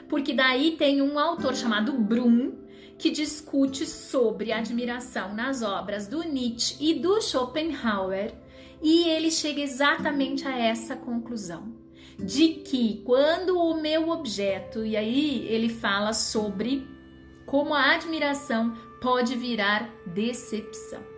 porque 0.08 0.32
daí 0.32 0.76
tem 0.76 1.02
um 1.02 1.18
autor 1.18 1.54
chamado 1.54 1.92
Brum 1.92 2.67
que 2.98 3.10
discute 3.10 3.86
sobre 3.86 4.52
admiração 4.52 5.34
nas 5.34 5.62
obras 5.62 6.06
do 6.06 6.22
Nietzsche 6.22 6.76
e 6.80 6.94
do 6.94 7.20
Schopenhauer 7.22 8.34
e 8.82 9.08
ele 9.08 9.30
chega 9.30 9.60
exatamente 9.60 10.46
a 10.46 10.58
essa 10.58 10.96
conclusão 10.96 11.72
de 12.18 12.48
que 12.48 13.02
quando 13.04 13.58
o 13.58 13.80
meu 13.80 14.10
objeto, 14.10 14.84
e 14.84 14.96
aí 14.96 15.46
ele 15.48 15.68
fala 15.68 16.12
sobre 16.12 16.86
como 17.46 17.72
a 17.72 17.94
admiração 17.94 18.76
pode 19.00 19.36
virar 19.36 19.88
decepção. 20.06 21.17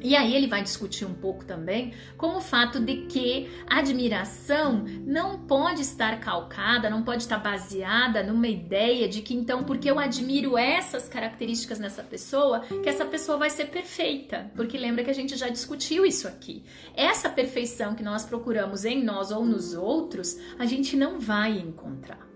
E 0.00 0.14
aí 0.14 0.34
ele 0.34 0.46
vai 0.46 0.62
discutir 0.62 1.04
um 1.04 1.14
pouco 1.14 1.44
também 1.44 1.92
com 2.16 2.36
o 2.36 2.40
fato 2.40 2.78
de 2.78 3.06
que 3.06 3.50
a 3.66 3.78
admiração 3.78 4.84
não 5.04 5.40
pode 5.40 5.82
estar 5.82 6.20
calcada, 6.20 6.88
não 6.88 7.02
pode 7.02 7.22
estar 7.22 7.38
baseada 7.38 8.22
numa 8.22 8.46
ideia 8.46 9.08
de 9.08 9.22
que 9.22 9.34
então 9.34 9.64
porque 9.64 9.90
eu 9.90 9.98
admiro 9.98 10.56
essas 10.56 11.08
características 11.08 11.78
nessa 11.78 12.02
pessoa, 12.02 12.60
que 12.60 12.88
essa 12.88 13.04
pessoa 13.04 13.38
vai 13.38 13.50
ser 13.50 13.66
perfeita. 13.66 14.50
Porque 14.54 14.78
lembra 14.78 15.02
que 15.02 15.10
a 15.10 15.14
gente 15.14 15.36
já 15.36 15.48
discutiu 15.48 16.06
isso 16.06 16.28
aqui. 16.28 16.64
Essa 16.94 17.28
perfeição 17.28 17.94
que 17.94 18.02
nós 18.02 18.24
procuramos 18.24 18.84
em 18.84 19.02
nós 19.02 19.30
ou 19.32 19.44
nos 19.44 19.74
outros, 19.74 20.38
a 20.58 20.64
gente 20.64 20.96
não 20.96 21.18
vai 21.18 21.58
encontrar. 21.58 22.26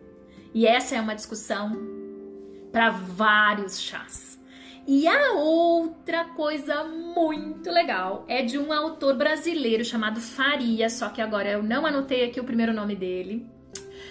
E 0.55 0.67
essa 0.67 0.97
é 0.97 1.01
uma 1.01 1.15
discussão 1.15 1.77
para 2.73 2.91
vários 2.91 3.81
chás. 3.81 4.32
E 4.87 5.07
a 5.07 5.33
outra 5.35 6.25
coisa 6.25 6.85
muito 6.85 7.71
legal 7.71 8.25
é 8.29 8.43
de 8.43 8.59
um 8.59 8.73
autor 8.73 9.17
brasileiro 9.17 9.85
chamado 9.85 10.21
Faria, 10.21 10.91
só 10.91 11.09
que 11.09 11.21
agora 11.21 11.51
eu 11.51 11.63
não 11.63 11.87
anotei 11.87 12.25
aqui 12.25 12.41
o 12.41 12.45
primeiro 12.45 12.73
nome 12.73 12.97
dele. 12.97 13.47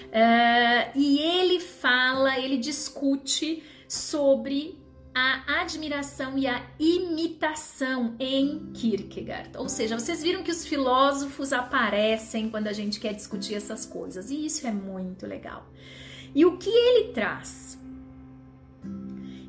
Uh, 0.07 0.91
e 0.95 1.19
ele 1.19 1.59
fala, 1.59 2.39
ele 2.39 2.57
discute 2.57 3.63
sobre 3.88 4.80
a 5.13 5.61
admiração 5.61 6.38
e 6.38 6.47
a 6.47 6.65
imitação 6.80 8.15
em 8.17 8.72
Kierkegaard. 8.74 9.57
Ou 9.57 9.67
seja, 9.67 9.99
vocês 9.99 10.24
viram 10.24 10.41
que 10.41 10.51
os 10.51 10.65
filósofos 10.65 11.51
aparecem 11.51 12.49
quando 12.49 12.67
a 12.67 12.74
gente 12.74 12.99
quer 12.99 13.13
discutir 13.13 13.55
essas 13.55 13.86
coisas, 13.86 14.32
e 14.32 14.45
isso 14.45 14.65
é 14.65 14.72
muito 14.72 15.28
legal. 15.28 15.69
E 16.34 16.45
o 16.45 16.57
que 16.57 16.69
ele 16.69 17.11
traz? 17.11 17.61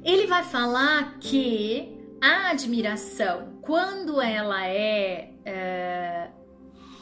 Ele 0.05 0.27
vai 0.27 0.43
falar 0.43 1.19
que 1.21 1.97
a 2.21 2.51
admiração, 2.51 3.59
quando 3.63 4.21
ela 4.21 4.67
é, 4.67 5.35
é 5.45 6.31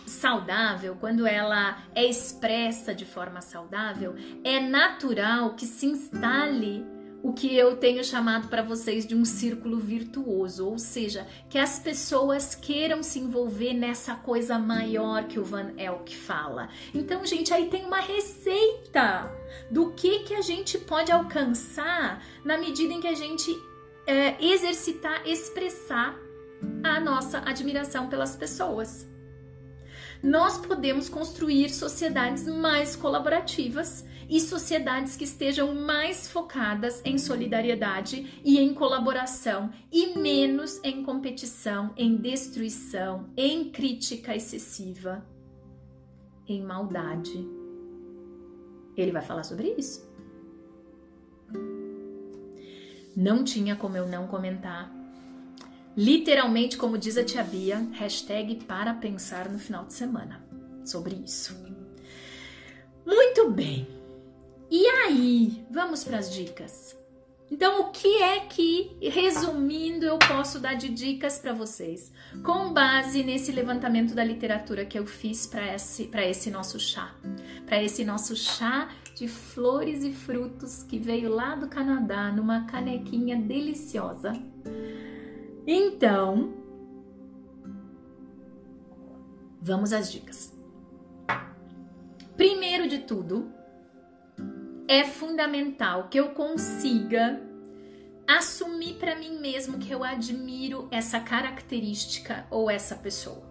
saudável, 0.07 0.96
quando 0.98 1.26
ela 1.26 1.78
é 1.94 2.05
expressa 2.05 2.94
de 2.94 3.05
forma 3.05 3.40
saudável, 3.40 4.14
é 4.44 4.61
natural 4.61 5.55
que 5.55 5.66
se 5.66 5.86
instale 5.86 6.84
o 7.22 7.32
que 7.32 7.55
eu 7.55 7.76
tenho 7.76 8.03
chamado 8.03 8.48
para 8.48 8.62
vocês 8.62 9.07
de 9.07 9.14
um 9.14 9.24
círculo 9.24 9.78
virtuoso, 9.78 10.66
ou 10.66 10.78
seja, 10.78 11.26
que 11.48 11.59
as 11.59 11.78
pessoas 11.78 12.55
queiram 12.55 13.03
se 13.03 13.18
envolver 13.18 13.74
nessa 13.74 14.14
coisa 14.14 14.59
maior 14.59 15.24
que 15.24 15.38
o 15.38 15.44
Van 15.44 15.72
Elk 15.76 16.16
fala. 16.16 16.68
Então, 16.94 17.24
gente, 17.26 17.53
aí 17.53 17.68
tem 17.68 17.84
uma 17.84 18.01
receita 18.01 19.30
do 19.70 19.92
que 19.92 20.20
que 20.20 20.34
a 20.34 20.42
gente 20.42 20.78
pode 20.78 21.12
alcançar 21.12 22.22
na 22.44 22.58
medida 22.58 22.92
em 22.92 23.00
que 23.00 23.08
a 23.08 23.14
gente 23.14 23.50
é, 24.06 24.42
exercitar, 24.44 25.26
expressar 25.26 26.18
a 26.82 26.98
nossa 27.00 27.38
admiração 27.38 28.08
pelas 28.08 28.36
pessoas 28.36 29.10
nós 30.22 30.58
podemos 30.58 31.08
construir 31.08 31.70
sociedades 31.70 32.46
mais 32.46 32.94
colaborativas 32.94 34.04
e 34.28 34.38
sociedades 34.38 35.16
que 35.16 35.24
estejam 35.24 35.74
mais 35.74 36.28
focadas 36.28 37.00
em 37.04 37.16
solidariedade 37.18 38.40
e 38.44 38.58
em 38.58 38.74
colaboração 38.74 39.70
e 39.90 40.18
menos 40.18 40.78
em 40.84 41.02
competição, 41.02 41.92
em 41.96 42.16
destruição, 42.16 43.30
em 43.36 43.70
crítica 43.70 44.36
excessiva, 44.36 45.26
em 46.46 46.62
maldade. 46.62 47.59
Ele 48.97 49.12
vai 49.12 49.22
falar 49.22 49.45
sobre 49.45 49.74
isso. 49.78 50.09
Não 53.16 53.45
tinha 53.45 53.76
como 53.76 53.97
eu 53.97 54.07
não 54.07 54.26
comentar. 54.26 54.91
Literalmente, 55.97 56.76
como 56.76 56.97
diz 56.97 57.16
a 57.16 57.24
tia 57.24 57.43
Bia, 57.43 57.78
hashtag 57.93 58.64
para 58.64 58.95
pensar 58.95 59.49
no 59.49 59.59
final 59.59 59.84
de 59.84 59.93
semana 59.93 60.45
sobre 60.84 61.16
isso. 61.16 61.57
Muito 63.05 63.51
bem. 63.51 63.88
E 64.70 64.86
aí, 64.86 65.66
vamos 65.70 66.05
para 66.05 66.18
as 66.18 66.32
dicas. 66.32 66.99
Então, 67.51 67.80
o 67.80 67.90
que 67.90 68.22
é 68.22 68.40
que, 68.40 68.96
resumindo, 69.03 70.07
eu 70.07 70.18
posso 70.18 70.61
dar 70.61 70.74
de 70.74 70.88
dicas 70.88 71.38
para 71.38 71.53
vocês, 71.53 72.12
com 72.44 72.72
base 72.72 73.24
nesse 73.24 73.51
levantamento 73.51 74.14
da 74.14 74.22
literatura 74.22 74.84
que 74.84 74.96
eu 74.96 75.05
fiz 75.05 75.46
para 75.46 75.74
esse, 75.74 76.09
esse 76.14 76.51
nosso 76.51 76.78
chá, 76.78 77.12
para 77.66 77.82
esse 77.82 78.05
nosso 78.05 78.36
chá 78.36 78.88
de 79.16 79.26
flores 79.26 80.05
e 80.05 80.12
frutos 80.12 80.84
que 80.84 80.98
veio 80.98 81.28
lá 81.28 81.57
do 81.57 81.66
Canadá 81.66 82.30
numa 82.30 82.66
canequinha 82.66 83.36
deliciosa. 83.36 84.32
Então, 85.66 86.55
vamos 89.61 89.92
às 89.92 90.11
dicas. 90.11 90.57
Primeiro 92.36 92.88
de 92.88 93.01
tudo, 93.01 93.53
é 94.91 95.05
fundamental 95.05 96.09
que 96.11 96.18
eu 96.18 96.30
consiga 96.30 97.41
assumir 98.26 98.95
para 98.95 99.14
mim 99.14 99.38
mesmo 99.38 99.78
que 99.78 99.88
eu 99.88 100.03
admiro 100.03 100.88
essa 100.91 101.20
característica 101.20 102.45
ou 102.51 102.68
essa 102.68 102.97
pessoa. 102.97 103.49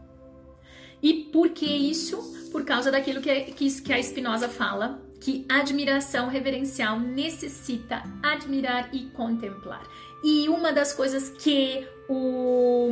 E 1.01 1.13
por 1.31 1.51
que 1.51 1.65
isso? 1.65 2.49
Por 2.51 2.65
causa 2.65 2.91
daquilo 2.91 3.21
que, 3.21 3.53
que 3.53 3.93
a 3.93 4.03
Spinoza 4.03 4.49
fala, 4.49 5.01
que 5.21 5.45
admiração 5.47 6.27
reverencial 6.27 6.99
necessita 6.99 8.03
admirar 8.21 8.93
e 8.93 9.05
contemplar. 9.11 9.87
E 10.21 10.49
uma 10.49 10.73
das 10.73 10.91
coisas 10.91 11.29
que 11.29 11.87
o 12.09 12.89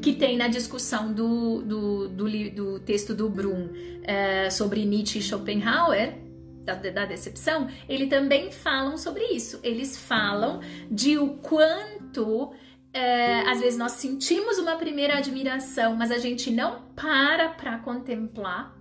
que 0.00 0.12
tem 0.12 0.36
na 0.36 0.46
discussão 0.46 1.12
do, 1.12 1.60
do, 1.62 2.08
do, 2.08 2.50
do 2.50 2.78
texto 2.78 3.16
do 3.16 3.28
Brum 3.28 3.68
é, 4.04 4.48
sobre 4.48 4.84
Nietzsche 4.84 5.18
e 5.18 5.22
Schopenhauer 5.22 6.27
da, 6.74 6.90
da 6.90 7.04
decepção, 7.04 7.68
ele 7.88 8.06
também 8.06 8.50
falam 8.50 8.96
sobre 8.96 9.24
isso. 9.26 9.60
Eles 9.62 9.96
falam 9.96 10.60
de 10.90 11.18
o 11.18 11.34
quanto 11.38 12.52
é, 12.92 13.40
às 13.48 13.60
vezes 13.60 13.78
nós 13.78 13.92
sentimos 13.92 14.58
uma 14.58 14.76
primeira 14.76 15.18
admiração, 15.18 15.94
mas 15.94 16.10
a 16.10 16.18
gente 16.18 16.50
não 16.50 16.82
para 16.94 17.50
para 17.50 17.78
contemplar, 17.78 18.76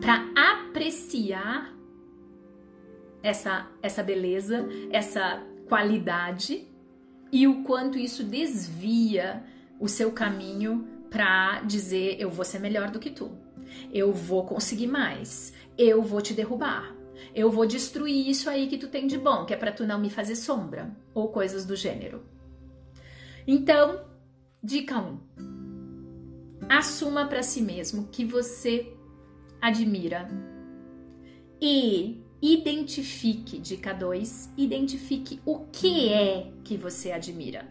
para 0.00 0.24
apreciar 0.36 1.72
essa, 3.22 3.68
essa 3.82 4.02
beleza, 4.02 4.68
essa 4.90 5.42
qualidade 5.68 6.66
e 7.30 7.46
o 7.46 7.62
quanto 7.62 7.98
isso 7.98 8.24
desvia 8.24 9.42
o 9.78 9.88
seu 9.88 10.12
caminho 10.12 10.86
para 11.08 11.60
dizer 11.60 12.16
eu 12.18 12.30
vou 12.30 12.44
ser 12.44 12.58
melhor 12.58 12.90
do 12.90 12.98
que 12.98 13.10
tu, 13.10 13.30
eu 13.92 14.12
vou 14.12 14.44
conseguir 14.44 14.86
mais, 14.86 15.52
eu 15.76 16.02
vou 16.02 16.20
te 16.20 16.34
derrubar. 16.34 16.94
Eu 17.34 17.50
vou 17.50 17.66
destruir 17.66 18.28
isso 18.28 18.50
aí 18.50 18.66
que 18.66 18.76
tu 18.76 18.88
tem 18.88 19.06
de 19.06 19.16
bom, 19.16 19.44
que 19.44 19.54
é 19.54 19.56
para 19.56 19.72
tu 19.72 19.86
não 19.86 19.98
me 19.98 20.10
fazer 20.10 20.36
sombra 20.36 20.94
ou 21.14 21.28
coisas 21.28 21.64
do 21.64 21.76
gênero. 21.76 22.22
Então, 23.46 24.04
dica 24.62 24.98
1. 24.98 25.08
Um, 25.08 25.20
assuma 26.68 27.26
para 27.26 27.42
si 27.42 27.62
mesmo 27.62 28.08
que 28.10 28.24
você 28.24 28.92
admira 29.60 30.28
e 31.60 32.20
identifique, 32.40 33.58
dica 33.58 33.92
2, 33.92 34.52
identifique 34.56 35.40
o 35.46 35.60
que 35.66 36.12
é 36.12 36.52
que 36.64 36.76
você 36.76 37.12
admira. 37.12 37.66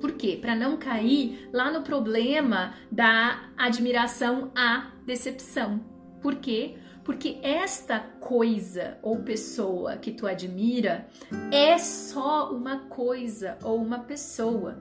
Por 0.00 0.12
quê? 0.12 0.36
Para 0.40 0.54
não 0.54 0.76
cair 0.76 1.48
lá 1.52 1.70
no 1.70 1.82
problema 1.82 2.74
da 2.90 3.50
admiração 3.56 4.50
à 4.54 4.92
decepção. 5.06 5.80
Por 6.20 6.36
quê? 6.36 6.76
Porque 7.04 7.38
esta 7.42 7.98
coisa 8.20 8.98
ou 9.02 9.22
pessoa 9.22 9.96
que 9.96 10.12
tu 10.12 10.26
admira 10.26 11.08
é 11.50 11.76
só 11.78 12.52
uma 12.52 12.86
coisa 12.88 13.58
ou 13.62 13.76
uma 13.76 13.98
pessoa. 13.98 14.78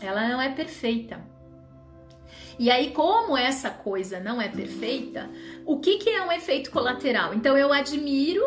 Ela 0.00 0.28
não 0.28 0.40
é 0.40 0.50
perfeita. 0.50 1.20
E 2.58 2.70
aí, 2.70 2.90
como 2.90 3.36
essa 3.36 3.70
coisa 3.70 4.20
não 4.20 4.40
é 4.40 4.48
perfeita, 4.48 5.28
o 5.64 5.80
que, 5.80 5.98
que 5.98 6.10
é 6.10 6.24
um 6.24 6.30
efeito 6.30 6.70
colateral? 6.70 7.34
Então, 7.34 7.56
eu 7.56 7.72
admiro 7.72 8.44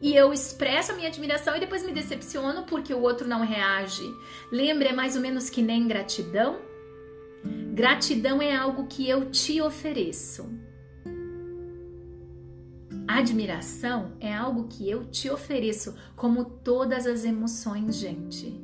e 0.00 0.14
eu 0.14 0.32
expresso 0.32 0.92
a 0.92 0.94
minha 0.94 1.08
admiração 1.08 1.56
e 1.56 1.60
depois 1.60 1.84
me 1.84 1.92
decepciono 1.92 2.64
porque 2.64 2.92
o 2.92 3.00
outro 3.00 3.26
não 3.26 3.40
reage. 3.40 4.04
Lembra, 4.52 4.88
é 4.88 4.92
mais 4.92 5.16
ou 5.16 5.22
menos 5.22 5.48
que 5.48 5.62
nem 5.62 5.88
gratidão? 5.88 6.58
Gratidão 7.72 8.42
é 8.42 8.54
algo 8.54 8.86
que 8.86 9.08
eu 9.08 9.30
te 9.30 9.60
ofereço. 9.60 10.50
Admiração 13.08 14.16
é 14.18 14.34
algo 14.34 14.66
que 14.66 14.90
eu 14.90 15.08
te 15.08 15.30
ofereço, 15.30 15.94
como 16.16 16.44
todas 16.44 17.06
as 17.06 17.24
emoções, 17.24 17.96
gente. 17.96 18.60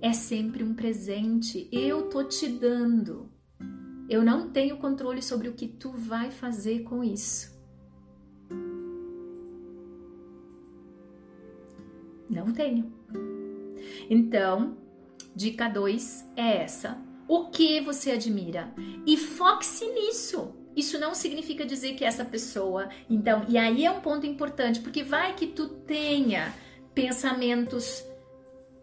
É 0.00 0.12
sempre 0.12 0.64
um 0.64 0.74
presente, 0.74 1.68
eu 1.70 2.08
tô 2.08 2.24
te 2.24 2.48
dando. 2.48 3.30
Eu 4.08 4.22
não 4.22 4.50
tenho 4.50 4.78
controle 4.78 5.22
sobre 5.22 5.48
o 5.48 5.54
que 5.54 5.68
tu 5.68 5.92
vai 5.92 6.30
fazer 6.30 6.80
com 6.80 7.04
isso. 7.04 7.54
Não 12.28 12.52
tenho. 12.52 12.92
Então, 14.08 14.76
dica 15.36 15.68
2 15.68 16.32
é 16.36 16.62
essa. 16.62 16.98
O 17.28 17.50
que 17.50 17.80
você 17.80 18.12
admira? 18.12 18.74
E 19.06 19.16
foque-se 19.16 19.86
nisso. 19.92 20.54
Isso 20.76 20.98
não 20.98 21.14
significa 21.14 21.64
dizer 21.64 21.94
que 21.94 22.04
essa 22.04 22.24
pessoa. 22.24 22.88
Então, 23.08 23.44
e 23.48 23.56
aí 23.56 23.84
é 23.84 23.90
um 23.90 24.00
ponto 24.00 24.26
importante, 24.26 24.80
porque 24.80 25.02
vai 25.02 25.34
que 25.34 25.46
tu 25.46 25.68
tenha 25.68 26.52
pensamentos 26.94 28.04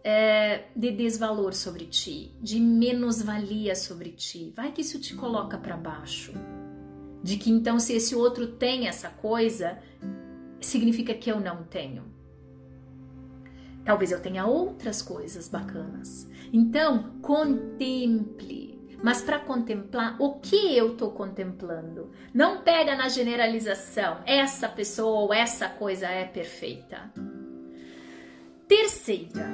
é, 0.04 0.64
de 0.74 0.90
desvalor 0.90 1.54
sobre 1.54 1.86
ti, 1.86 2.34
de 2.40 2.58
menos-valia 2.58 3.74
sobre 3.74 4.10
ti. 4.10 4.52
Vai 4.56 4.72
que 4.72 4.80
isso 4.80 4.98
te 4.98 5.14
coloca 5.14 5.58
para 5.58 5.76
baixo. 5.76 6.32
De 7.22 7.36
que 7.36 7.50
então, 7.50 7.78
se 7.78 7.92
esse 7.92 8.14
outro 8.14 8.48
tem 8.48 8.88
essa 8.88 9.08
coisa, 9.08 9.78
significa 10.60 11.14
que 11.14 11.30
eu 11.30 11.38
não 11.38 11.62
tenho. 11.62 12.04
Talvez 13.84 14.12
eu 14.12 14.20
tenha 14.20 14.46
outras 14.46 15.02
coisas 15.02 15.48
bacanas. 15.48 16.28
Então, 16.52 17.18
contemple 17.20 18.71
mas 19.02 19.20
para 19.20 19.38
contemplar 19.38 20.16
o 20.20 20.34
que 20.34 20.76
eu 20.76 20.92
estou 20.92 21.10
contemplando. 21.10 22.10
Não 22.32 22.62
pega 22.62 22.94
na 22.94 23.08
generalização, 23.08 24.18
essa 24.24 24.68
pessoa 24.68 25.22
ou 25.22 25.34
essa 25.34 25.68
coisa 25.68 26.06
é 26.06 26.24
perfeita. 26.24 27.10
Terceira, 28.68 29.50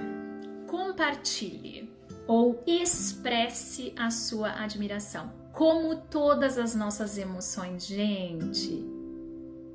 compartilhe 0.66 1.90
ou 2.26 2.62
expresse 2.66 3.92
a 3.96 4.10
sua 4.10 4.50
admiração. 4.62 5.32
Como 5.52 5.96
todas 5.96 6.58
as 6.58 6.74
nossas 6.74 7.18
emoções, 7.18 7.86
gente. 7.86 8.86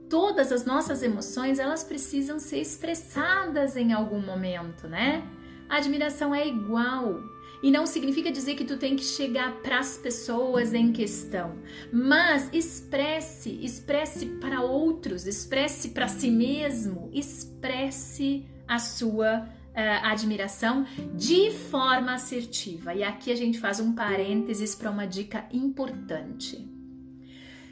Todas 0.10 0.52
as 0.52 0.64
nossas 0.64 1.02
emoções, 1.02 1.58
elas 1.58 1.84
precisam 1.84 2.38
ser 2.38 2.60
expressadas 2.60 3.76
em 3.76 3.92
algum 3.92 4.22
momento, 4.22 4.88
né? 4.88 5.28
A 5.68 5.78
admiração 5.78 6.34
é 6.34 6.48
igual. 6.48 7.20
E 7.64 7.72
não 7.72 7.86
significa 7.86 8.30
dizer 8.30 8.56
que 8.56 8.66
tu 8.66 8.76
tem 8.76 8.94
que 8.94 9.06
chegar 9.06 9.54
para 9.62 9.80
as 9.80 9.98
pessoas 9.98 10.74
em 10.74 10.92
questão, 10.92 11.58
mas 11.94 12.50
expresse, 12.52 13.58
expresse 13.64 14.26
para 14.26 14.62
outros, 14.62 15.26
expresse 15.26 15.92
para 15.92 16.10
si 16.10 16.30
mesmo, 16.30 17.10
expresse 17.14 18.46
a 18.68 18.80
sua 18.80 19.48
uh, 19.48 20.06
admiração 20.06 20.86
de 21.16 21.52
forma 21.52 22.14
assertiva. 22.14 22.94
E 22.94 23.02
aqui 23.02 23.32
a 23.32 23.36
gente 23.36 23.58
faz 23.58 23.80
um 23.80 23.96
parênteses 23.96 24.76
para 24.76 24.92
uma 24.92 25.06
dica 25.06 25.48
importante. 25.50 26.70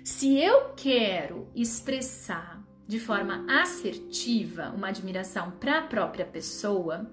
Se 0.06 0.40
eu 0.40 0.70
quero 0.76 1.50
expressar 1.54 2.64
de 2.88 2.98
forma 2.98 3.46
assertiva 3.62 4.70
uma 4.70 4.88
admiração 4.88 5.52
para 5.52 5.80
a 5.80 5.82
própria 5.82 6.26
pessoa, 6.26 7.12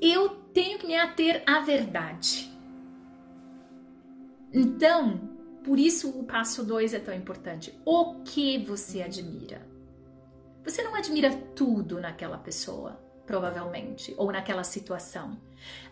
eu 0.00 0.30
tenho 0.52 0.78
que 0.78 0.86
me 0.86 0.96
ater 0.96 1.42
à 1.46 1.60
verdade. 1.60 2.50
Então, 4.52 5.20
por 5.64 5.78
isso 5.78 6.08
o 6.10 6.24
passo 6.24 6.64
2 6.64 6.94
é 6.94 6.98
tão 6.98 7.14
importante. 7.14 7.78
O 7.84 8.22
que 8.22 8.58
você 8.58 9.02
admira? 9.02 9.66
Você 10.64 10.82
não 10.82 10.94
admira 10.94 11.30
tudo 11.54 12.00
naquela 12.00 12.38
pessoa, 12.38 13.00
provavelmente, 13.26 14.14
ou 14.16 14.32
naquela 14.32 14.64
situação. 14.64 15.38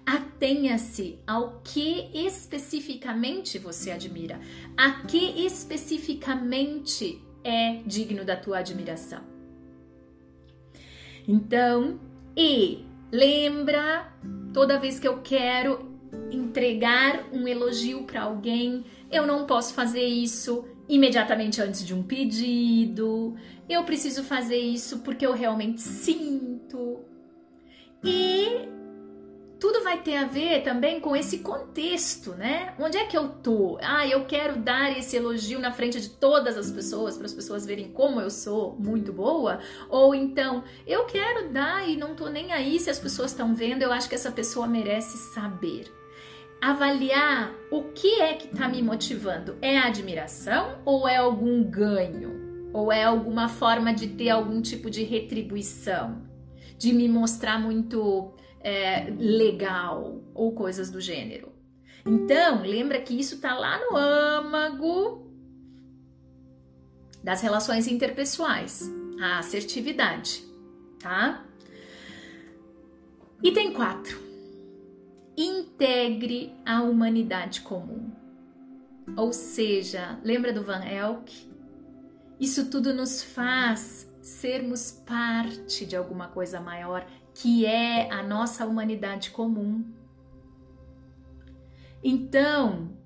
Atenha-se 0.05 1.19
ao 1.27 1.61
que 1.61 2.11
especificamente 2.13 3.59
você 3.59 3.91
admira, 3.91 4.41
a 4.77 5.03
que 5.07 5.45
especificamente 5.45 7.23
é 7.45 7.83
digno 7.87 8.25
da 8.25 8.37
tua 8.37 8.59
admiração. 8.59 9.23
Então, 11.27 12.01
e 12.37 12.88
Lembra, 13.11 14.13
toda 14.53 14.79
vez 14.79 14.99
que 15.01 15.09
eu 15.09 15.21
quero 15.23 15.89
entregar 16.31 17.29
um 17.33 17.49
elogio 17.49 18.03
para 18.05 18.23
alguém, 18.23 18.85
eu 19.11 19.27
não 19.27 19.47
posso 19.47 19.75
fazer 19.75 20.05
isso 20.05 20.65
imediatamente 20.89 21.61
antes 21.61 21.85
de 21.85 21.95
um 21.95 22.03
pedido. 22.03 23.35
Eu 23.69 23.85
preciso 23.85 24.23
fazer 24.25 24.59
isso 24.59 25.01
porque 25.01 25.27
eu 25.27 25.33
realmente 25.33 25.81
sinto. 25.81 27.01
E 28.05 28.69
tudo 29.61 29.83
vai 29.83 30.01
ter 30.03 30.17
a 30.17 30.25
ver 30.25 30.63
também 30.63 31.01
com 31.01 31.17
esse 31.17 31.39
contexto, 31.39 32.33
né? 32.33 32.75
Onde 32.79 32.97
é 32.97 33.07
que 33.07 33.17
eu 33.17 33.29
tô? 33.29 33.79
Ah, 33.83 34.07
eu 34.07 34.25
quero 34.25 34.59
dar 34.59 34.97
esse 34.97 35.17
elogio 35.17 35.59
na 35.59 35.73
frente 35.73 36.01
de 36.01 36.11
todas 36.11 36.57
as 36.57 36.71
pessoas, 36.71 37.17
para 37.17 37.27
as 37.27 37.35
pessoas 37.35 37.67
verem 37.67 37.91
como 37.91 38.21
eu 38.21 38.31
sou 38.31 38.77
muito 38.79 39.13
boa? 39.13 39.59
Ou 39.89 40.15
então, 40.15 40.63
eu 40.87 41.05
quero 41.07 41.51
dar 41.51 41.89
e 41.89 41.97
não 41.97 42.15
tô 42.15 42.29
nem 42.29 42.53
aí 42.53 42.79
se 42.79 42.89
as 42.89 43.01
pessoas 43.01 43.33
estão 43.33 43.55
vendo, 43.55 43.83
eu 43.83 43.93
acho 43.93 44.09
que 44.09 44.15
essa 44.15 44.31
pessoa 44.31 44.67
merece 44.67 45.19
saber. 45.35 45.93
Avaliar 46.61 47.53
o 47.71 47.85
que 47.85 48.21
é 48.21 48.35
que 48.35 48.49
tá 48.49 48.69
me 48.69 48.83
motivando. 48.83 49.57
É 49.61 49.79
admiração 49.79 50.79
ou 50.85 51.09
é 51.09 51.17
algum 51.17 51.65
ganho? 51.65 52.71
Ou 52.73 52.93
é 52.93 53.05
alguma 53.05 53.49
forma 53.49 53.93
de 53.93 54.09
ter 54.09 54.31
algum 54.31 54.61
tipo 54.61 54.91
de 54.91 55.03
retribuição? 55.03 56.23
De 56.77 56.93
me 56.93 57.09
mostrar 57.09 57.59
muito 57.61 58.35
é, 58.61 59.11
legal 59.11 60.21
ou 60.35 60.53
coisas 60.53 60.91
do 60.91 61.01
gênero. 61.01 61.53
Então, 62.05 62.63
lembra 62.63 63.01
que 63.01 63.19
isso 63.19 63.41
tá 63.41 63.55
lá 63.55 63.79
no 63.79 63.97
âmago 63.97 65.27
das 67.23 67.43
relações 67.43 67.87
interpessoais, 67.87 68.91
a 69.21 69.39
assertividade, 69.39 70.45
tá? 70.99 71.45
Item 73.43 73.73
4. 73.73 74.19
Integre 75.37 76.55
a 76.65 76.83
humanidade 76.83 77.61
comum. 77.61 78.11
Ou 79.17 79.33
seja, 79.33 80.19
lembra 80.25 80.53
do 80.53 80.63
Van 80.63 80.85
Elk? 80.85 81.49
Isso 82.41 82.71
tudo 82.71 82.95
nos 82.95 83.23
faz 83.23 84.11
sermos 84.21 84.93
parte 84.93 85.87
de 85.87 85.97
alguma 85.97 86.29
coisa 86.29 86.61
maior 86.61 87.07
que 87.41 87.65
é 87.65 88.11
a 88.11 88.21
nossa 88.21 88.67
humanidade 88.67 89.31
comum. 89.31 89.85
Então, 92.03 92.97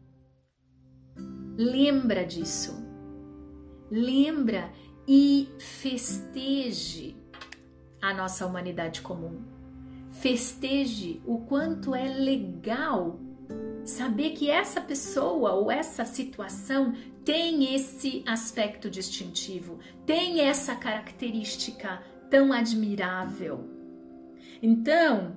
lembra 1.54 2.24
disso. 2.24 2.82
Lembra 3.90 4.72
e 5.06 5.50
festeje 5.58 7.14
a 8.00 8.14
nossa 8.14 8.46
humanidade 8.46 9.02
comum. 9.02 9.42
Festeje 10.08 11.20
o 11.26 11.40
quanto 11.40 11.94
é 11.94 12.08
legal 12.08 13.20
saber 13.84 14.30
que 14.30 14.50
essa 14.50 14.80
pessoa 14.80 15.52
ou 15.52 15.70
essa 15.70 16.06
situação 16.06 16.94
tem 17.22 17.74
esse 17.74 18.24
aspecto 18.26 18.88
distintivo, 18.88 19.78
tem 20.06 20.40
essa 20.40 20.74
característica 20.74 22.02
tão 22.30 22.50
admirável. 22.50 23.81
Então, 24.62 25.36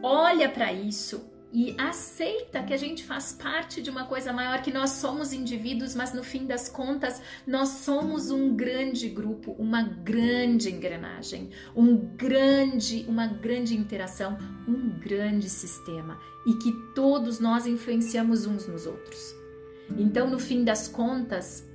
olha 0.00 0.48
para 0.48 0.72
isso 0.72 1.28
e 1.52 1.74
aceita 1.78 2.62
que 2.62 2.72
a 2.72 2.76
gente 2.76 3.04
faz 3.04 3.32
parte 3.32 3.82
de 3.82 3.90
uma 3.90 4.06
coisa 4.06 4.32
maior, 4.32 4.62
que 4.62 4.72
nós 4.72 4.90
somos 4.90 5.32
indivíduos, 5.32 5.94
mas 5.96 6.14
no 6.14 6.22
fim 6.22 6.46
das 6.46 6.68
contas, 6.68 7.20
nós 7.46 7.68
somos 7.68 8.30
um 8.30 8.54
grande 8.54 9.08
grupo, 9.08 9.52
uma 9.58 9.82
grande 9.82 10.70
engrenagem, 10.70 11.50
um 11.76 11.96
grande, 11.96 13.04
uma 13.08 13.26
grande 13.26 13.76
interação, 13.76 14.38
um 14.66 14.88
grande 14.98 15.50
sistema 15.50 16.18
e 16.46 16.54
que 16.54 16.72
todos 16.94 17.38
nós 17.40 17.66
influenciamos 17.66 18.46
uns 18.46 18.66
nos 18.66 18.86
outros. 18.86 19.34
Então, 19.98 20.30
no 20.30 20.38
fim 20.38 20.64
das 20.64 20.88
contas, 20.88 21.68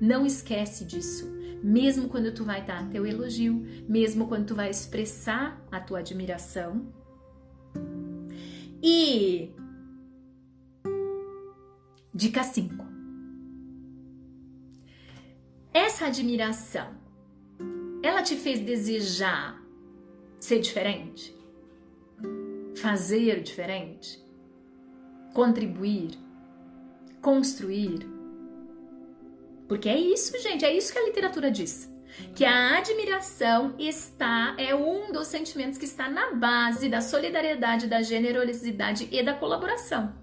não 0.00 0.24
esquece 0.24 0.84
disso 0.84 1.33
mesmo 1.64 2.10
quando 2.10 2.30
tu 2.30 2.44
vai 2.44 2.62
dar 2.62 2.90
teu 2.90 3.06
elogio, 3.06 3.64
mesmo 3.88 4.28
quando 4.28 4.48
tu 4.48 4.54
vai 4.54 4.68
expressar 4.68 5.66
a 5.72 5.80
tua 5.80 6.00
admiração. 6.00 6.92
E 8.82 9.50
dica 12.14 12.42
5. 12.42 12.84
Essa 15.72 16.06
admiração, 16.06 16.94
ela 18.02 18.22
te 18.22 18.36
fez 18.36 18.60
desejar 18.60 19.58
ser 20.36 20.60
diferente? 20.60 21.34
Fazer 22.76 23.42
diferente? 23.42 24.22
Contribuir? 25.32 26.10
Construir? 27.22 28.13
Porque 29.74 29.88
é 29.88 29.98
isso, 29.98 30.40
gente, 30.40 30.64
é 30.64 30.72
isso 30.72 30.92
que 30.92 30.98
a 31.00 31.04
literatura 31.04 31.50
diz. 31.50 31.92
Que 32.36 32.44
a 32.44 32.78
admiração 32.78 33.74
está 33.76 34.54
é 34.56 34.72
um 34.72 35.10
dos 35.10 35.26
sentimentos 35.26 35.76
que 35.76 35.84
está 35.84 36.08
na 36.08 36.32
base 36.32 36.88
da 36.88 37.00
solidariedade, 37.00 37.88
da 37.88 38.00
generosidade 38.00 39.08
e 39.10 39.20
da 39.20 39.34
colaboração. 39.34 40.14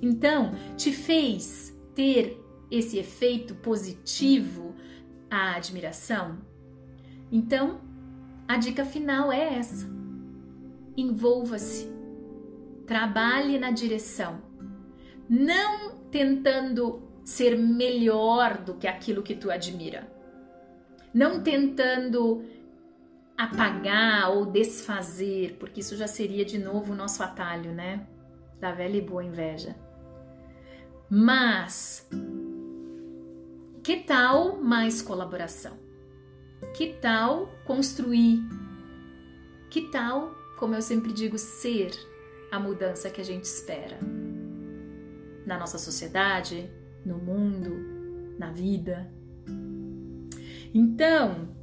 Então, 0.00 0.54
te 0.74 0.90
fez 0.90 1.78
ter 1.94 2.42
esse 2.70 2.96
efeito 2.96 3.54
positivo 3.56 4.74
a 5.30 5.56
admiração? 5.56 6.38
Então, 7.30 7.78
a 8.48 8.56
dica 8.56 8.86
final 8.86 9.30
é 9.30 9.58
essa. 9.58 9.86
Envolva-se. 10.96 11.92
Trabalhe 12.86 13.58
na 13.58 13.70
direção 13.70 14.48
não 15.30 15.96
tentando 16.10 17.08
ser 17.22 17.56
melhor 17.56 18.58
do 18.58 18.74
que 18.74 18.88
aquilo 18.88 19.22
que 19.22 19.36
tu 19.36 19.48
admira, 19.48 20.10
não 21.14 21.40
tentando 21.40 22.44
apagar 23.38 24.32
ou 24.32 24.44
desfazer, 24.46 25.56
porque 25.60 25.80
isso 25.80 25.96
já 25.96 26.08
seria 26.08 26.44
de 26.44 26.58
novo 26.58 26.92
o 26.92 26.96
nosso 26.96 27.22
atalho, 27.22 27.72
né? 27.72 28.04
Da 28.58 28.72
velha 28.72 28.96
e 28.96 29.00
boa 29.00 29.22
inveja. 29.22 29.76
Mas 31.08 32.08
que 33.84 33.98
tal 33.98 34.56
mais 34.56 35.00
colaboração? 35.00 35.78
Que 36.76 36.94
tal 36.94 37.48
construir? 37.64 38.40
Que 39.70 39.82
tal, 39.82 40.34
como 40.58 40.74
eu 40.74 40.82
sempre 40.82 41.12
digo, 41.12 41.38
ser 41.38 41.92
a 42.50 42.58
mudança 42.58 43.08
que 43.08 43.20
a 43.20 43.24
gente 43.24 43.44
espera? 43.44 43.96
Na 45.46 45.58
nossa 45.58 45.78
sociedade, 45.78 46.70
no 47.04 47.18
mundo, 47.18 48.36
na 48.38 48.50
vida. 48.50 49.12
Então, 50.72 51.54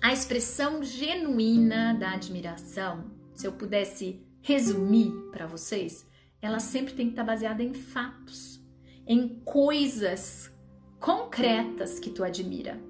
a 0.00 0.12
expressão 0.12 0.82
genuína 0.82 1.94
da 1.94 2.12
admiração, 2.12 3.10
se 3.34 3.46
eu 3.46 3.52
pudesse 3.52 4.24
resumir 4.40 5.12
para 5.30 5.46
vocês, 5.46 6.08
ela 6.40 6.58
sempre 6.58 6.94
tem 6.94 7.06
que 7.06 7.12
estar 7.12 7.24
baseada 7.24 7.62
em 7.62 7.72
fatos, 7.72 8.60
em 9.06 9.40
coisas 9.44 10.52
concretas 10.98 11.98
que 11.98 12.10
tu 12.10 12.24
admira. 12.24 12.80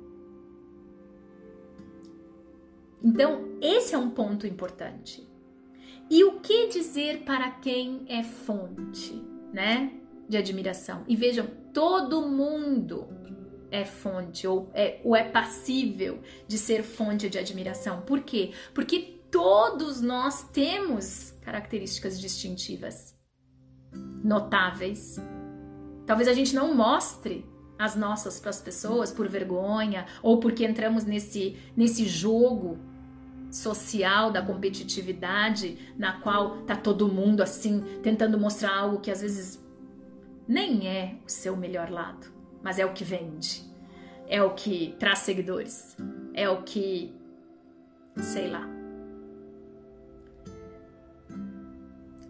Então, 3.02 3.58
esse 3.60 3.94
é 3.94 3.98
um 3.98 4.10
ponto 4.10 4.46
importante. 4.46 5.28
E 6.08 6.24
o 6.24 6.40
que 6.40 6.68
dizer 6.68 7.24
para 7.24 7.50
quem 7.50 8.04
é 8.08 8.22
fonte? 8.22 9.31
Né, 9.52 9.92
de 10.28 10.36
admiração. 10.36 11.04
E 11.06 11.14
vejam, 11.14 11.46
todo 11.72 12.26
mundo 12.26 13.08
é 13.70 13.84
fonte 13.84 14.46
ou 14.46 14.70
é, 14.74 15.00
ou 15.02 15.16
é 15.16 15.24
passível 15.24 16.20
de 16.46 16.58
ser 16.58 16.82
fonte 16.82 17.28
de 17.28 17.38
admiração. 17.38 18.02
Por 18.02 18.20
quê? 18.20 18.52
Porque 18.74 19.20
todos 19.30 20.00
nós 20.00 20.42
temos 20.50 21.32
características 21.40 22.20
distintivas, 22.20 23.18
notáveis. 24.22 25.16
Talvez 26.06 26.28
a 26.28 26.34
gente 26.34 26.54
não 26.54 26.74
mostre 26.74 27.46
as 27.78 27.96
nossas 27.96 28.38
para 28.38 28.50
as 28.50 28.60
pessoas 28.60 29.10
por 29.10 29.26
vergonha 29.28 30.06
ou 30.22 30.38
porque 30.38 30.64
entramos 30.64 31.04
nesse, 31.04 31.56
nesse 31.76 32.06
jogo 32.06 32.78
social 33.52 34.30
da 34.30 34.40
competitividade 34.40 35.94
na 35.98 36.20
qual 36.20 36.62
tá 36.62 36.74
todo 36.74 37.06
mundo 37.06 37.42
assim 37.42 37.84
tentando 38.02 38.38
mostrar 38.38 38.74
algo 38.74 39.00
que 39.00 39.10
às 39.10 39.20
vezes 39.20 39.62
nem 40.48 40.88
é 40.88 41.18
o 41.24 41.30
seu 41.30 41.54
melhor 41.54 41.90
lado, 41.90 42.26
mas 42.62 42.78
é 42.78 42.86
o 42.86 42.92
que 42.92 43.04
vende. 43.04 43.62
É 44.26 44.42
o 44.42 44.54
que 44.54 44.96
traz 44.98 45.18
seguidores. 45.20 45.96
É 46.32 46.48
o 46.48 46.62
que 46.62 47.14
sei 48.16 48.48
lá. 48.48 48.66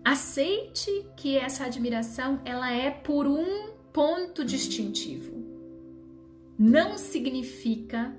Aceite 0.05 1.07
que 1.17 1.37
essa 1.37 1.65
admiração 1.65 2.41
ela 2.45 2.73
é 2.73 2.91
por 2.91 3.27
um 3.27 3.71
ponto 3.93 4.45
distintivo. 4.45 5.41
Não 6.59 6.99
significa 6.99 8.15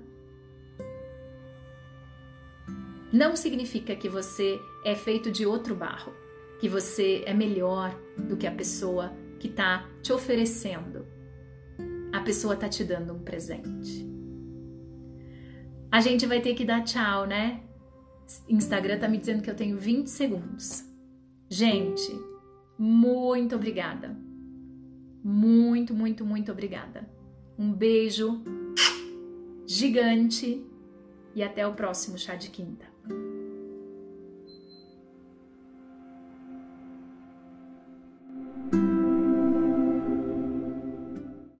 não 3.14 3.36
significa 3.36 3.94
que 3.94 4.08
você 4.08 4.60
é 4.84 4.96
feito 4.96 5.30
de 5.30 5.46
outro 5.46 5.72
barro, 5.72 6.12
que 6.58 6.68
você 6.68 7.22
é 7.24 7.32
melhor 7.32 7.96
do 8.18 8.36
que 8.36 8.44
a 8.44 8.50
pessoa 8.50 9.12
que 9.38 9.46
está 9.46 9.88
te 10.02 10.12
oferecendo. 10.12 11.06
A 12.12 12.20
pessoa 12.22 12.54
está 12.54 12.68
te 12.68 12.82
dando 12.82 13.14
um 13.14 13.20
presente. 13.20 14.04
A 15.92 16.00
gente 16.00 16.26
vai 16.26 16.40
ter 16.40 16.54
que 16.54 16.64
dar 16.64 16.82
tchau, 16.82 17.24
né? 17.24 17.62
Instagram 18.48 18.98
tá 18.98 19.06
me 19.06 19.18
dizendo 19.18 19.44
que 19.44 19.50
eu 19.50 19.54
tenho 19.54 19.78
20 19.78 20.08
segundos. 20.08 20.84
Gente, 21.48 22.10
muito 22.76 23.54
obrigada. 23.54 24.18
Muito, 25.22 25.94
muito, 25.94 26.26
muito 26.26 26.50
obrigada. 26.50 27.08
Um 27.56 27.72
beijo 27.72 28.42
gigante 29.64 30.66
e 31.32 31.44
até 31.44 31.64
o 31.64 31.74
próximo 31.74 32.18
chá 32.18 32.34
de 32.34 32.50
quinta. 32.50 32.93